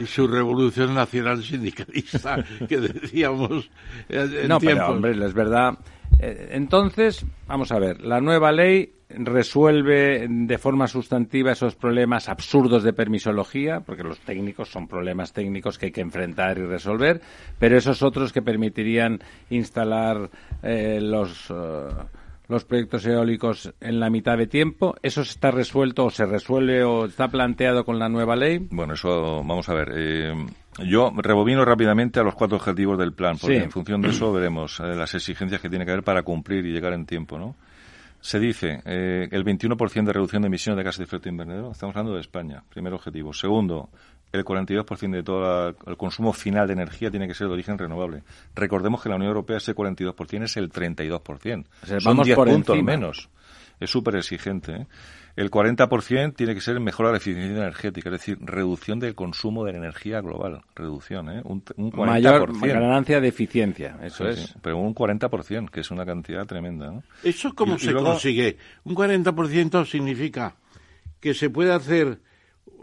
[0.00, 3.70] Y su revolución nacional sindicalista que decíamos
[4.08, 5.78] en No, pero hombre, es verdad.
[6.18, 12.82] Eh, Entonces, vamos a ver, la nueva ley resuelve de forma sustantiva esos problemas absurdos
[12.82, 17.20] de permisología, porque los técnicos son problemas técnicos que hay que enfrentar y resolver,
[17.58, 19.20] pero esos otros que permitirían
[19.50, 20.30] instalar
[20.62, 21.88] eh, los eh,
[22.48, 27.06] los proyectos eólicos en la mitad de tiempo, ¿eso está resuelto o se resuelve o
[27.06, 28.66] está planteado con la nueva ley?
[28.70, 29.92] Bueno, eso, vamos a ver.
[29.94, 30.34] eh,
[30.84, 33.62] yo rebobino rápidamente a los cuatro objetivos del plan, porque Sí.
[33.64, 36.72] en función de eso veremos eh, las exigencias que tiene que haber para cumplir y
[36.72, 37.54] llegar en tiempo, ¿no?
[38.20, 41.72] Se dice eh, el 21% de reducción de emisiones de gases de efecto invernadero.
[41.72, 43.32] Estamos hablando de España, primer objetivo.
[43.34, 43.88] Segundo,
[44.32, 47.76] el 42% de todo la- el consumo final de energía tiene que ser de origen
[47.78, 48.22] renovable.
[48.54, 51.66] Recordemos que en la Unión Europea ese 42% es el 32%.
[51.82, 52.92] O sea, Son vamos 10 por puntos encima.
[52.92, 53.28] menos.
[53.80, 54.72] Es súper exigente.
[54.72, 54.86] ¿eh?
[55.34, 59.64] El 40% tiene que ser mejora de la eficiencia energética, es decir, reducción del consumo
[59.64, 60.60] de la energía global.
[60.76, 61.40] Reducción, ¿eh?
[61.44, 62.52] Un, un 40%.
[62.60, 64.46] Mayor ganancia de eficiencia, eso Sí, es.
[64.50, 66.90] sí, pero un 40%, que es una cantidad tremenda.
[66.92, 67.02] ¿no?
[67.24, 68.56] ¿Eso cómo Y- y se luego- consigue?
[68.84, 70.54] Un 40% significa
[71.18, 72.18] que se puede hacer,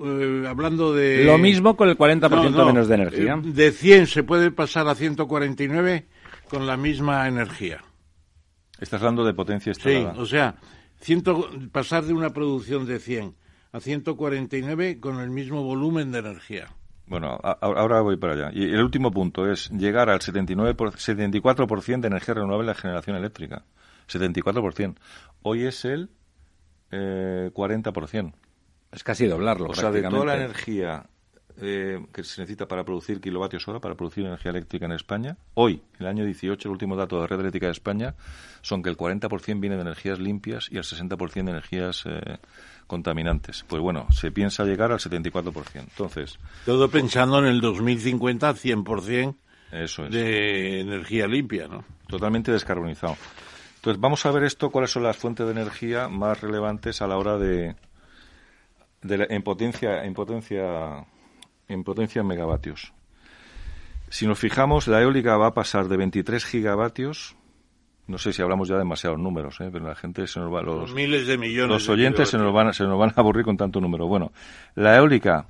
[0.03, 1.23] eh, hablando de...
[1.23, 3.33] Lo mismo con el 40% No, no, menos de energía.
[3.35, 6.07] eh, De 100 se puede pasar a 149
[6.49, 7.83] con la misma energía.
[8.79, 10.21] Estás hablando de potencia Sí, instalada.
[10.21, 10.55] o sea,
[11.01, 13.35] ciento- pasar de una producción de 100
[13.71, 16.67] a 149 con el mismo volumen de energía.
[17.05, 18.51] Bueno, a- ahora voy para allá.
[18.53, 22.75] Y el último punto es llegar al 79 por- 74% de energía renovable en la
[22.75, 23.65] generación eléctrica.
[24.07, 24.95] 74%.
[25.41, 26.09] Hoy es el
[26.91, 28.33] eh, 40%.
[28.91, 31.05] Es casi doblarlo, O sea, de toda la energía
[31.61, 35.81] eh, que se necesita para producir kilovatios hora, para producir energía eléctrica en España, hoy,
[35.99, 38.15] el año 18, el último dato de Red Eléctrica de España,
[38.61, 42.37] son que el 40% viene de energías limpias y el 60% de energías eh,
[42.87, 43.65] contaminantes.
[43.67, 45.53] Pues bueno, se piensa llegar al 74%.
[45.75, 46.39] Entonces.
[46.65, 49.35] Todo pensando en el 2050, 100%
[49.71, 50.11] eso es.
[50.11, 51.83] de energía limpia, ¿no?
[52.07, 53.17] Totalmente descarbonizado.
[53.75, 57.17] Entonces, vamos a ver esto, cuáles son las fuentes de energía más relevantes a la
[57.17, 57.75] hora de,
[59.01, 61.05] de la- en potencia, en potencia,
[61.67, 62.93] en potencia en megavatios.
[64.09, 67.35] Si nos fijamos, la eólica va a pasar de 23 gigavatios.
[68.07, 69.69] No sé si hablamos ya de demasiados números, ¿eh?
[69.71, 71.69] pero la gente se nos va los, miles de millones.
[71.69, 74.07] los de oyentes se nos, van, se nos van a aburrir con tanto número.
[74.07, 74.31] Bueno,
[74.73, 75.45] la eólica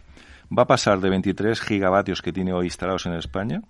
[0.56, 3.62] va a pasar de 23 gigavatios que tiene hoy instalados en España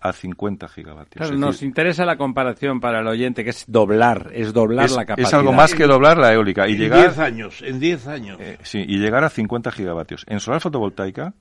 [0.00, 1.16] a 50 gigavatios.
[1.16, 4.86] Claro, Es nos decir, interesa la comparación para el oyente, que es doblar, es doblar
[4.86, 5.40] es, la es capacidad.
[5.40, 8.38] algo más que doblar la eólica y En llegar 10 años, en 10 años.
[8.40, 10.24] eh, sí, y llegar a 50 gigavatios.
[10.28, 11.34] En solar fotovoltaica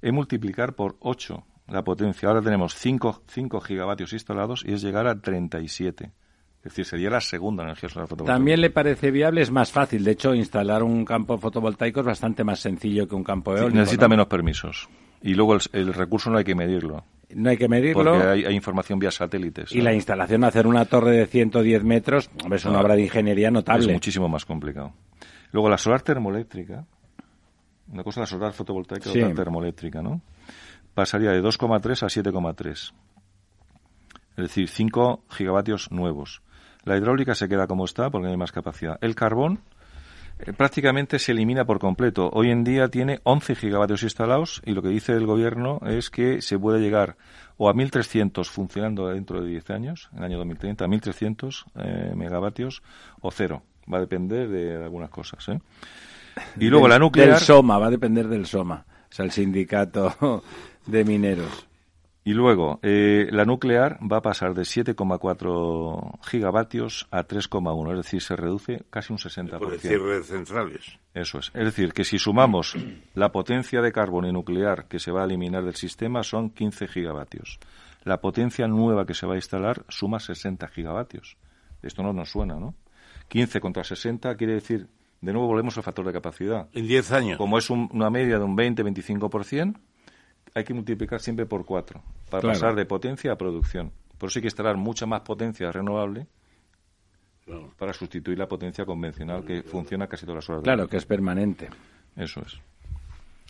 [0.00, 2.28] es multiplicar por 8 la potencia.
[2.28, 6.10] Ahora tenemos 5, 5 gigavatios instalados y es llegar a 37.
[6.58, 8.36] Es decir, sería la segunda energía solar fotovoltaica.
[8.36, 10.04] También le parece viable, es más fácil.
[10.04, 13.78] De hecho, instalar un campo fotovoltaico es bastante más sencillo que un campo Sí, eólico.
[13.80, 14.10] necesita ¿no?
[14.10, 14.88] menos permisos.
[15.22, 17.04] Y luego el, el recurso no hay que medirlo,
[17.34, 18.12] No hay que medirlo.
[18.12, 19.72] porque hay, hay información vía satélites.
[19.72, 23.48] Y la instalación, hacer una torre de 110 metros, es una Ah, obra de ingeniería
[23.48, 23.92] Es notable.
[23.92, 24.92] muchísimo más complicado.
[25.52, 26.84] Luego la solar termoeléctrica,
[27.92, 29.20] una cosa la solar fotovoltaica Sí.
[29.22, 30.20] otra termoeléctrica, ¿no?
[30.94, 32.92] Pasaría de 2,3 a 7,3.
[34.36, 36.42] Es decir, 5 gigavatios nuevos.
[36.84, 38.98] La hidráulica se queda como está porque no hay más capacidad.
[39.02, 39.60] El carbón
[40.46, 42.30] eh, prácticamente se elimina por completo.
[42.32, 46.42] Hoy en día tiene 11 gigavatios instalados y lo que dice el gobierno es que
[46.42, 47.16] se puede llegar
[47.56, 52.12] o a 1.300 funcionando dentro de 10 años, en el año 2030, a 1.300 eh,
[52.16, 52.82] megavatios
[53.20, 53.62] o cero.
[53.92, 55.48] Va a depender de algunas cosas.
[55.48, 55.58] ¿eh?
[56.58, 57.28] Y luego Del- la nuclear...
[57.30, 60.42] Del SOMA, va a depender del SOMA, o sea, el sindicato
[60.86, 61.66] de mineros.
[62.24, 68.20] Y luego, eh, la nuclear va a pasar de 7,4 gigavatios a 3,1, es decir,
[68.22, 69.58] se reduce casi un 60%.
[69.58, 70.98] Por el cierre de centrales.
[71.14, 71.50] Eso es.
[71.54, 72.76] Es decir, que si sumamos
[73.14, 76.86] la potencia de carbón y nuclear que se va a eliminar del sistema son 15
[76.88, 77.58] gigavatios.
[78.04, 81.36] La potencia nueva que se va a instalar suma 60 gigavatios.
[81.82, 82.74] Esto no nos suena, ¿no?
[83.28, 84.88] 15 contra 60 quiere decir,
[85.20, 86.68] de nuevo volvemos al factor de capacidad.
[86.72, 87.38] En 10 años.
[87.38, 89.78] Como es un- una media de un 20-25%,
[90.54, 92.00] hay que multiplicar siempre por 4
[92.30, 92.54] para Claro.
[92.58, 93.92] pasar de potencia a producción.
[94.18, 96.26] Por eso hay que instalar mucha más potencia renovable
[97.44, 97.72] Claro.
[97.76, 100.62] para sustituir la potencia convencional que funciona casi todas las horas.
[100.62, 101.68] del Claro, que es permanente.
[102.16, 102.58] Eso es.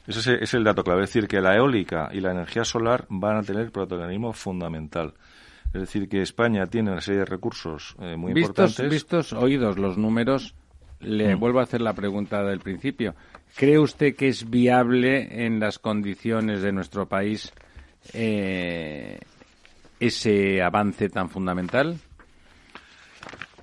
[0.07, 1.03] Ese es, el- es el dato clave.
[1.05, 5.15] Es decir, que la eólica y la energía solar van a tener protagonismo fundamental.
[5.75, 8.91] Es decir, que España tiene una serie de recursos eh, muy Vistos, importantes.
[8.91, 10.55] vistos, oídos los números,
[11.03, 11.39] le Mm.
[11.41, 13.15] vuelvo a hacer la pregunta del principio.
[13.57, 17.53] ¿Cree usted que es viable en las condiciones de nuestro país
[18.15, 19.19] eh,
[20.01, 21.99] ese avance tan fundamental?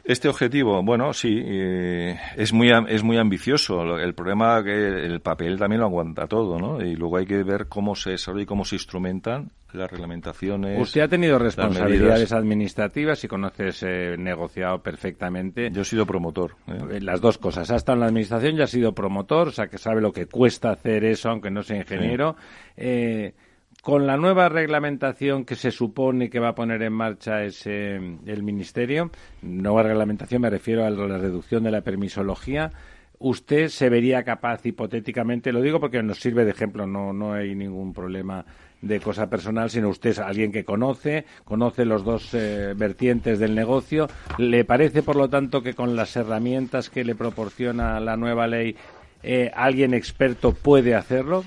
[0.09, 3.99] Este objetivo, bueno, sí, eh, es muy es muy ambicioso.
[3.99, 6.81] El problema que el papel también lo aguanta todo, ¿no?
[6.83, 10.81] Y luego hay que ver cómo se desarrolla y cómo se instrumentan las reglamentaciones.
[10.81, 15.69] Usted ha tenido responsabilidades administrativas y conoce ese negociado perfectamente.
[15.71, 16.55] Yo he sido promotor.
[16.65, 16.79] ¿eh?
[16.93, 17.69] Eh, Las dos cosas.
[17.69, 20.25] Ha estado en la administración y ha sido promotor, o sea que sabe lo que
[20.25, 22.35] cuesta hacer eso, aunque no sea ingeniero.
[22.75, 23.35] Eh,
[23.81, 28.43] con la nueva reglamentación que se supone que va a poner en marcha ese, el
[28.43, 29.11] Ministerio,
[29.41, 32.71] nueva reglamentación me refiero a la reducción de la permisología,
[33.19, 37.55] ¿usted se vería capaz hipotéticamente, lo digo porque nos sirve de ejemplo, no, no hay
[37.55, 38.45] ningún problema
[38.81, 43.55] de cosa personal, sino usted es alguien que conoce, conoce los dos eh, vertientes del
[43.55, 44.07] negocio.
[44.37, 48.77] ¿Le parece, por lo tanto, que con las herramientas que le proporciona la nueva ley,
[49.21, 51.43] eh, alguien experto puede hacerlo?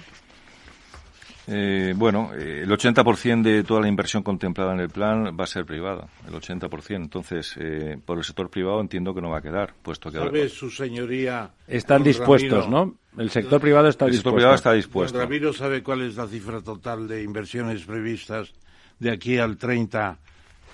[1.49, 5.47] Eh, bueno, eh, el 80% de toda la inversión contemplada en el plan va a
[5.47, 6.95] ser privada, el 80%.
[6.97, 10.49] Entonces, eh, por el sector privado entiendo que no va a quedar, puesto que ¿Sabe
[10.49, 11.51] su señoría?
[11.67, 12.97] Están don dispuestos, Ramiro?
[13.17, 13.23] ¿no?
[13.23, 14.31] El sector privado está el dispuesto.
[14.31, 15.19] sector privado está Don dispuesto.
[15.19, 18.53] Ramiro sabe cuál es la cifra total de inversiones previstas
[19.01, 20.19] de aquí al 30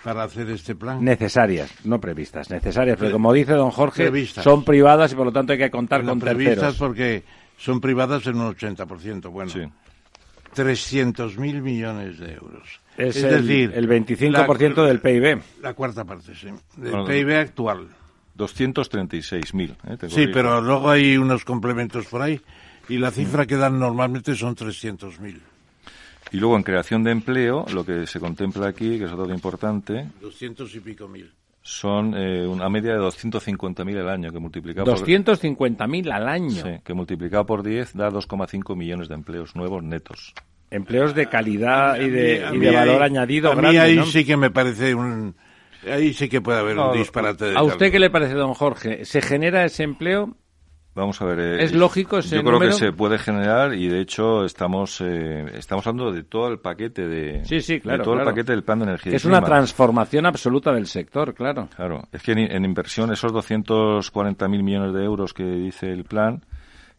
[0.04, 1.02] para hacer este plan.
[1.02, 2.96] Necesarias, no previstas, necesarias.
[3.00, 4.44] Pero como dice don Jorge, Previstas.
[4.44, 6.76] son privadas y por lo tanto hay que contar Bueno, con previstas terceros.
[6.76, 7.24] porque
[7.56, 9.30] son privadas en un 80%.
[9.30, 9.62] Bueno, Sí.
[10.54, 12.80] 300.000 millones de euros.
[12.96, 15.40] Es, Es, el, decir, el 25% del PIB.
[15.62, 16.48] La cuarta parte, sí.
[16.76, 17.88] Del Bueno, PIB actual.
[18.36, 19.70] 236.000.
[19.70, 20.08] ¿eh?
[20.08, 22.40] Sí, pero luego hay unos complementos por ahí
[22.88, 25.40] y la cifra que dan normalmente son 300.000.
[26.30, 29.34] Y luego en creación de empleo, lo que se contempla aquí, que es otro dato
[29.34, 31.32] importante, 200 y pico mil.
[31.68, 36.50] Son eh, una media de 250.000 al año, que multiplicado por, 250.000 al año.
[36.50, 40.32] sí, que multiplicado por 10 da 2,5 millones de empleos nuevos netos.
[40.70, 43.54] Empleos de calidad A y mí- de, a y mí de valor ahí- añadido A
[43.54, 44.06] mí grande, ahí ¿no?
[44.06, 45.34] sí que me parece un...
[45.90, 48.54] Ahí sí que puede haber No, un disparate de ¿A usted qué le parece, don
[48.54, 49.04] Jorge?
[49.04, 50.36] ¿Se genera ese empleo?
[50.98, 51.38] Vamos a ver.
[51.38, 52.72] eh, ¿Es lógico ese Yo creo número?
[52.72, 57.06] que se puede generar y de hecho estamos eh, estamos hablando de todo el paquete
[57.06, 58.28] de Sí, sí, claro, de todo claro.
[58.30, 59.14] el paquete del plan de energía.
[59.14, 61.68] Es una transformación absoluta del sector, claro.
[61.76, 66.42] Claro, es que en, en inversión esos 240.000 millones de euros que dice el plan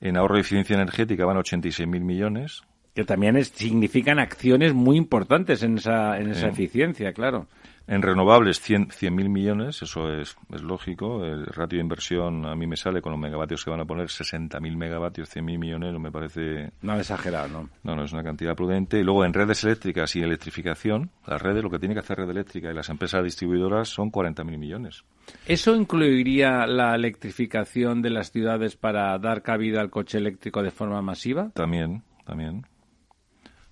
[0.02, 2.62] en ahorro y eficiencia energética van a 86.000 millones.
[2.96, 6.48] Que también es- significan acciones muy importantes en esa, en esa Sí.
[6.64, 7.48] eficiencia, claro.
[7.92, 11.26] En renovables 100 100.000 millones, eso es, es lógico.
[11.26, 14.06] El ratio de inversión a mí me sale con los megavatios que van a poner
[14.06, 17.70] 60.000 megavatios, 100.000 millones, no me parece No exagerado, ¿no?
[17.82, 19.00] No, no, es una cantidad prudente.
[19.00, 22.30] Y luego en redes eléctricas y electrificación, las redes, lo que tiene que hacer red
[22.30, 25.04] eléctrica y las empresas distribuidoras son 40.000 millones.
[25.48, 31.02] ¿Eso incluiría la electrificación de las ciudades para dar cabida al coche eléctrico de forma
[31.02, 31.50] masiva?
[31.56, 32.68] También, también.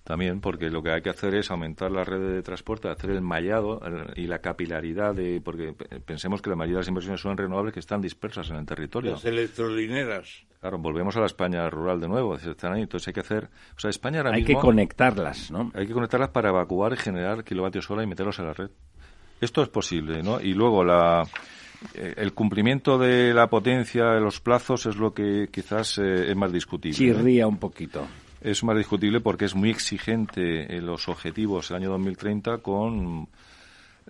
[0.08, 3.20] También, porque lo que hay que hacer es aumentar la red de transporte, hacer el
[3.20, 3.78] mallado
[4.16, 5.38] y la capilaridad de.
[5.44, 8.56] Porque pe- pensemos que la mayoría de las inversiones son renovables que están dispersas en
[8.56, 9.10] el territorio.
[9.12, 10.44] Las electrolineras.
[10.60, 12.36] Claro, volvemos a la España rural de nuevo.
[12.36, 13.50] Están ahí, entonces hay que hacer.
[13.76, 15.70] O sea, España ahora Hay que conectarlas, ¿no?
[15.74, 18.70] Hay que conectarlas para evacuar y generar kilovatios hora y meterlos en la red.
[19.42, 20.40] Esto es posible, ¿no?
[20.40, 21.22] Y luego la,
[21.94, 26.34] eh, el cumplimiento de la potencia de los plazos es lo que quizás eh, es
[26.36, 26.96] más discutible.
[26.96, 27.14] ¿eh?
[27.14, 28.06] Chirría un poquito.
[28.40, 33.28] Es más discutible porque es muy exigente en los objetivos del año 2030 con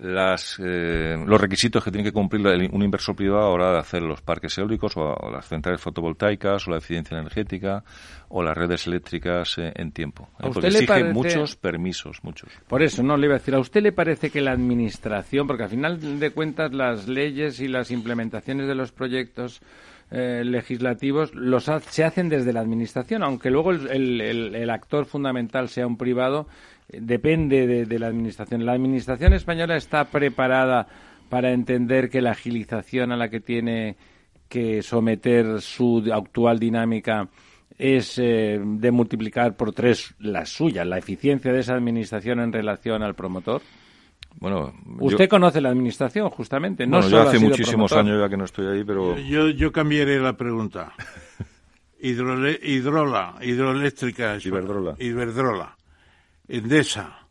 [0.01, 3.79] las, eh, los requisitos que tiene que cumplir un inversor privado a la hora de
[3.79, 7.83] hacer los parques eólicos o, o las centrales fotovoltaicas o la eficiencia energética
[8.29, 10.29] o las redes eléctricas eh, en tiempo.
[10.39, 10.51] ¿A ¿eh?
[10.51, 12.51] usted Porque le exige parece- muchos permisos, muchos.
[12.69, 15.65] Por eso, no, le iba a decir, ¿a usted le parece que la administración, porque
[15.65, 19.61] al final de cuentas las leyes y las implementaciones de los proyectos
[20.11, 25.69] eh, legislativos los ha- se hacen desde la administración, aunque luego el, el- actor fundamental
[25.69, 26.47] sea un privado,
[26.89, 28.65] eh, depende de, de la administración.
[28.65, 30.87] La administración española está preparada
[31.29, 33.97] para entender que la agilización a la que tiene
[34.49, 37.29] que someter su actual dinámica
[37.77, 43.03] es eh, de multiplicar por tres la suya, la eficiencia de esa administración en relación
[43.03, 43.61] al promotor.
[44.41, 46.87] Bueno, Usted yo, conoce la administración, justamente.
[46.87, 47.99] No bueno, yo solo ha hace sido muchísimos promotor.
[48.13, 50.93] años ya que no estoy ahí, pero Yo, yo cambiaré la pregunta.
[52.01, 54.39] Hidrole- hidrola, hidroeléctrica.
[54.43, 54.95] Iberdrola.
[54.99, 55.77] Iberdrola.
[56.47, 57.27] Endesa.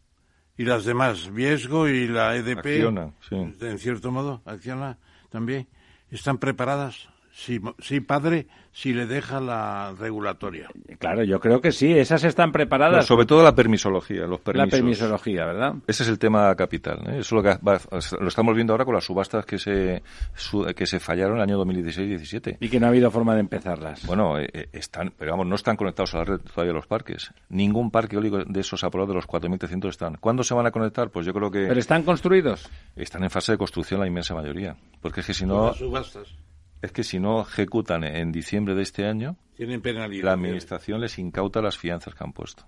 [0.58, 2.58] Y las demás, Viesgo y la EDP.
[2.66, 3.36] Acciona, sí.
[3.36, 4.98] En cierto modo, Acciona
[5.30, 5.68] también.
[6.12, 7.08] ¿Están preparadas?
[7.40, 10.70] Sí, mo- sí, padre, si le deja la regulatoria.
[10.98, 11.92] Claro, yo creo que sí.
[11.96, 13.06] Esas están No, preparadas.
[13.06, 14.72] sobre todo la permisología, los la permisos.
[14.72, 15.76] permisología, ¿verdad?
[15.86, 16.98] Ese es el tema capital.
[17.06, 17.20] ¿eh?
[17.20, 17.80] Eso es lo, que va-
[18.20, 20.02] lo estamos viendo ahora con las subastas que se,
[20.34, 22.58] su- que se fallaron en el año 2016-17.
[22.60, 24.04] Y que no ha habido forma de empezarlas.
[24.08, 27.32] Bueno, eh, eh, están, pero vamos, no están conectados a la red todavía los parques.
[27.50, 30.16] Ningún parque eólico de esos aprobados de los 4.300 están.
[30.20, 31.12] ¿Cuándo se van a conectar?
[31.12, 32.68] Pues yo creo que ¿Pero están construidos?
[32.96, 34.76] están en fase de construcción la inmensa mayoría.
[35.02, 36.36] Porque es que si no, Las subastas
[36.82, 40.26] es que si no ejecutan en diciembre de este año, tienen penalidad.
[40.26, 42.66] la administración les incauta las fianzas que han puesto.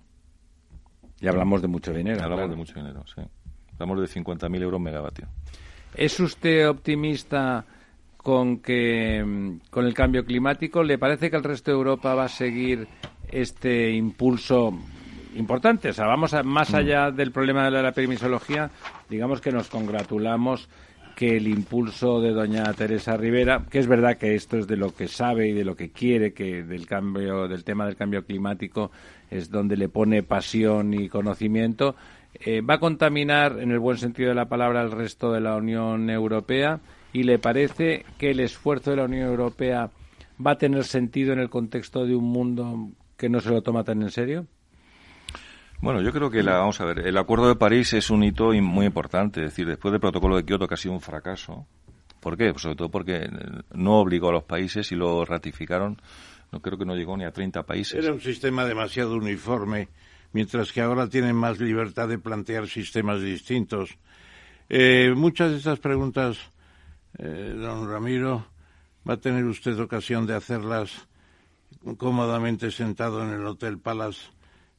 [1.20, 2.22] Y hablamos de mucho dinero.
[2.22, 2.50] Hablamos claro.
[2.50, 3.22] de mucho dinero, sí.
[3.74, 5.28] Hablamos de 50.000 euros megavatio.
[5.94, 7.64] ¿Es usted optimista
[8.16, 10.82] con que mm, con el cambio climático?
[10.82, 12.88] ¿Le parece que el resto de Europa va a seguir
[13.30, 14.76] este impulso
[15.34, 15.90] importante?
[15.90, 18.70] O sea, vamos a, más allá del problema de la permisología,
[19.08, 20.68] digamos que nos congratulamos
[21.20, 24.94] que el impulso de doña Teresa Rivera, que es verdad que esto es de lo
[24.94, 28.90] que sabe y de lo que quiere, que del cambio, del tema del cambio climático
[29.28, 31.94] es donde le pone pasión y conocimiento,
[32.32, 35.56] eh, va a contaminar en el buen sentido de la palabra el resto de la
[35.56, 36.80] Unión Europea
[37.12, 39.90] y le parece que el esfuerzo de la Unión Europea
[40.44, 43.84] va a tener sentido en el contexto de un mundo que no se lo toma
[43.84, 44.46] tan en serio?
[45.80, 48.52] Bueno, yo creo que la, vamos a ver, el Acuerdo de París es un hito
[48.52, 49.40] muy importante.
[49.40, 51.66] Es decir, después del Protocolo de Kioto, que ha sido un fracaso.
[52.20, 52.50] ¿Por qué?
[52.52, 53.30] Pues sobre todo porque eh,
[53.72, 55.96] no obligó a los países y lo ratificaron.
[56.52, 58.04] No creo que no llegó ni a 30 países.
[58.04, 59.88] Era un sistema demasiado uniforme,
[60.32, 63.96] mientras que ahora tienen más libertad de plantear sistemas distintos.
[64.68, 66.38] Eh, muchas de estas preguntas,
[67.18, 68.44] eh, don Ramiro,
[69.08, 71.08] va a tener usted ocasión de hacerlas
[71.96, 74.28] cómodamente sentado en el Hotel Palace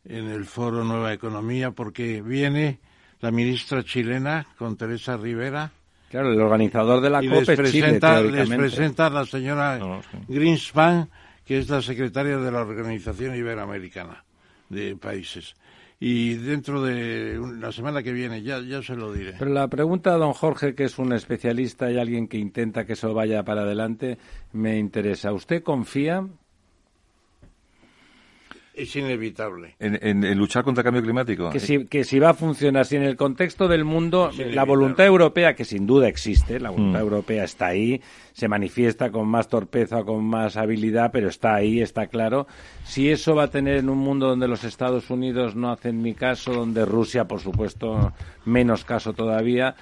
[0.05, 2.79] en el Foro Nueva Economía, porque viene
[3.19, 5.71] la ministra chilena con Teresa Rivera
[6.11, 9.77] Claro, el organizador de la y COP les Chile, presenta, les presenta a la señora
[9.77, 10.17] No, sí.
[10.27, 11.09] Greenspan,
[11.45, 14.25] que es la secretaria de la Organización Iberoamericana
[14.67, 15.55] de Países.
[16.01, 19.35] Y dentro de la semana que viene, ya, ya se lo diré.
[19.39, 22.93] Pero la pregunta a don Jorge, que es un especialista y alguien que intenta que
[22.93, 24.17] eso vaya para adelante,
[24.51, 25.31] me interesa.
[25.31, 26.27] ¿Usted confía?
[28.83, 29.75] Es inevitable.
[29.79, 31.49] En, en, luchar contra el cambio climático.
[31.49, 35.05] Que si, que si va a funcionar, si en el contexto del mundo, la voluntad
[35.05, 37.03] europea, que sin duda existe, la voluntad Mm.
[37.03, 38.01] europea está ahí,
[38.33, 42.47] se manifiesta con más torpeza, con más habilidad, pero está ahí, está claro.
[42.83, 46.13] Si eso va a tener en un mundo donde los Estados Unidos no hacen ni
[46.13, 48.13] caso, donde Rusia, por supuesto,
[48.45, 49.75] menos caso todavía,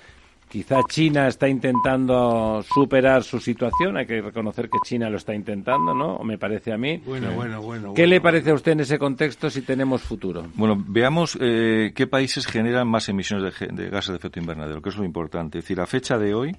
[0.49, 5.93] Quizá China está intentando superar su situación, hay que reconocer que China lo está intentando,
[5.93, 6.15] ¿no?
[6.15, 6.97] O me parece a mí.
[7.05, 7.93] Bueno, bueno, bueno.
[7.93, 8.15] ¿Qué bueno.
[8.15, 10.47] le parece a usted en ese contexto si tenemos futuro?
[10.55, 14.97] Bueno, veamos eh, qué países generan más emisiones de gases de efecto invernadero, que es
[14.97, 15.59] lo importante.
[15.59, 16.55] Es decir, a fecha de hoy,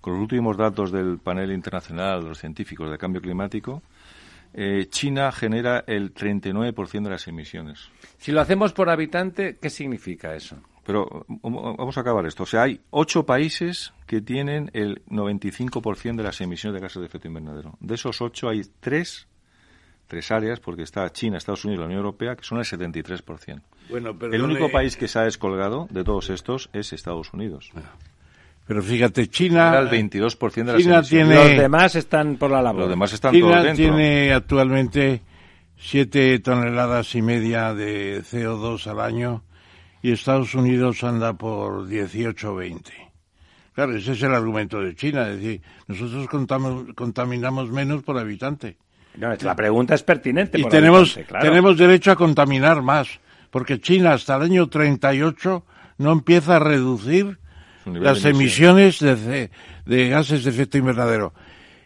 [0.00, 3.82] con los últimos datos del panel internacional de los científicos de cambio climático,
[4.54, 7.90] eh, China genera el 39% de las emisiones.
[8.16, 10.56] Si lo hacemos por habitante, ¿qué significa eso?
[10.86, 12.44] Pero um, vamos a acabar esto.
[12.44, 17.06] O sea, hay ocho países que tienen el 95% de las emisiones de gases de
[17.06, 17.76] efecto invernadero.
[17.80, 19.26] De esos ocho hay tres,
[20.06, 23.60] tres áreas, porque está China, Estados Unidos y la Unión Europea, que son el 73%.
[23.90, 27.72] Bueno, El perdone, único país que se ha descolgado de todos estos es Estados Unidos.
[28.68, 29.68] Pero fíjate, China.
[29.70, 31.08] Era el 22% de las China emisiones.
[31.08, 32.82] tiene- Los demás están por la labor.
[32.82, 33.84] Los demás están todos China dentro.
[33.84, 35.22] tiene actualmente
[35.78, 39.42] 7 toneladas y media de CO2 al año
[40.06, 42.92] y Estados Unidos anda por 18 o 20.
[43.74, 48.76] Claro, ese es el argumento de China, es decir, nosotros contamos- contaminamos menos por habitante.
[49.16, 50.60] No, la pregunta es pertinente.
[50.60, 51.44] Y por tenemos, habitante, claro.
[51.44, 53.08] tenemos derecho a contaminar más,
[53.50, 55.64] porque China hasta el año 38
[55.98, 57.38] no empieza a reducir
[57.84, 59.50] las de emisiones de,
[59.86, 61.34] de gases de efecto invernadero.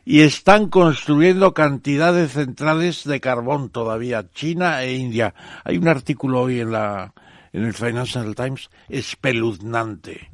[0.05, 5.35] Y están construyendo cantidad de centrales de carbón todavía, China e India.
[5.65, 7.15] Hay un artículo hoy en, la,
[7.53, 10.31] en el Financial Times espeluznante.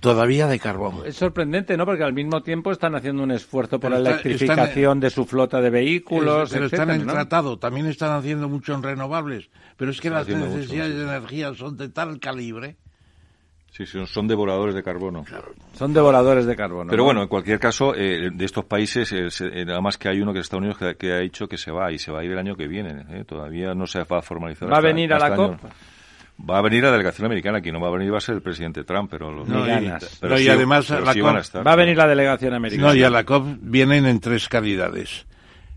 [0.00, 1.02] Todavía de carbón.
[1.04, 1.84] Es sorprendente, ¿no?
[1.84, 5.24] Porque al mismo tiempo están haciendo un esfuerzo por Pero la está- electrificación de su
[5.24, 7.12] flota de vehículos, pero están etcétera, en el ¿no?
[7.14, 10.98] tratado, también están haciendo mucho en renovables, pero es que las mucho, necesidades sí.
[10.98, 12.76] de energía son de tal calibre.
[13.72, 15.24] Sí, sí, son devoradores de carbono.
[15.74, 16.90] Son devoradores de carbono.
[16.90, 17.04] Pero ¿no?
[17.06, 20.20] bueno, en cualquier caso, eh, de estos países, eh, se- eh, nada más que hay
[20.20, 22.20] uno que es Estados Unidos que, que ha dicho que se va y se va
[22.20, 23.04] a ir el año que viene.
[23.10, 23.24] eh.
[23.26, 24.72] Todavía no se va a formalizar.
[24.72, 25.58] ¿Va a venir a hasta la año.
[26.38, 27.60] Va a venir la delegación americana.
[27.60, 29.64] Quien no va a venir va a ser el presidente Trump, pero los No,
[30.20, 31.66] pero No, y sí- además pero la sí COP van a estar.
[31.66, 32.88] Va a venir la delegación americana.
[32.88, 35.26] No, y a la COP vienen en tres calidades.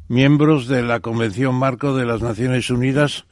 [0.08, 3.26] Miembros de la Convención Marco de las Naciones Unidas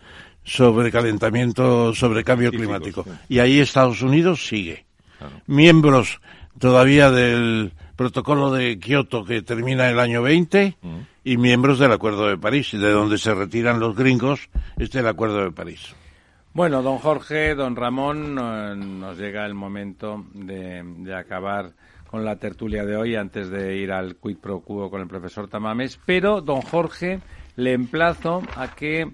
[0.43, 3.05] sobre calentamiento, sobre cambio climático.
[3.27, 4.85] Y ahí Estados Unidos sigue.
[5.17, 5.35] Claro.
[5.47, 6.21] Miembros
[6.57, 10.77] todavía del protocolo de Kioto que termina el año 20
[11.25, 15.07] y miembros del Acuerdo de París, de donde se retiran los gringos, este es el
[15.07, 15.93] Acuerdo de París.
[16.51, 20.83] Bueno, don Jorge, don Ramón, eh, nos llega el momento de,
[21.15, 21.73] acabar
[22.07, 25.47] con la tertulia de hoy antes de ir al quid pro quo con el profesor
[25.47, 25.99] Tamames.
[26.07, 27.19] Pero, don Jorge,
[27.55, 29.11] le emplazo a que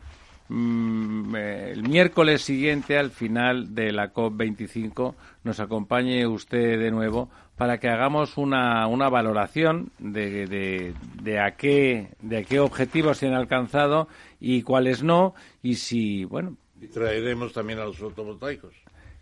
[0.48, 5.14] mm, eh, el miércoles siguiente, al final de la COP25,
[5.44, 12.12] nos acompañe usted de nuevo para que hagamos una, valoración de, de, de a qué,
[12.22, 14.08] de a qué objetivos se han alcanzado
[14.40, 18.74] y cuáles no, y si, bueno, Y traeremos también a los fotovoltaicos.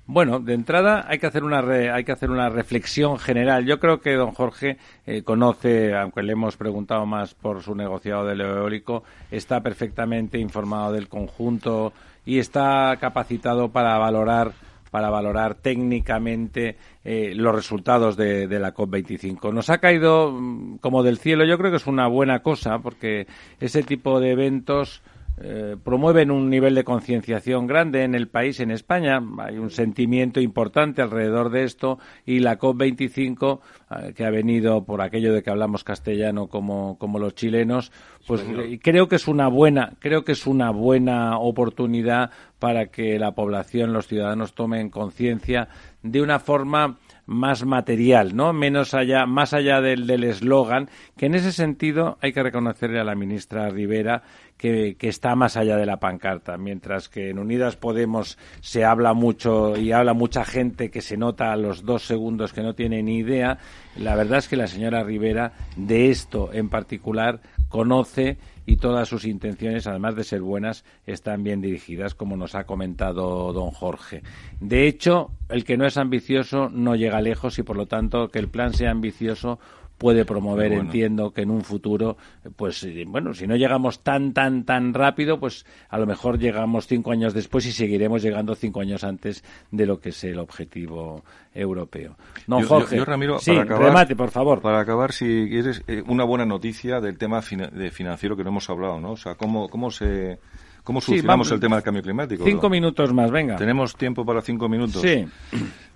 [0.05, 3.65] bueno, de entrada hay que hacer una re- hay que hacer una reflexión general.
[3.65, 8.25] Yo creo que don Jorge eh, conoce, aunque le hemos preguntado más por su negociado
[8.25, 11.93] del eólico, está perfectamente informado del conjunto
[12.25, 14.51] y está capacitado para valorar
[14.91, 19.51] para valorar técnicamente eh, los resultados de, la COP25.
[19.51, 23.25] Nos ha caído mm, como del cielo, yo creo que es una buena cosa, porque
[23.59, 25.01] ese tipo de eventos
[25.41, 29.19] eh, promueven un nivel de concienciación grande en el país, en España.
[29.39, 35.01] Hay un sentimiento importante alrededor de esto y la COP25, eh, que ha venido por
[35.01, 37.91] aquello de que hablamos castellano como, como los chilenos,
[38.27, 42.29] pues eh, creo que es una buena, creo que es una buena oportunidad
[42.59, 45.67] para que la población, los ciudadanos tomen conciencia
[46.03, 48.53] de una forma más material, ¿no?
[48.53, 53.03] Menos allá, más allá del del eslogan, que en ese sentido hay que reconocerle a
[53.03, 54.23] la ministra Rivera
[54.57, 59.75] que, está más allá de la pancarta, mientras que en Unidas Podemos se habla mucho
[59.75, 63.17] y habla mucha gente que se nota a los dos segundos que no tiene ni
[63.17, 63.57] idea,
[63.97, 69.25] la verdad es que la señora Rivera de esto en particular conoce y todas sus
[69.25, 74.23] intenciones, además de ser buenas, están bien dirigidas, como nos ha comentado don Jorge.
[74.61, 78.39] De hecho, el que no es ambicioso no llega lejos y, por lo tanto, que
[78.39, 79.59] el plan sea ambicioso
[79.97, 80.83] puede promover, Bueno.
[80.85, 82.17] entiendo que en un futuro,
[82.55, 86.87] pues eh, bueno, si no llegamos tan, tan, tan rápido, pues a lo mejor llegamos
[86.87, 91.23] cinco años después y seguiremos llegando cinco años antes de lo que es el objetivo
[91.53, 92.17] europeo.
[92.47, 94.61] Yo- yo- Jorge, yo, Ramiro, sí, para acabar- remate, por favor.
[94.61, 98.49] Para acabar, si quieres, eh, una buena noticia del tema fina- de financiero que no
[98.49, 99.11] hemos hablado, ¿no?
[99.11, 100.39] O sea, cómo, cómo se
[100.83, 102.43] ¿Cómo Sí, solucionamos el tema del cambio climático?
[102.43, 102.71] Cinco no?
[102.71, 103.55] minutos más, venga.
[103.55, 105.01] ¿Tenemos tiempo para cinco minutos?
[105.01, 105.25] Sí.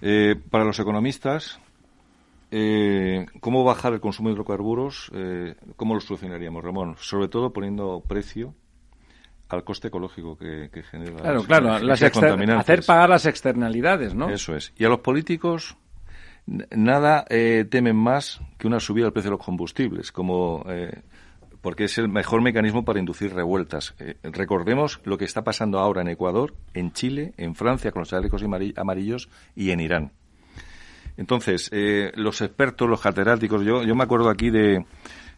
[0.01, 1.59] Eh, para los economistas,
[2.51, 5.11] eh, ¿cómo bajar el consumo de hidrocarburos?
[5.13, 6.95] Eh, ¿Cómo lo solucionaríamos, Ramón?
[6.99, 8.53] Sobre todo poniendo precio
[9.49, 11.15] al coste ecológico que, que genera.
[11.15, 11.79] Claro, las claro.
[11.79, 14.29] Las hacer pagar las externalidades, ¿no?
[14.29, 14.73] Eso es.
[14.77, 15.77] Y a los políticos
[16.75, 21.01] nada eh, temen más que una subida del precio de los combustibles, como eh,
[21.61, 23.95] porque es el mejor mecanismo para inducir revueltas.
[23.99, 28.09] Eh, recordemos lo que está pasando ahora en Ecuador, en Chile, en Francia con los
[28.09, 30.11] chalecos amari- amarillos y en Irán.
[31.17, 34.85] Entonces, eh, los expertos, los catedráticos, yo, yo me acuerdo aquí de,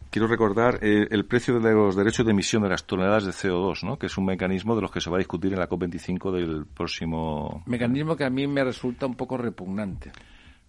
[0.10, 3.84] quiero recordar eh, el precio de los derechos de emisión de las toneladas de CO2,
[3.84, 3.98] ¿no?
[3.98, 6.66] que es un mecanismo de los que se va a discutir en la COP25 del
[6.66, 10.12] próximo Mecanismo que a mí me resulta un poco repugnante.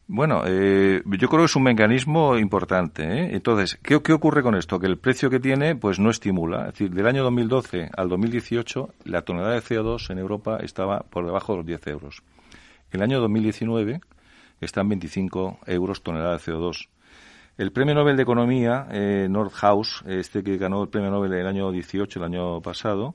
[0.06, 3.02] bueno, eh, yo creo que es un mecanismo importante.
[3.04, 3.30] ¿eh?
[3.32, 4.78] Entonces, ¿qué, qué ocurre con esto?
[4.78, 6.66] Que el precio que tiene, pues no estimula.
[6.66, 11.24] Es decir, del año 2012 al 2018, la tonelada de CO2 en Europa estaba por
[11.24, 12.22] debajo de los 10 euros.
[12.92, 14.00] El año 2019
[14.60, 16.88] están 25 euros tonelada de CO2.
[17.58, 21.70] El premio Nobel de Economía, eh, Nordhaus, este que ganó el premio Nobel el año
[21.70, 23.14] 18, el año pasado,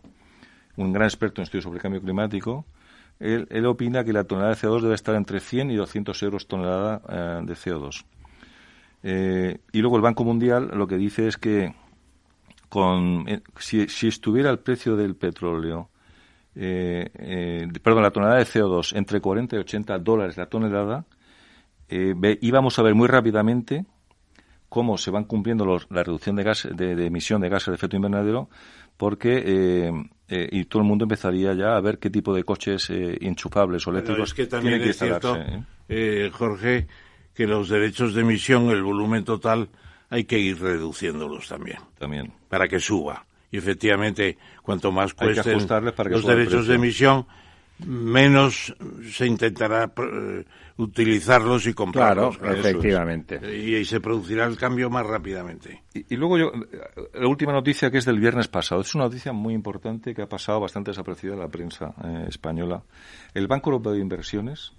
[0.75, 2.65] un gran experto en estudios sobre cambio climático,
[3.19, 6.47] él, él opina que la tonelada de CO2 debe estar entre 100 y 200 euros
[6.47, 8.03] tonelada eh, de CO2.
[9.03, 11.73] Eh, y luego el Banco Mundial lo que dice es que
[12.69, 15.89] con, eh, si, si estuviera el precio del petróleo,
[16.55, 21.05] eh, eh, perdón, la tonelada de CO2 entre 40 y 80 dólares la tonelada,
[21.89, 23.85] eh, ve- íbamos a ver muy rápidamente
[24.69, 27.75] cómo se van cumpliendo los- la reducción de, gas, de, de emisión de gases de
[27.75, 28.49] efecto invernadero,
[28.97, 29.91] porque eh,
[30.27, 33.85] eh, y todo el mundo empezaría ya a ver qué tipo de coches eh, enchufables
[33.87, 35.37] o Pero eléctricos es que también tienen que es cierto.
[35.89, 36.31] ¿eh?
[36.33, 36.87] Jorge,
[37.33, 39.69] que los derechos de emisión, el volumen total,
[40.09, 42.31] hay que ir reduciéndolos también, También.
[42.49, 43.25] para que suba.
[43.51, 45.59] Y efectivamente, cuanto más cuesten
[46.09, 47.25] los derechos de emisión,
[47.79, 48.75] menos
[49.11, 50.45] se intentará eh,
[50.77, 52.37] utilizarlos y comprarlos.
[52.37, 52.55] claro.
[52.55, 53.39] efectivamente.
[53.43, 55.83] Y, y se producirá el cambio más rápidamente.
[55.93, 58.81] Y, y luego yo, eh, la última noticia que es del viernes pasado.
[58.81, 62.83] Es una noticia muy importante que ha pasado bastante desaparecida en la prensa eh, española.
[63.33, 64.73] El Banco Europeo de Inversiones,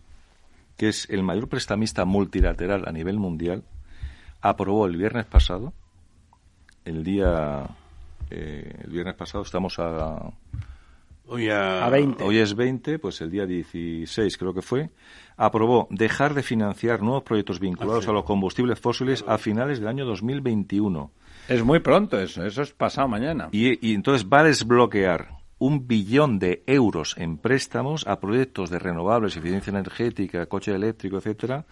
[0.76, 3.64] que es el mayor prestamista multilateral a nivel mundial,
[4.40, 5.72] aprobó el viernes pasado,
[6.84, 7.66] el día,
[8.30, 10.30] eh, el viernes pasado estamos a,
[11.28, 12.22] Hoy a, A 20.
[12.22, 14.90] Hoy es 20, pues el día 16 creo que fue,
[15.36, 20.04] aprobó dejar de financiar nuevos proyectos vinculados a los combustibles fósiles a finales del año
[20.04, 21.10] 2021.
[21.48, 23.48] Es muy pronto eso, eso es pasado mañana.
[23.50, 28.78] Y, y entonces va a desbloquear un billón de euros en préstamos a proyectos de
[28.78, 31.64] renovables, eficiencia energética, coche eléctrico, etcétera,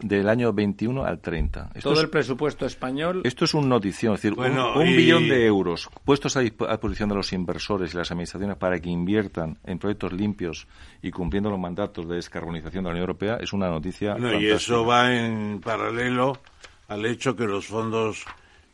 [0.00, 1.70] del año 21 al 30.
[1.74, 4.86] Esto Todo es, el presupuesto español esto es un notición, es decir, un- Bueno, un,
[4.86, 8.56] y- billón de euros puestos a dispo- a disposición de los inversores y las administraciones
[8.56, 10.66] para que inviertan en proyectos limpios
[11.02, 14.46] y cumpliendo los mandatos de descarbonización de la Unión Europea es una noticia Bueno, y
[14.50, 16.38] eso va en paralelo
[16.88, 18.24] al hecho que los fondos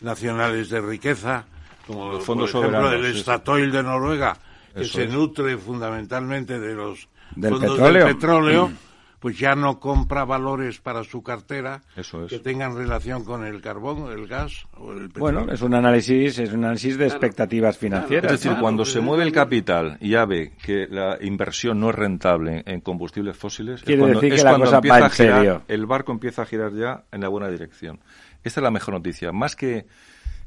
[0.01, 1.45] nacionales de riqueza,
[1.87, 3.19] como Los fondos por ejemplo soberanos, el.
[3.19, 4.37] Statoil de Noruega,
[4.75, 5.13] que Eso se es.
[5.13, 8.05] nutre fundamentalmente de los Del fondos petróleo.
[8.07, 8.73] del petróleo,
[9.21, 12.31] pues ya no compra valores para su cartera Eso es.
[12.31, 15.41] que tengan relación con el carbón, el gas o el petróleo.
[15.41, 18.33] Bueno, es un análisis, es un análisis de expectativas financieras.
[18.33, 21.97] Es decir, cuando se mueve el capital y ya ve que la inversión no es
[21.97, 25.11] rentable en combustibles fósiles, Quiere es cuando, decir que es la cuando cosa empieza a
[25.11, 25.63] girar, serio.
[25.67, 27.99] el barco empieza a girar ya en la buena dirección.
[28.45, 29.87] Esta es la mejor noticia, más que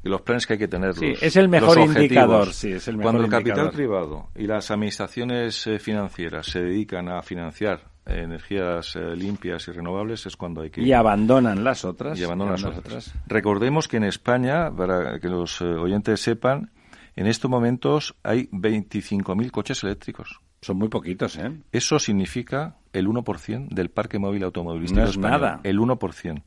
[0.03, 0.95] los planes que hay que tener.
[0.95, 3.73] Sí, es el mejor indicador, sí, es el mejor Cuando el capital indicador.
[3.73, 10.25] privado y las administraciones eh, financieras se dedican a financiar energías eh, limpias y renovables,
[10.25, 12.17] es cuando hay que Y abandonan las otras.
[12.19, 13.13] y abandonan las las otras.
[13.27, 16.71] Recordemos que en España, para que los eh, oyentes sepan,
[17.15, 20.39] en estos momentos hay 25.000 coches eléctricos.
[20.61, 21.51] Son muy poquitos, ¿eh?
[21.71, 25.41] Eso significa el 1% del parque móvil automovilístico No es español.
[25.41, 25.59] nada.
[25.63, 26.43] El 1%.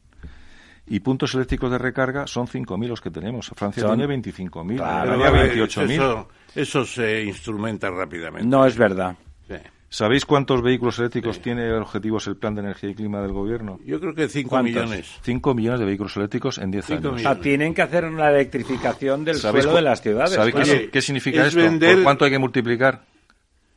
[0.87, 3.51] Y puntos eléctricos de recarga son 5.000 los que tenemos.
[3.57, 5.91] Francia Son- tiene 25.000, Claro, Pero, Alemania eh, 28.000.
[5.93, 8.47] Eso, eso se instrumenta rápidamente.
[8.47, 9.17] No es verdad.
[9.49, 9.55] Sí.
[9.95, 13.79] ¿Sabéis cuántos vehículos eléctricos tiene objetivos el Plan de Energía y Clima del Gobierno?
[13.87, 14.73] Yo creo que 5 ¿Cuántos?
[14.75, 15.19] millones.
[15.23, 17.21] 5 millones de vehículos eléctricos en 10 Cinco años.
[17.21, 20.33] O sea, tienen que hacer una electrificación del ¿Sabéis suelo de las ciudades.
[20.35, 20.79] ¿Sabéis qué, claro.
[20.81, 21.61] Oye, qué significa es esto?
[21.61, 23.03] vender- ¿Por cuánto hay que multiplicar?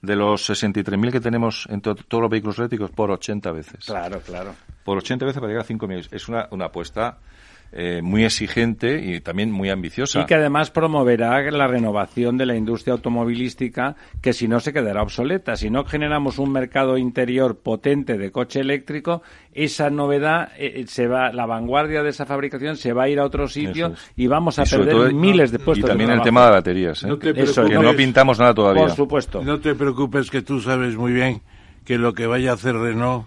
[0.01, 3.85] De los 63.000 que tenemos en to- todos los vehículos eléctricos por 80 veces.
[3.85, 4.55] Claro, claro.
[4.83, 6.09] Por 80 veces para llegar a 5 millones.
[6.11, 7.19] Es una, una apuesta
[7.71, 10.21] eh, muy exigente y también muy ambiciosa.
[10.21, 15.01] Y que además promoverá la renovación de la industria automovilística, que si no se quedará
[15.01, 15.55] obsoleta.
[15.55, 19.21] Si no generamos un mercado interior potente de coche eléctrico,
[19.51, 23.25] esa novedad eh, se va, la vanguardia de esa fabricación se va a ir a
[23.25, 25.85] otro sitio y vamos a perder miles de puestos.
[25.85, 27.17] Y también el tema de baterías, ¿eh?
[27.19, 27.33] que
[27.79, 28.83] no pintamos nada todavía.
[28.83, 29.43] Por supuesto.
[29.43, 31.41] No te preocupes que tú sabes muy bien
[31.83, 33.25] que lo que vaya a hacer Renault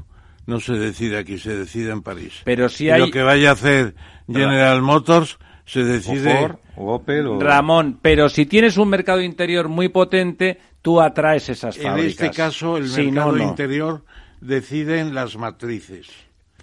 [0.51, 2.43] no se decide aquí, se decide en París.
[2.45, 3.01] Pero si hay...
[3.01, 3.95] lo que vaya a hacer
[4.27, 6.59] General Motors se decide...
[6.77, 7.41] O Opel, o...
[7.41, 12.01] Ramón, pero si tienes un mercado interior muy potente, tú atraes esas fábricas.
[12.01, 14.05] En este caso, el mercado interior
[14.41, 16.09] deciden las matrices.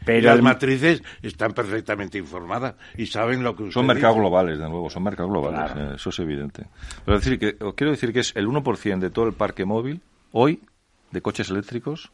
[0.05, 4.89] Pero las matrices están perfectamente informadas y saben lo que Son mercados globales, de nuevo,
[4.89, 6.65] son mercados globales, eh, eso es evidente.
[7.05, 10.01] Pero decir que, quiero decir que es el 1% de todo el parque móvil
[10.31, 10.61] hoy
[11.11, 12.11] de coches eléctricos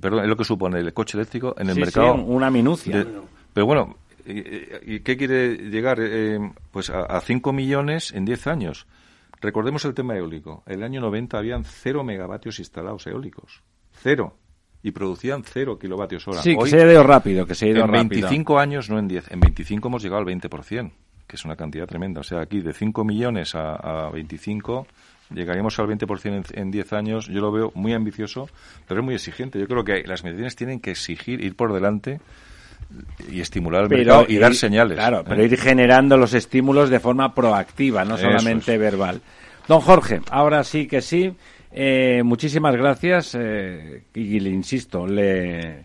[0.00, 2.14] perdón, es lo que supone el coche eléctrico en el mercado.
[2.16, 3.06] Sí, una minucia.
[3.52, 3.96] pero bueno,
[4.26, 5.98] ¿y, qué quiere llegar?
[6.00, 6.38] Eh,
[6.70, 8.86] pues a 5 millones en 10 años.
[9.40, 10.62] Recordemos el tema eólico.
[10.66, 13.62] En el año 90 habían cero megavatios instalados eólicos.
[13.92, 14.36] Cero.
[14.82, 16.40] Y producían cero kilovatios hora.
[16.40, 19.08] Sí, que se ha ido rápido, que se ha ido en 25 años, no en
[19.08, 19.32] 10.
[19.32, 20.92] En 25 hemos llegado al 20%,
[21.26, 22.20] que es una cantidad tremenda.
[22.20, 24.86] O sea, aquí de 5 millones a, a 25
[25.30, 28.48] llegaríamos al 20% en, 10 años, yo lo veo muy ambicioso,
[28.86, 29.58] pero es muy exigente.
[29.58, 32.20] Yo creo que las medidas tienen que exigir, ir por delante
[33.30, 34.96] y estimular el mercado y, dar señales.
[34.96, 35.46] Claro, pero ¿eh?
[35.46, 39.20] ir generando los estímulos de forma proactiva, no solamente verbal.
[39.66, 41.34] Don Jorge, ahora sí que sí.
[41.70, 45.84] Eh, muchísimas gracias eh, y le insisto, le,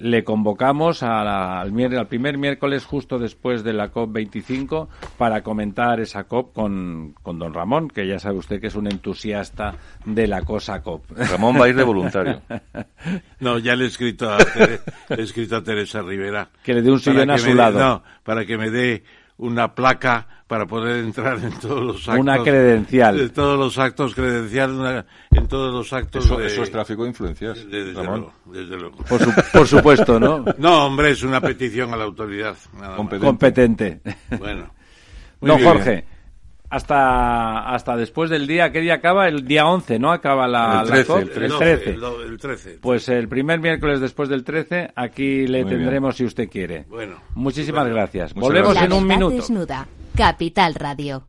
[0.00, 1.72] le convocamos al,
[2.08, 8.06] primer miércoles justo después de la COP25 para comentar esa COP con, don Ramón, que
[8.06, 9.74] ya sabe usted que es un entusiasta
[10.04, 11.10] de la cosa COP.
[11.16, 12.42] Ramón va a ir de voluntario.
[13.38, 14.38] No, ya le he escrito a,
[15.10, 16.48] he escrito a Teresa Rivera.
[16.62, 17.78] Que le dé un sillón a su lado.
[17.78, 19.04] no, para que me dé
[19.38, 22.20] una placa para poder entrar en todos los actos.
[22.20, 23.20] Una credencial.
[23.20, 26.24] En todos los actos, credencial en todos los actos.
[26.24, 27.68] Eso, eso es tráfico de influencias.
[27.68, 28.96] desde, luego, desde luego.
[29.52, 30.44] Por, supuesto, ¿no?
[30.58, 32.56] No, hombre, es una petición a la autoridad.
[33.20, 34.00] Competente.
[34.38, 34.70] Bueno.
[35.40, 36.04] no, Jorge.
[36.68, 39.28] Hasta, hasta después del día, ¿qué día acaba?
[39.28, 40.10] El día 11, ¿no?
[40.12, 41.90] Acaba la, el 13, el, 13.
[41.90, 42.78] El, 13.
[42.80, 46.84] Pues el primer miércoles después del 13, aquí le tendremos si usted quiere.
[46.88, 47.20] Bueno.
[47.34, 48.34] Muchísimas gracias.
[48.34, 49.36] Volvemos en un minuto.
[49.36, 49.86] Desnuda.
[50.16, 51.28] Capital Radio.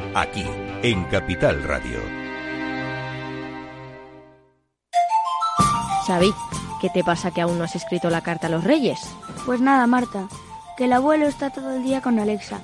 [0.13, 0.43] Aquí
[0.83, 1.97] en Capital Radio.
[6.05, 6.33] Xavi,
[6.81, 8.99] ¿qué te pasa que aún no has escrito la carta a los reyes?
[9.45, 10.27] Pues nada, Marta,
[10.75, 12.59] que el abuelo está todo el día con Alexa.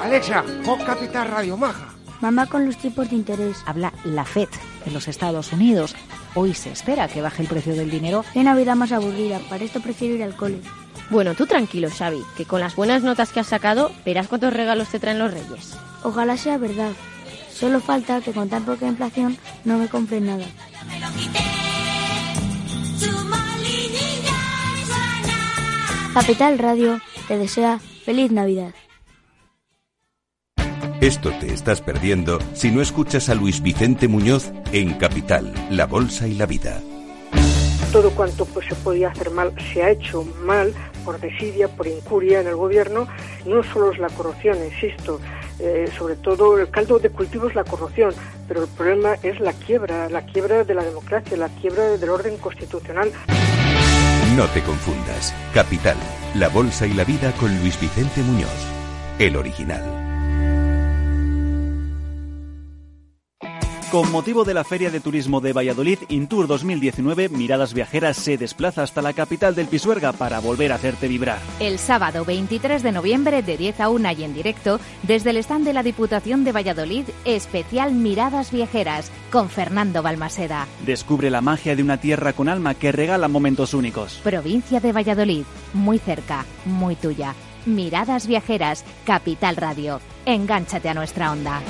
[0.00, 1.88] Alexa, pon Capital Radio Maja.
[2.20, 3.64] Mamá con los tipos de interés.
[3.66, 4.48] Habla la FED
[4.86, 5.96] en los Estados Unidos.
[6.36, 8.24] Hoy se espera que baje el precio del dinero.
[8.32, 10.60] Qué Navidad más aburrida, para esto prefiero ir al cole.
[11.10, 14.88] Bueno, tú tranquilo, Xavi, que con las buenas notas que has sacado, verás cuántos regalos
[14.88, 15.76] te traen los reyes.
[16.06, 16.92] Ojalá sea verdad.
[17.50, 20.46] Solo falta que con tan poca inflación no me compren nada.
[26.14, 28.72] Capital Radio te desea feliz Navidad.
[31.00, 36.28] Esto te estás perdiendo si no escuchas a Luis Vicente Muñoz en Capital, La Bolsa
[36.28, 36.80] y la Vida.
[37.90, 40.72] Todo cuanto pues, se podía hacer mal se ha hecho mal
[41.04, 43.08] por desidia, por incuria en el gobierno.
[43.44, 45.20] No solo es la corrupción, insisto,
[45.58, 48.12] eh, sobre todo el caldo de cultivo es la corrupción,
[48.46, 52.36] pero el problema es la quiebra, la quiebra de la democracia, la quiebra del orden
[52.38, 53.10] constitucional.
[54.36, 55.34] No te confundas.
[55.54, 55.96] Capital,
[56.34, 58.66] la bolsa y la vida con Luis Vicente Muñoz,
[59.18, 59.95] el original.
[63.90, 68.82] Con motivo de la Feria de Turismo de Valladolid Intour 2019, Miradas Viajeras se desplaza
[68.82, 71.38] hasta la capital del Pisuerga para volver a hacerte vibrar.
[71.60, 75.64] El sábado 23 de noviembre de 10 a 1 y en directo, desde el stand
[75.64, 80.66] de la Diputación de Valladolid, especial Miradas Viajeras con Fernando Balmaseda.
[80.84, 84.20] Descubre la magia de una tierra con alma que regala momentos únicos.
[84.24, 85.44] Provincia de Valladolid,
[85.74, 87.34] muy cerca, muy tuya.
[87.66, 90.00] Miradas Viajeras, Capital Radio.
[90.24, 91.62] Engánchate a nuestra onda.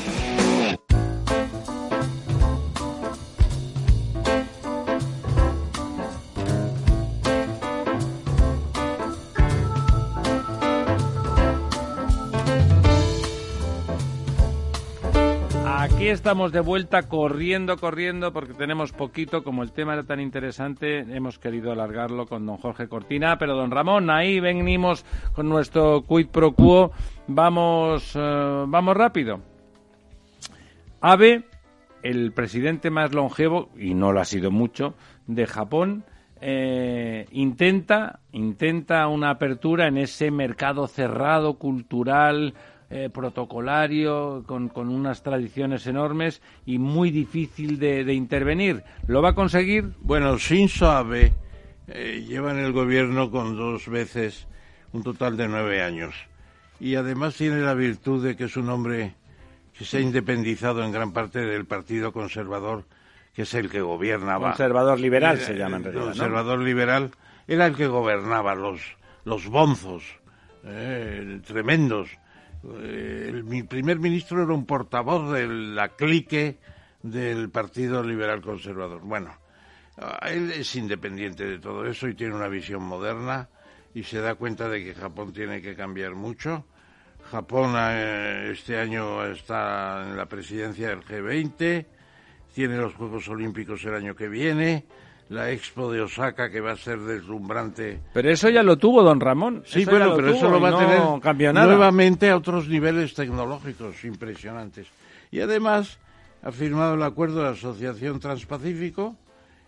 [15.96, 19.42] Aquí estamos de vuelta corriendo, corriendo, porque tenemos poquito.
[19.42, 23.38] Como el tema era tan interesante, hemos querido alargarlo con don Jorge Cortina.
[23.38, 26.92] Pero don Ramón, ahí venimos con nuestro quid pro quo.
[27.28, 29.40] Vamos, eh, vamos rápido.
[31.00, 31.44] Abe,
[32.02, 34.94] el presidente más longevo, y no lo ha sido mucho,
[35.26, 36.04] de Japón,
[36.42, 42.52] eh, intenta, intenta una apertura en ese mercado cerrado, cultural,
[42.88, 48.84] eh, protocolario, con, con, unas tradiciones enormes y muy difícil de, de intervenir.
[49.06, 49.90] ¿Lo va a conseguir?
[50.00, 51.32] Bueno, Shinzo Abe
[51.88, 54.46] eh, lleva en el gobierno con dos veces
[54.92, 56.14] un total de nueve años.
[56.78, 59.14] Y además tiene la virtud de que es un hombre
[59.76, 62.84] que se ha independizado en gran parte del Partido Conservador,
[63.34, 64.50] que es el que gobernaba.
[64.50, 66.04] Conservador liberal se llama en realidad.
[66.04, 67.10] Conservador liberal
[67.46, 68.80] era el que gobernaba los,
[69.24, 70.02] los bonzos,
[70.64, 72.10] eh, tremendos.
[72.80, 76.58] Eh, el, mi primer ministro era un portavoz de la clique
[77.02, 79.00] del Partido Liberal Conservador.
[79.02, 79.32] Bueno,
[80.22, 83.48] él es independiente de todo eso y tiene una visión moderna
[83.94, 86.66] y se da cuenta de que Japón tiene que cambiar mucho.
[87.30, 91.86] Japón eh, este año está en la presidencia del G20,
[92.54, 94.84] tiene los Juegos Olímpicos el año que viene,
[95.28, 98.00] la Expo de Osaka que va a ser deslumbrante.
[98.12, 99.62] Pero eso ya lo tuvo don Ramón.
[99.66, 104.04] Sí, eso bueno, pero eso lo va no a tener nuevamente a otros niveles tecnológicos
[104.04, 104.86] impresionantes.
[105.30, 105.98] Y además
[106.42, 109.16] ha firmado el acuerdo de asociación Transpacífico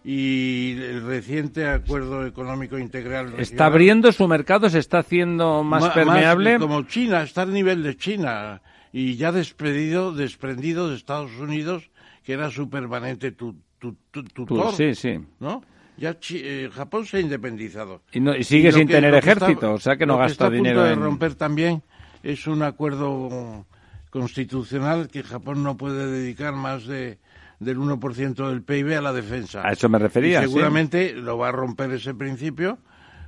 [0.05, 3.25] y el reciente acuerdo económico integral.
[3.25, 3.43] Regional.
[3.43, 6.59] Está abriendo su mercado, se está haciendo más Ma- permeable.
[6.59, 8.63] como China, está al nivel de China
[8.93, 11.91] y ya despedido, desprendido de Estados Unidos,
[12.25, 14.73] que era su permanente tu, tu- tu- tutor.
[14.75, 15.19] sí, sí.
[15.41, 15.63] ¿no?
[15.97, 18.03] Ya eh, Japón se ha independizado.
[18.13, 20.33] Y no- y sigue sin que- tener está- ejército, o sea que no lo gasta
[20.33, 21.83] está a punto dinero de en- romper también
[22.23, 23.67] es un acuerdo
[24.11, 27.19] constitucional que Japón no puede dedicar más de
[27.61, 29.67] del 1% del PIB a la defensa.
[29.67, 30.49] A eso me refería, Y sí.
[30.49, 32.79] seguramente lo va a romper ese principio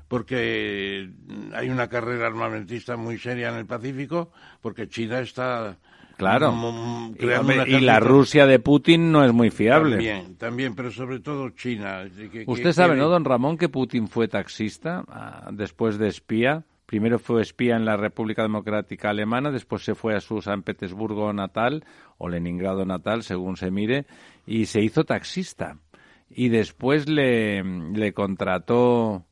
[0.07, 1.11] porque
[1.53, 5.79] hay una carrera armamentista muy seria en el Pacífico porque China está
[6.21, 6.53] Claro.
[6.53, 7.99] mm, Y, un y la.
[8.01, 9.97] Rusia de Putin no es muy fiable.
[9.97, 12.05] También, también, pero sobre todo China.
[12.31, 16.09] que- Usted que- sabe, que- ¿no, don Ramón, que Putin fue taxista ah, después de
[16.09, 16.65] espía?
[16.87, 21.33] Primero fue espía en la República Democrática Alemana, después se fue a su San Petersburgo
[21.33, 21.85] natal
[22.19, 24.07] o Leningrado natal, según se mire,
[24.47, 25.77] y se hizo taxista.
[26.29, 29.25] Y después le, le contrató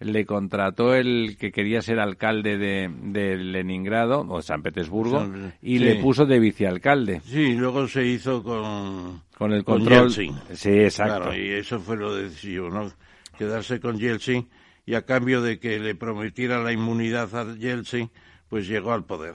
[0.00, 5.78] le contrató el que quería ser alcalde de, de Leningrado o San Petersburgo San- y
[5.78, 5.84] sí.
[5.84, 7.20] le puso de vicealcalde.
[7.24, 10.08] Sí, luego se hizo con, Con el con control.
[10.10, 10.34] Yeltsin.
[10.54, 11.16] Sí, exacto.
[11.24, 12.90] Claro, y eso fue lo decisivo, ¿no?
[13.38, 14.48] Quedarse con Yeltsin
[14.86, 18.10] y a cambio de que le prometiera la inmunidad a Yeltsin,
[18.48, 19.34] pues llegó al poder.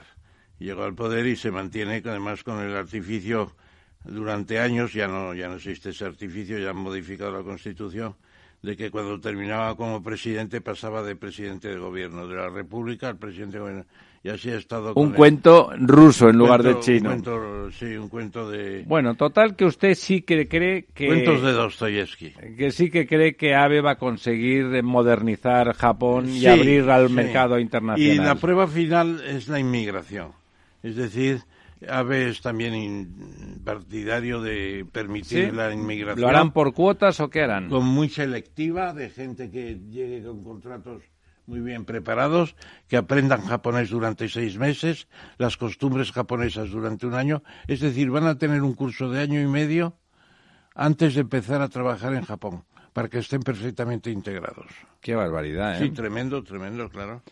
[0.58, 3.52] Llegó al poder y se mantiene además con el artificio
[4.04, 8.14] durante años, ya no, ya no existe ese artificio, ya han modificado la Constitución,
[8.62, 13.16] de que cuando terminaba como presidente pasaba de presidente de gobierno de la República al
[13.18, 13.84] presidente de gobierno.
[14.24, 15.14] Y así ha estado con Un él.
[15.16, 17.10] cuento ruso en lugar cuento- de chino.
[17.10, 18.82] Un cuento, sí, un cuento de...
[18.84, 22.32] Bueno, total que usted sí que cree que Cuentos de Dostoyevsky.
[22.58, 27.14] que sí que cree que AVE va a conseguir modernizar Japón y abrir al sí.
[27.14, 28.26] mercado Y internacional.
[28.26, 30.32] la prueba final es la inmigración.
[30.82, 31.42] Es decir,
[31.88, 35.56] AVE es también partidario de permitir ¿Sí?
[35.56, 36.20] la inmigración.
[36.20, 37.68] ¿Lo harán por cuotas o qué harán?
[37.68, 41.02] Con muy selectiva, de gente que llegue con contratos
[41.46, 42.56] muy bien preparados,
[42.88, 45.06] que aprendan japonés durante seis meses,
[45.38, 47.42] las costumbres japonesas durante un año.
[47.68, 49.96] Es decir, van a tener un curso de año y medio
[50.74, 54.66] antes de empezar a trabajar en Japón, para que estén perfectamente integrados.
[55.00, 55.84] Qué barbaridad, ¿eh?
[55.84, 57.22] Sí, tremendo, tremendo, claro.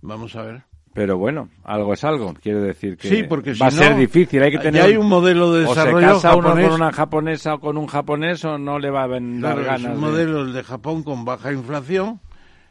[0.00, 0.73] Vamos a ver.
[0.94, 2.34] Pero bueno, algo es algo.
[2.40, 4.40] Quiero decir que Sí, porque va a ser difícil.
[4.42, 4.80] Hay que tener.
[4.82, 7.86] hay un modelo de o desarrollo se casa uno con una japonesa o con un
[7.86, 9.84] japonés o no le va a dar Claro, es ganas.
[9.86, 12.20] un de- modelo el de Japón con baja inflación,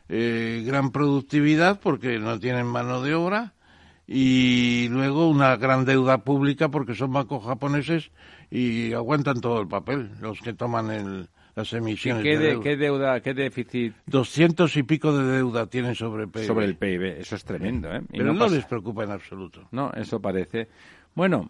[0.07, 3.53] eh, gran productividad porque no tienen mano de obra
[4.07, 8.11] y luego una gran deuda pública porque son bancos japoneses
[8.51, 12.47] y aguantan todo el papel los que toman el, las ¿Y emisiones qué, de de-
[12.49, 12.63] deuda.
[12.63, 16.45] qué deuda, qué déficit Doscientos y pico de deuda tienen sobre PIB.
[16.45, 17.19] sobre el PIB?
[17.19, 18.01] Eso es tremendo, ¿eh?
[18.11, 19.67] Y Pero no, pasa- les preocupa en absoluto.
[19.71, 20.67] No, eso parece.
[21.15, 21.49] Bueno,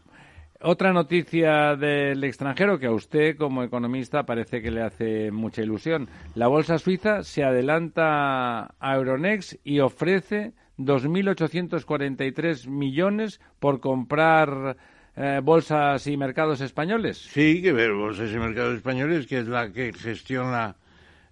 [0.61, 6.07] otra noticia del extranjero que a usted como economista parece que le hace mucha ilusión.
[6.35, 14.77] La bolsa suiza se adelanta a Euronext y ofrece 2.843 millones por comprar
[15.15, 17.34] eh, bolsas y mercados españoles.
[17.34, 20.76] Sí, que ver Bolsas y Mercados Españoles, que es la que gestiona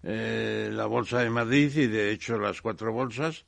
[0.03, 3.45] eh, la Bolsa de Madrid y de hecho las cuatro bolsas,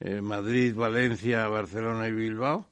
[0.00, 2.68] eh, Madrid, Valencia, Barcelona y Bilbao.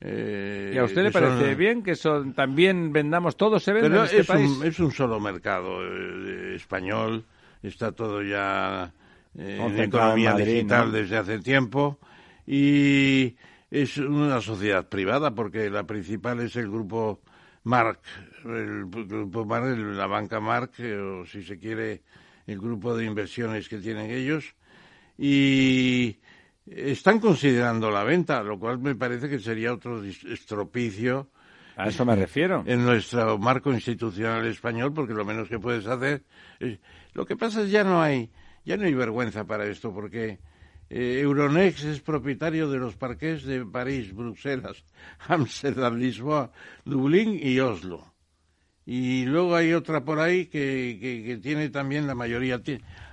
[0.00, 3.88] Eh, ¿Y a usted le son- parece bien que son, también vendamos todo se vende
[3.88, 4.50] Pero en este es, país?
[4.58, 7.24] un, es un solo mercado eh, español,
[7.62, 8.92] está todo ya
[9.34, 10.92] en economía Madrid, digital ¿no?
[10.92, 11.98] desde hace tiempo
[12.46, 13.36] y
[13.72, 17.22] es una sociedad privada porque la principal es el grupo
[17.64, 18.00] Mark,
[18.44, 22.02] el grupo Mark, la banca Mark, eh, o si se quiere,
[22.46, 24.44] el grupo de inversiones que tienen ellos
[25.16, 26.18] y
[26.66, 31.30] están considerando la venta, lo cual me parece que sería otro estropicio
[31.76, 32.64] A eso me refiero.
[32.66, 36.24] en nuestro marco institucional español, porque lo menos que puedes hacer
[36.60, 36.78] es...
[37.14, 38.30] Lo que pasa es ya no hay,
[38.66, 40.38] ya no hay vergüenza para esto, porque
[40.94, 44.84] eh, Euronext es propietario de los parques de París, Bruselas,
[45.26, 46.52] Ámsterdam, Lisboa,
[46.84, 48.12] Dublín y Oslo.
[48.84, 52.60] Y luego hay otra por ahí que, que, que tiene también la mayoría.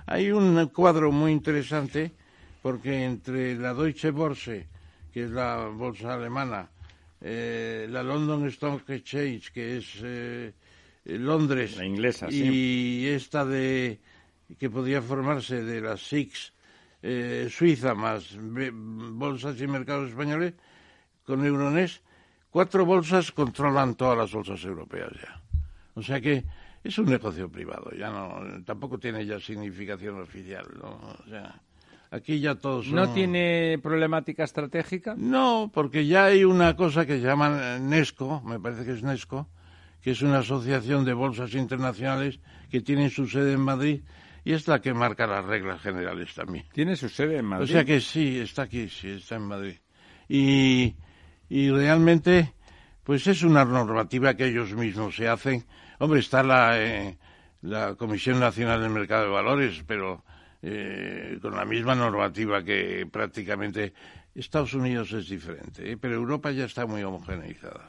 [0.04, 2.12] Hay un cuadro muy interesante
[2.60, 4.68] porque entre la Deutsche Börse,
[5.10, 6.68] que es la bolsa alemana,
[7.22, 10.52] eh, la London Stock Exchange, que es eh,
[11.04, 13.08] Londres, La inglesa, y sí.
[13.08, 14.00] esta de
[14.58, 16.52] que podría formarse de las SIX
[17.02, 20.54] eh, Suiza más bolsas y mercados españoles
[21.24, 22.02] con Euronext,
[22.50, 25.40] cuatro bolsas controlan todas las bolsas europeas ya.
[25.94, 26.44] O sea que
[26.82, 30.98] es un negocio privado, ya no, tampoco tiene ya significación oficial, ¿no?
[31.24, 31.60] O sea,
[32.10, 32.96] aquí ya todos son...
[32.96, 35.14] ¿No tiene problemática estratégica?
[35.16, 39.48] No, porque ya hay una cosa que se llama Nesco, me parece que es Nesco,
[40.00, 42.40] que es una asociación de bolsas internacionales
[42.70, 44.00] que tiene su sede en Madrid
[44.44, 46.64] y es la que marca las reglas generales también.
[46.72, 47.64] Tiene su sede en Madrid.
[47.64, 49.76] O sea que sí, está aquí, sí, está en Madrid.
[50.28, 50.94] Y,
[51.48, 52.54] y realmente,
[53.04, 55.64] pues es una normativa que ellos mismos se hacen.
[55.98, 57.18] Hombre, está la, eh,
[57.62, 60.24] la Comisión Nacional del Mercado de Valores, pero
[60.62, 63.92] eh, con la misma normativa que prácticamente
[64.34, 65.96] Estados Unidos es diferente, ¿eh?
[65.96, 67.88] pero Europa ya está muy homogeneizada.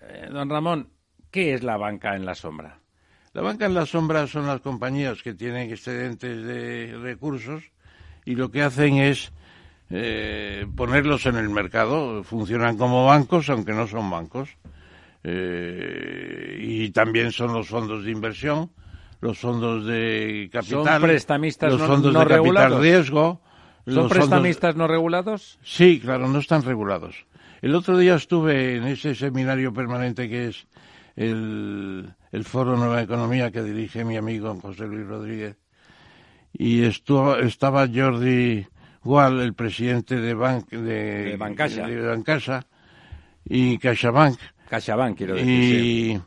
[0.00, 0.90] Eh, don Ramón,
[1.30, 2.80] ¿qué es la banca en la sombra?
[3.38, 7.62] La banca en la sombra son las compañías que tienen excedentes de recursos
[8.24, 9.30] y lo que hacen es
[9.90, 12.24] eh, ponerlos en el mercado.
[12.24, 14.48] Funcionan como bancos, aunque no son bancos.
[15.22, 18.72] Eh, y también son los fondos de inversión,
[19.20, 22.80] los fondos de capital, ¿Son prestamistas los no- fondos no de capital regulados?
[22.82, 23.40] riesgo.
[23.84, 25.60] ¿Son fondos- prestamistas no regulados?
[25.62, 27.24] Sí, claro, no están regulados.
[27.62, 30.66] El otro día estuve en ese seminario permanente que es
[31.18, 35.56] el, el Foro Nueva Economía que dirige mi amigo José Luis Rodríguez
[36.52, 38.64] y estuvo, estaba Jordi
[39.02, 41.86] Gual, el presidente de, Bank, de, De Bancaixa.
[41.86, 42.66] de Bancaixa
[43.44, 44.38] y CaixaBank.
[44.68, 45.50] CaixaBank, quiero decir.
[45.50, 46.20] Y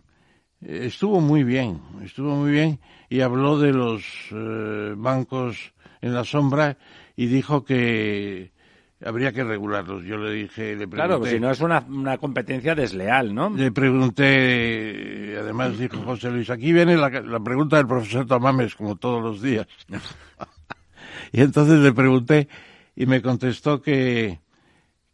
[0.61, 6.77] estuvo muy bien, estuvo muy bien y habló de los eh, bancos en la sombra
[7.15, 8.50] y dijo que
[9.05, 10.03] habría que regularlos.
[10.03, 13.49] Yo le dije, le pregunté, Claro, pues si no es una, una competencia desleal, ¿no?
[13.49, 18.95] le pregunté, además dijo José Luis, aquí viene la, la pregunta del profesor Tamames, como
[18.95, 19.67] todos los días.
[21.31, 22.47] y entonces le pregunté
[22.95, 24.39] y me contestó que,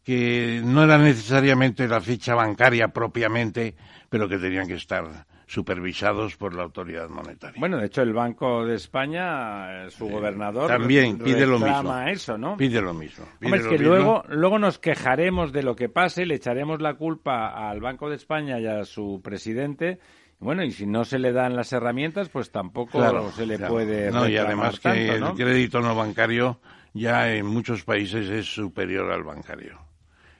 [0.03, 3.75] que no era necesariamente la ficha bancaria propiamente,
[4.09, 7.59] pero que tenían que estar supervisados por la autoridad monetaria.
[7.59, 11.97] Bueno, de hecho, el Banco de España, eh, su gobernador, También pide lo mismo.
[12.07, 12.57] eso, ¿no?
[12.57, 13.25] Pide lo mismo.
[13.39, 13.93] pide Hombre, es lo que mismo.
[13.95, 18.17] luego, luego nos quejaremos de lo que pase, le echaremos la culpa al Banco de
[18.17, 19.99] España y a su presidente.
[20.39, 23.73] Bueno, y si no se le dan las herramientas, pues tampoco Claro, se le claro.
[23.73, 25.29] puede No, y además tanto, que ¿no?
[25.29, 26.59] el crédito no bancario
[26.93, 29.79] ya en muchos países es superior al bancario.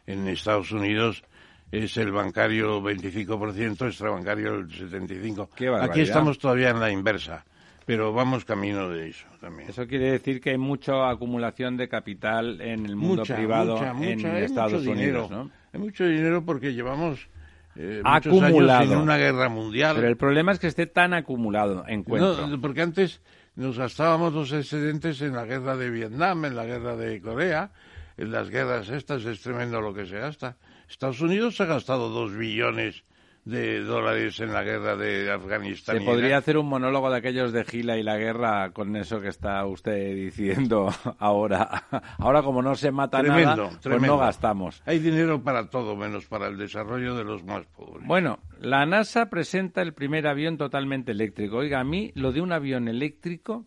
[0.06, 1.24] En Estados Unidos
[1.72, 5.50] es el bancario 25%, extrabancario el 75%.
[5.56, 5.92] Qué barbaridad.
[5.92, 7.46] Aquí estamos todavía en la inversa,
[7.86, 9.70] pero vamos camino de eso también.
[9.70, 13.92] Eso quiere decir que hay mucha acumulación de capital en el mundo Mucha, privado mucha,
[13.92, 15.44] en mucha, hay Estados mucho Unidos, dinero.
[15.46, 15.52] ¿no?
[15.74, 17.28] Hay mucho dinero porque llevamos
[17.76, 18.80] eh, muchos Acumulado.
[18.82, 19.96] años en una guerra mundial.
[19.98, 22.48] Pero el problema es que esté tan acumulado, encuentro.
[22.48, 23.22] No, porque antes
[23.56, 27.72] nos gastábamos los excedentes en la guerra de Vietnam, en la guerra de Corea,
[28.18, 30.56] en las guerras estas, es tremendo lo que se gasta.
[30.90, 33.04] Estados Unidos ha gastado dos billones
[33.48, 35.98] de dólares en la guerra de Afganistán.
[35.98, 39.30] Se podría hacer un monólogo de aquellos de Gila y la guerra con eso que
[39.30, 40.90] está usted diciendo
[41.20, 41.84] ahora.
[42.18, 44.82] Ahora como no se mata Tremendo, nada, pues no gastamos.
[44.86, 48.06] Hay dinero para todo, menos para el desarrollo de los más pobres.
[48.06, 51.58] Bueno, la NASA presenta el primer avión totalmente eléctrico.
[51.58, 53.66] Oiga, a mí lo de un avión eléctrico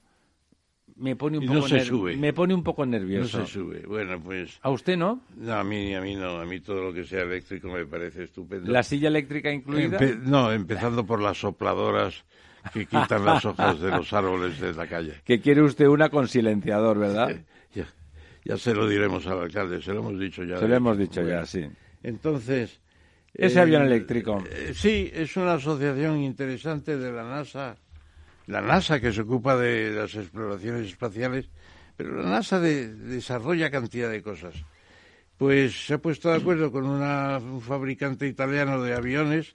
[1.01, 2.17] me pone un Y poco no se sube.
[2.17, 3.45] me pone un poco no nervioso.
[3.47, 3.81] se sube.
[3.87, 4.59] Bueno, pues...
[4.63, 5.23] ¿A usted no?
[5.37, 6.39] No, a mí, a mí no.
[6.41, 8.71] A mí todo lo que sea eléctrico me parece estupendo.
[8.71, 9.99] ¿La silla eléctrica incluida?
[9.99, 12.25] Empe- no, empezando por las sopladoras
[12.73, 15.15] que quitan las hojas de los árboles de la calle.
[15.25, 17.41] Que quiere usted una con silenciador, ¿verdad?
[17.75, 17.87] Ya,
[18.45, 20.59] ya se lo diremos al alcalde, se lo hemos dicho ya.
[20.59, 21.67] Se lo hemos dicho ya, sí.
[22.03, 22.81] Entonces...
[23.33, 24.43] Ese eh, avión eléctrico.
[24.51, 27.77] eh, sí, es una asociación interesante de la NASA,
[28.51, 31.49] la NASA que se ocupa de las exploraciones espaciales,
[31.97, 34.55] pero la NASA de- desarrolla cantidad de cosas.
[35.39, 39.55] Pues se ha puesto de acuerdo con una- un fabricante italiano de aviones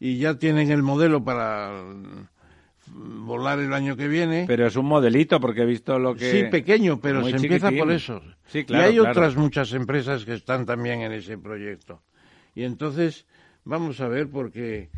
[0.00, 4.44] y ya tienen el modelo para mm, volar el año que viene.
[4.46, 6.30] Pero es un modelito, porque he visto lo que...
[6.30, 8.22] Sí, pequeño, pero Muy se empieza por eso.
[8.46, 9.10] Sí, claro, y hay claro.
[9.10, 12.00] otras muchas empresas que están también en ese proyecto.
[12.54, 13.26] Y entonces,
[13.64, 14.88] vamos a ver, porque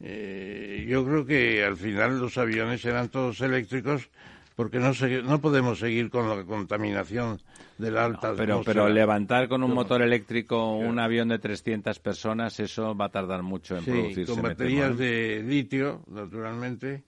[0.00, 4.08] eh, yo creo que al final los aviones serán todos eléctricos,
[4.54, 7.40] porque no, se- no podemos seguir con la contaminación
[7.78, 8.82] de la alta Pero, atmósfera.
[8.84, 9.74] pero levantar con un No.
[9.76, 14.32] motor eléctrico un avión de 300 personas, eso va a tardar mucho en Sí, producirse.
[14.32, 14.94] con baterías ¿eh?
[14.94, 17.02] de litio, naturalmente.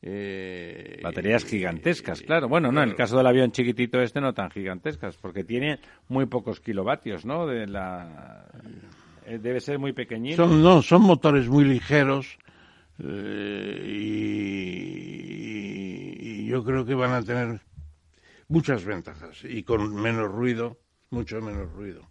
[0.00, 2.48] eh, Baterías gigantescas, claro.
[2.48, 6.26] Bueno, no, en el caso del avión chiquitito este no tan gigantescas, porque tiene muy
[6.26, 7.46] pocos kilovatios, ¿no?
[7.48, 8.46] De la...
[9.28, 10.46] eh, Debe ser muy pequeñito.
[10.46, 12.38] Son, no, son motores muy ligeros
[13.02, 13.84] eh,
[15.18, 17.60] y, y yo creo que van a tener
[18.48, 20.78] muchas ventajas y con menos ruido,
[21.10, 22.02] mucho menos ruido.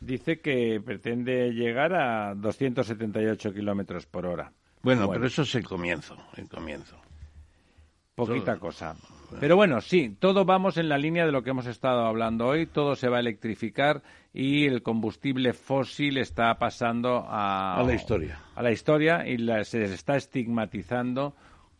[0.00, 4.52] Dice que pretende llegar a 278 kilómetros por hora.
[4.82, 6.96] Bueno, pero eso es el comienzo, el comienzo.
[8.14, 8.60] Poquita Todo.
[8.60, 8.96] cosa.
[9.40, 12.66] Pero bueno, sí, todo vamos en la línea de lo que hemos estado hablando hoy,
[12.66, 14.02] todo se va a electrificar
[14.36, 18.40] y el combustible fósil está pasando a, A la historia.
[18.56, 21.34] A la historia y la- se les está estigmatizando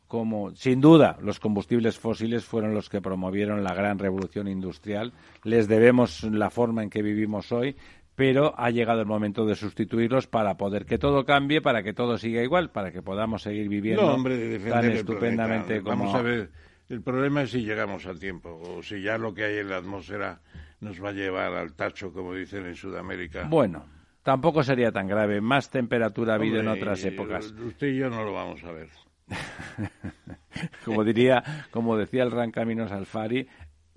[0.06, 5.12] como, sin duda, los combustibles fósiles fueron los que promovieron la gran revolución industrial.
[5.43, 7.74] Les debemos la forma en que vivimos hoy,
[8.14, 12.16] pero ha llegado el momento de sustituirlos para poder que todo cambie, para que todo
[12.18, 15.90] siga igual, para que podamos seguir viviendo No, hombre, de defender tan el estupendamente planeta.
[15.90, 16.51] como Vamos a ver,
[16.89, 19.78] el problema es si llegamos a tiempo o si ya lo que hay en la
[19.78, 20.40] atmósfera
[20.85, 23.47] nos va a llevar al tacho, como dicen en Sudamérica.
[23.48, 23.86] Bueno,
[24.23, 25.40] tampoco sería tan grave.
[25.40, 27.52] Más temperatura ha habido en otras épocas.
[27.52, 28.89] Usted y yo no lo vamos a ver.
[30.85, 31.43] Como diría,
[31.73, 33.48] como decía el Gran Caminos Alfari,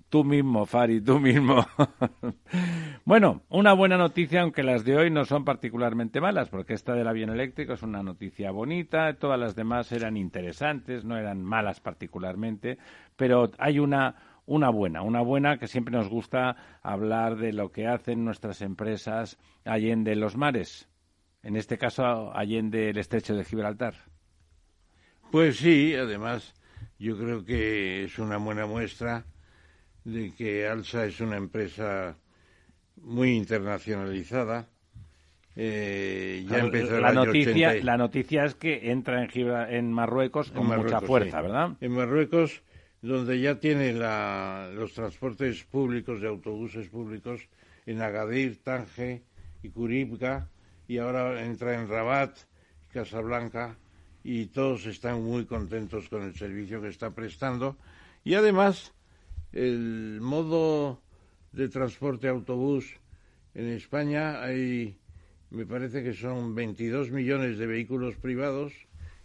[0.08, 1.64] tú mismo, Fari, tú mismo.
[3.04, 7.06] bueno, una buena noticia, aunque las de hoy no son particularmente malas, porque esta del
[7.06, 12.78] avión eléctrico es una noticia bonita, todas las demás eran interesantes, no eran malas particularmente,
[13.16, 14.14] pero hay una
[14.48, 19.38] una buena, una buena que siempre nos gusta hablar de lo que hacen nuestras empresas
[19.64, 20.88] allende los mares,
[21.42, 23.94] en este caso allende el estrecho de Gibraltar.
[25.30, 26.54] Pues sí, además
[26.98, 29.24] yo creo que es una buena muestra
[30.04, 32.16] de que Alsa es una empresa
[33.02, 34.66] muy internacionalizada.
[35.60, 39.28] Eh, ya empezó el la año noticia, 80 y- la noticia es que entra en,
[39.28, 41.42] Gibra- en Marruecos con en mucha fuerza, sí.
[41.42, 41.70] ¿verdad?
[41.80, 42.62] En Marruecos,
[43.02, 47.48] donde ya tiene la- los transportes públicos de autobuses públicos
[47.86, 49.22] en Agadir, Tánger
[49.62, 50.48] y Curibga,
[50.88, 52.36] y ahora entra en Rabat,
[52.92, 53.76] Casablanca,
[54.24, 57.76] y todos están muy contentos con el servicio que está prestando.
[58.24, 58.92] Y además,
[59.52, 61.00] el modo
[61.52, 62.94] de transporte autobús
[63.54, 64.98] en España hay,
[65.50, 68.72] me parece que son 22 millones de vehículos privados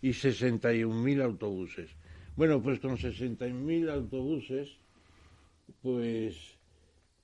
[0.02, 1.90] y 61.000 autobuses.
[2.36, 4.70] Bueno, pues con 60.000 autobuses,
[5.82, 6.36] pues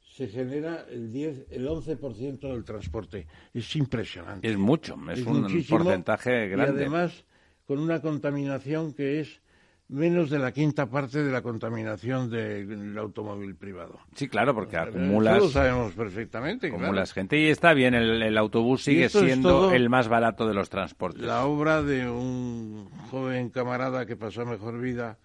[0.01, 3.25] se genera el 10, el 11% del transporte.
[3.53, 4.49] Es impresionante.
[4.49, 6.81] Es mucho, es, un muchísimo, porcentaje Y grande.
[6.81, 7.25] además,
[7.65, 9.41] con una contaminación que es
[9.89, 13.99] menos de la quinta parte de la contaminación del automóvil privado.
[14.15, 16.69] sí, claro, porque Eso acumulas, lo sabemos perfectamente.
[16.69, 16.83] claro.
[16.83, 20.69] acumulas gente y está bien, el, el autobús sigue siendo el más barato de los
[20.69, 21.21] transportes.
[21.23, 25.17] La obra de un joven camarada que pasó a mejor vida,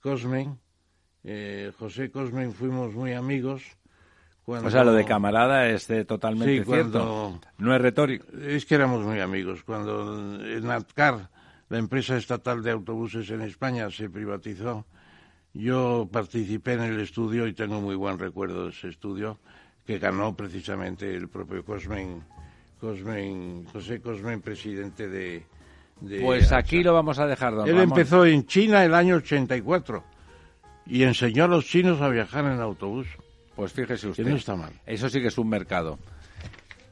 [0.00, 0.58] Cosmen.
[1.24, 3.62] Eh, José Cosmen fuimos muy amigos.
[4.44, 6.90] Cuando, O sea, lo de camarada es eh, totalmente Sí, cierto.
[7.00, 8.26] cuando- No es retórico.
[8.38, 9.64] Es que éramos muy amigos.
[9.64, 11.30] Cuando en Atcar,
[11.68, 14.84] la empresa estatal de autobuses en España, se privatizó,
[15.52, 19.38] yo participé en el estudio y tengo muy buen recuerdo de ese estudio,
[19.86, 22.22] que ganó precisamente el propio Cosmen,
[22.80, 25.44] Cosmen José Cosmen, presidente de...
[26.00, 26.58] de Pues AXA.
[26.58, 27.90] aquí lo vamos a dejar, don Él Ramón.
[27.90, 30.04] empezó en China el año 84
[30.86, 33.06] y enseñó a los chinos a viajar en autobús.
[33.56, 34.24] Pues fíjese usted.
[34.24, 34.72] Que no está mal.
[34.84, 35.98] Eso sí que es un mercado.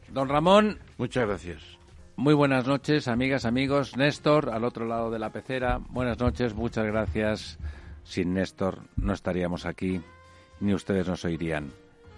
[0.08, 0.78] Don Ramón.
[0.96, 1.62] Muchas gracias.
[2.16, 3.96] Muy buenas noches, amigas, amigos.
[3.96, 5.80] Néstor, al otro lado de la pecera.
[5.88, 7.58] Buenas noches, muchas gracias.
[8.04, 10.00] Sin Néstor no estaríamos aquí,
[10.60, 11.72] ni ustedes nos oirían.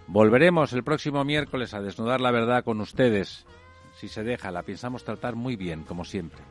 [0.06, 3.47] Volveremos el próximo miércoles a desnudar la verdad con ustedes.
[3.97, 6.43] Si se deja, la pensamos tratar muy bien, como siempre.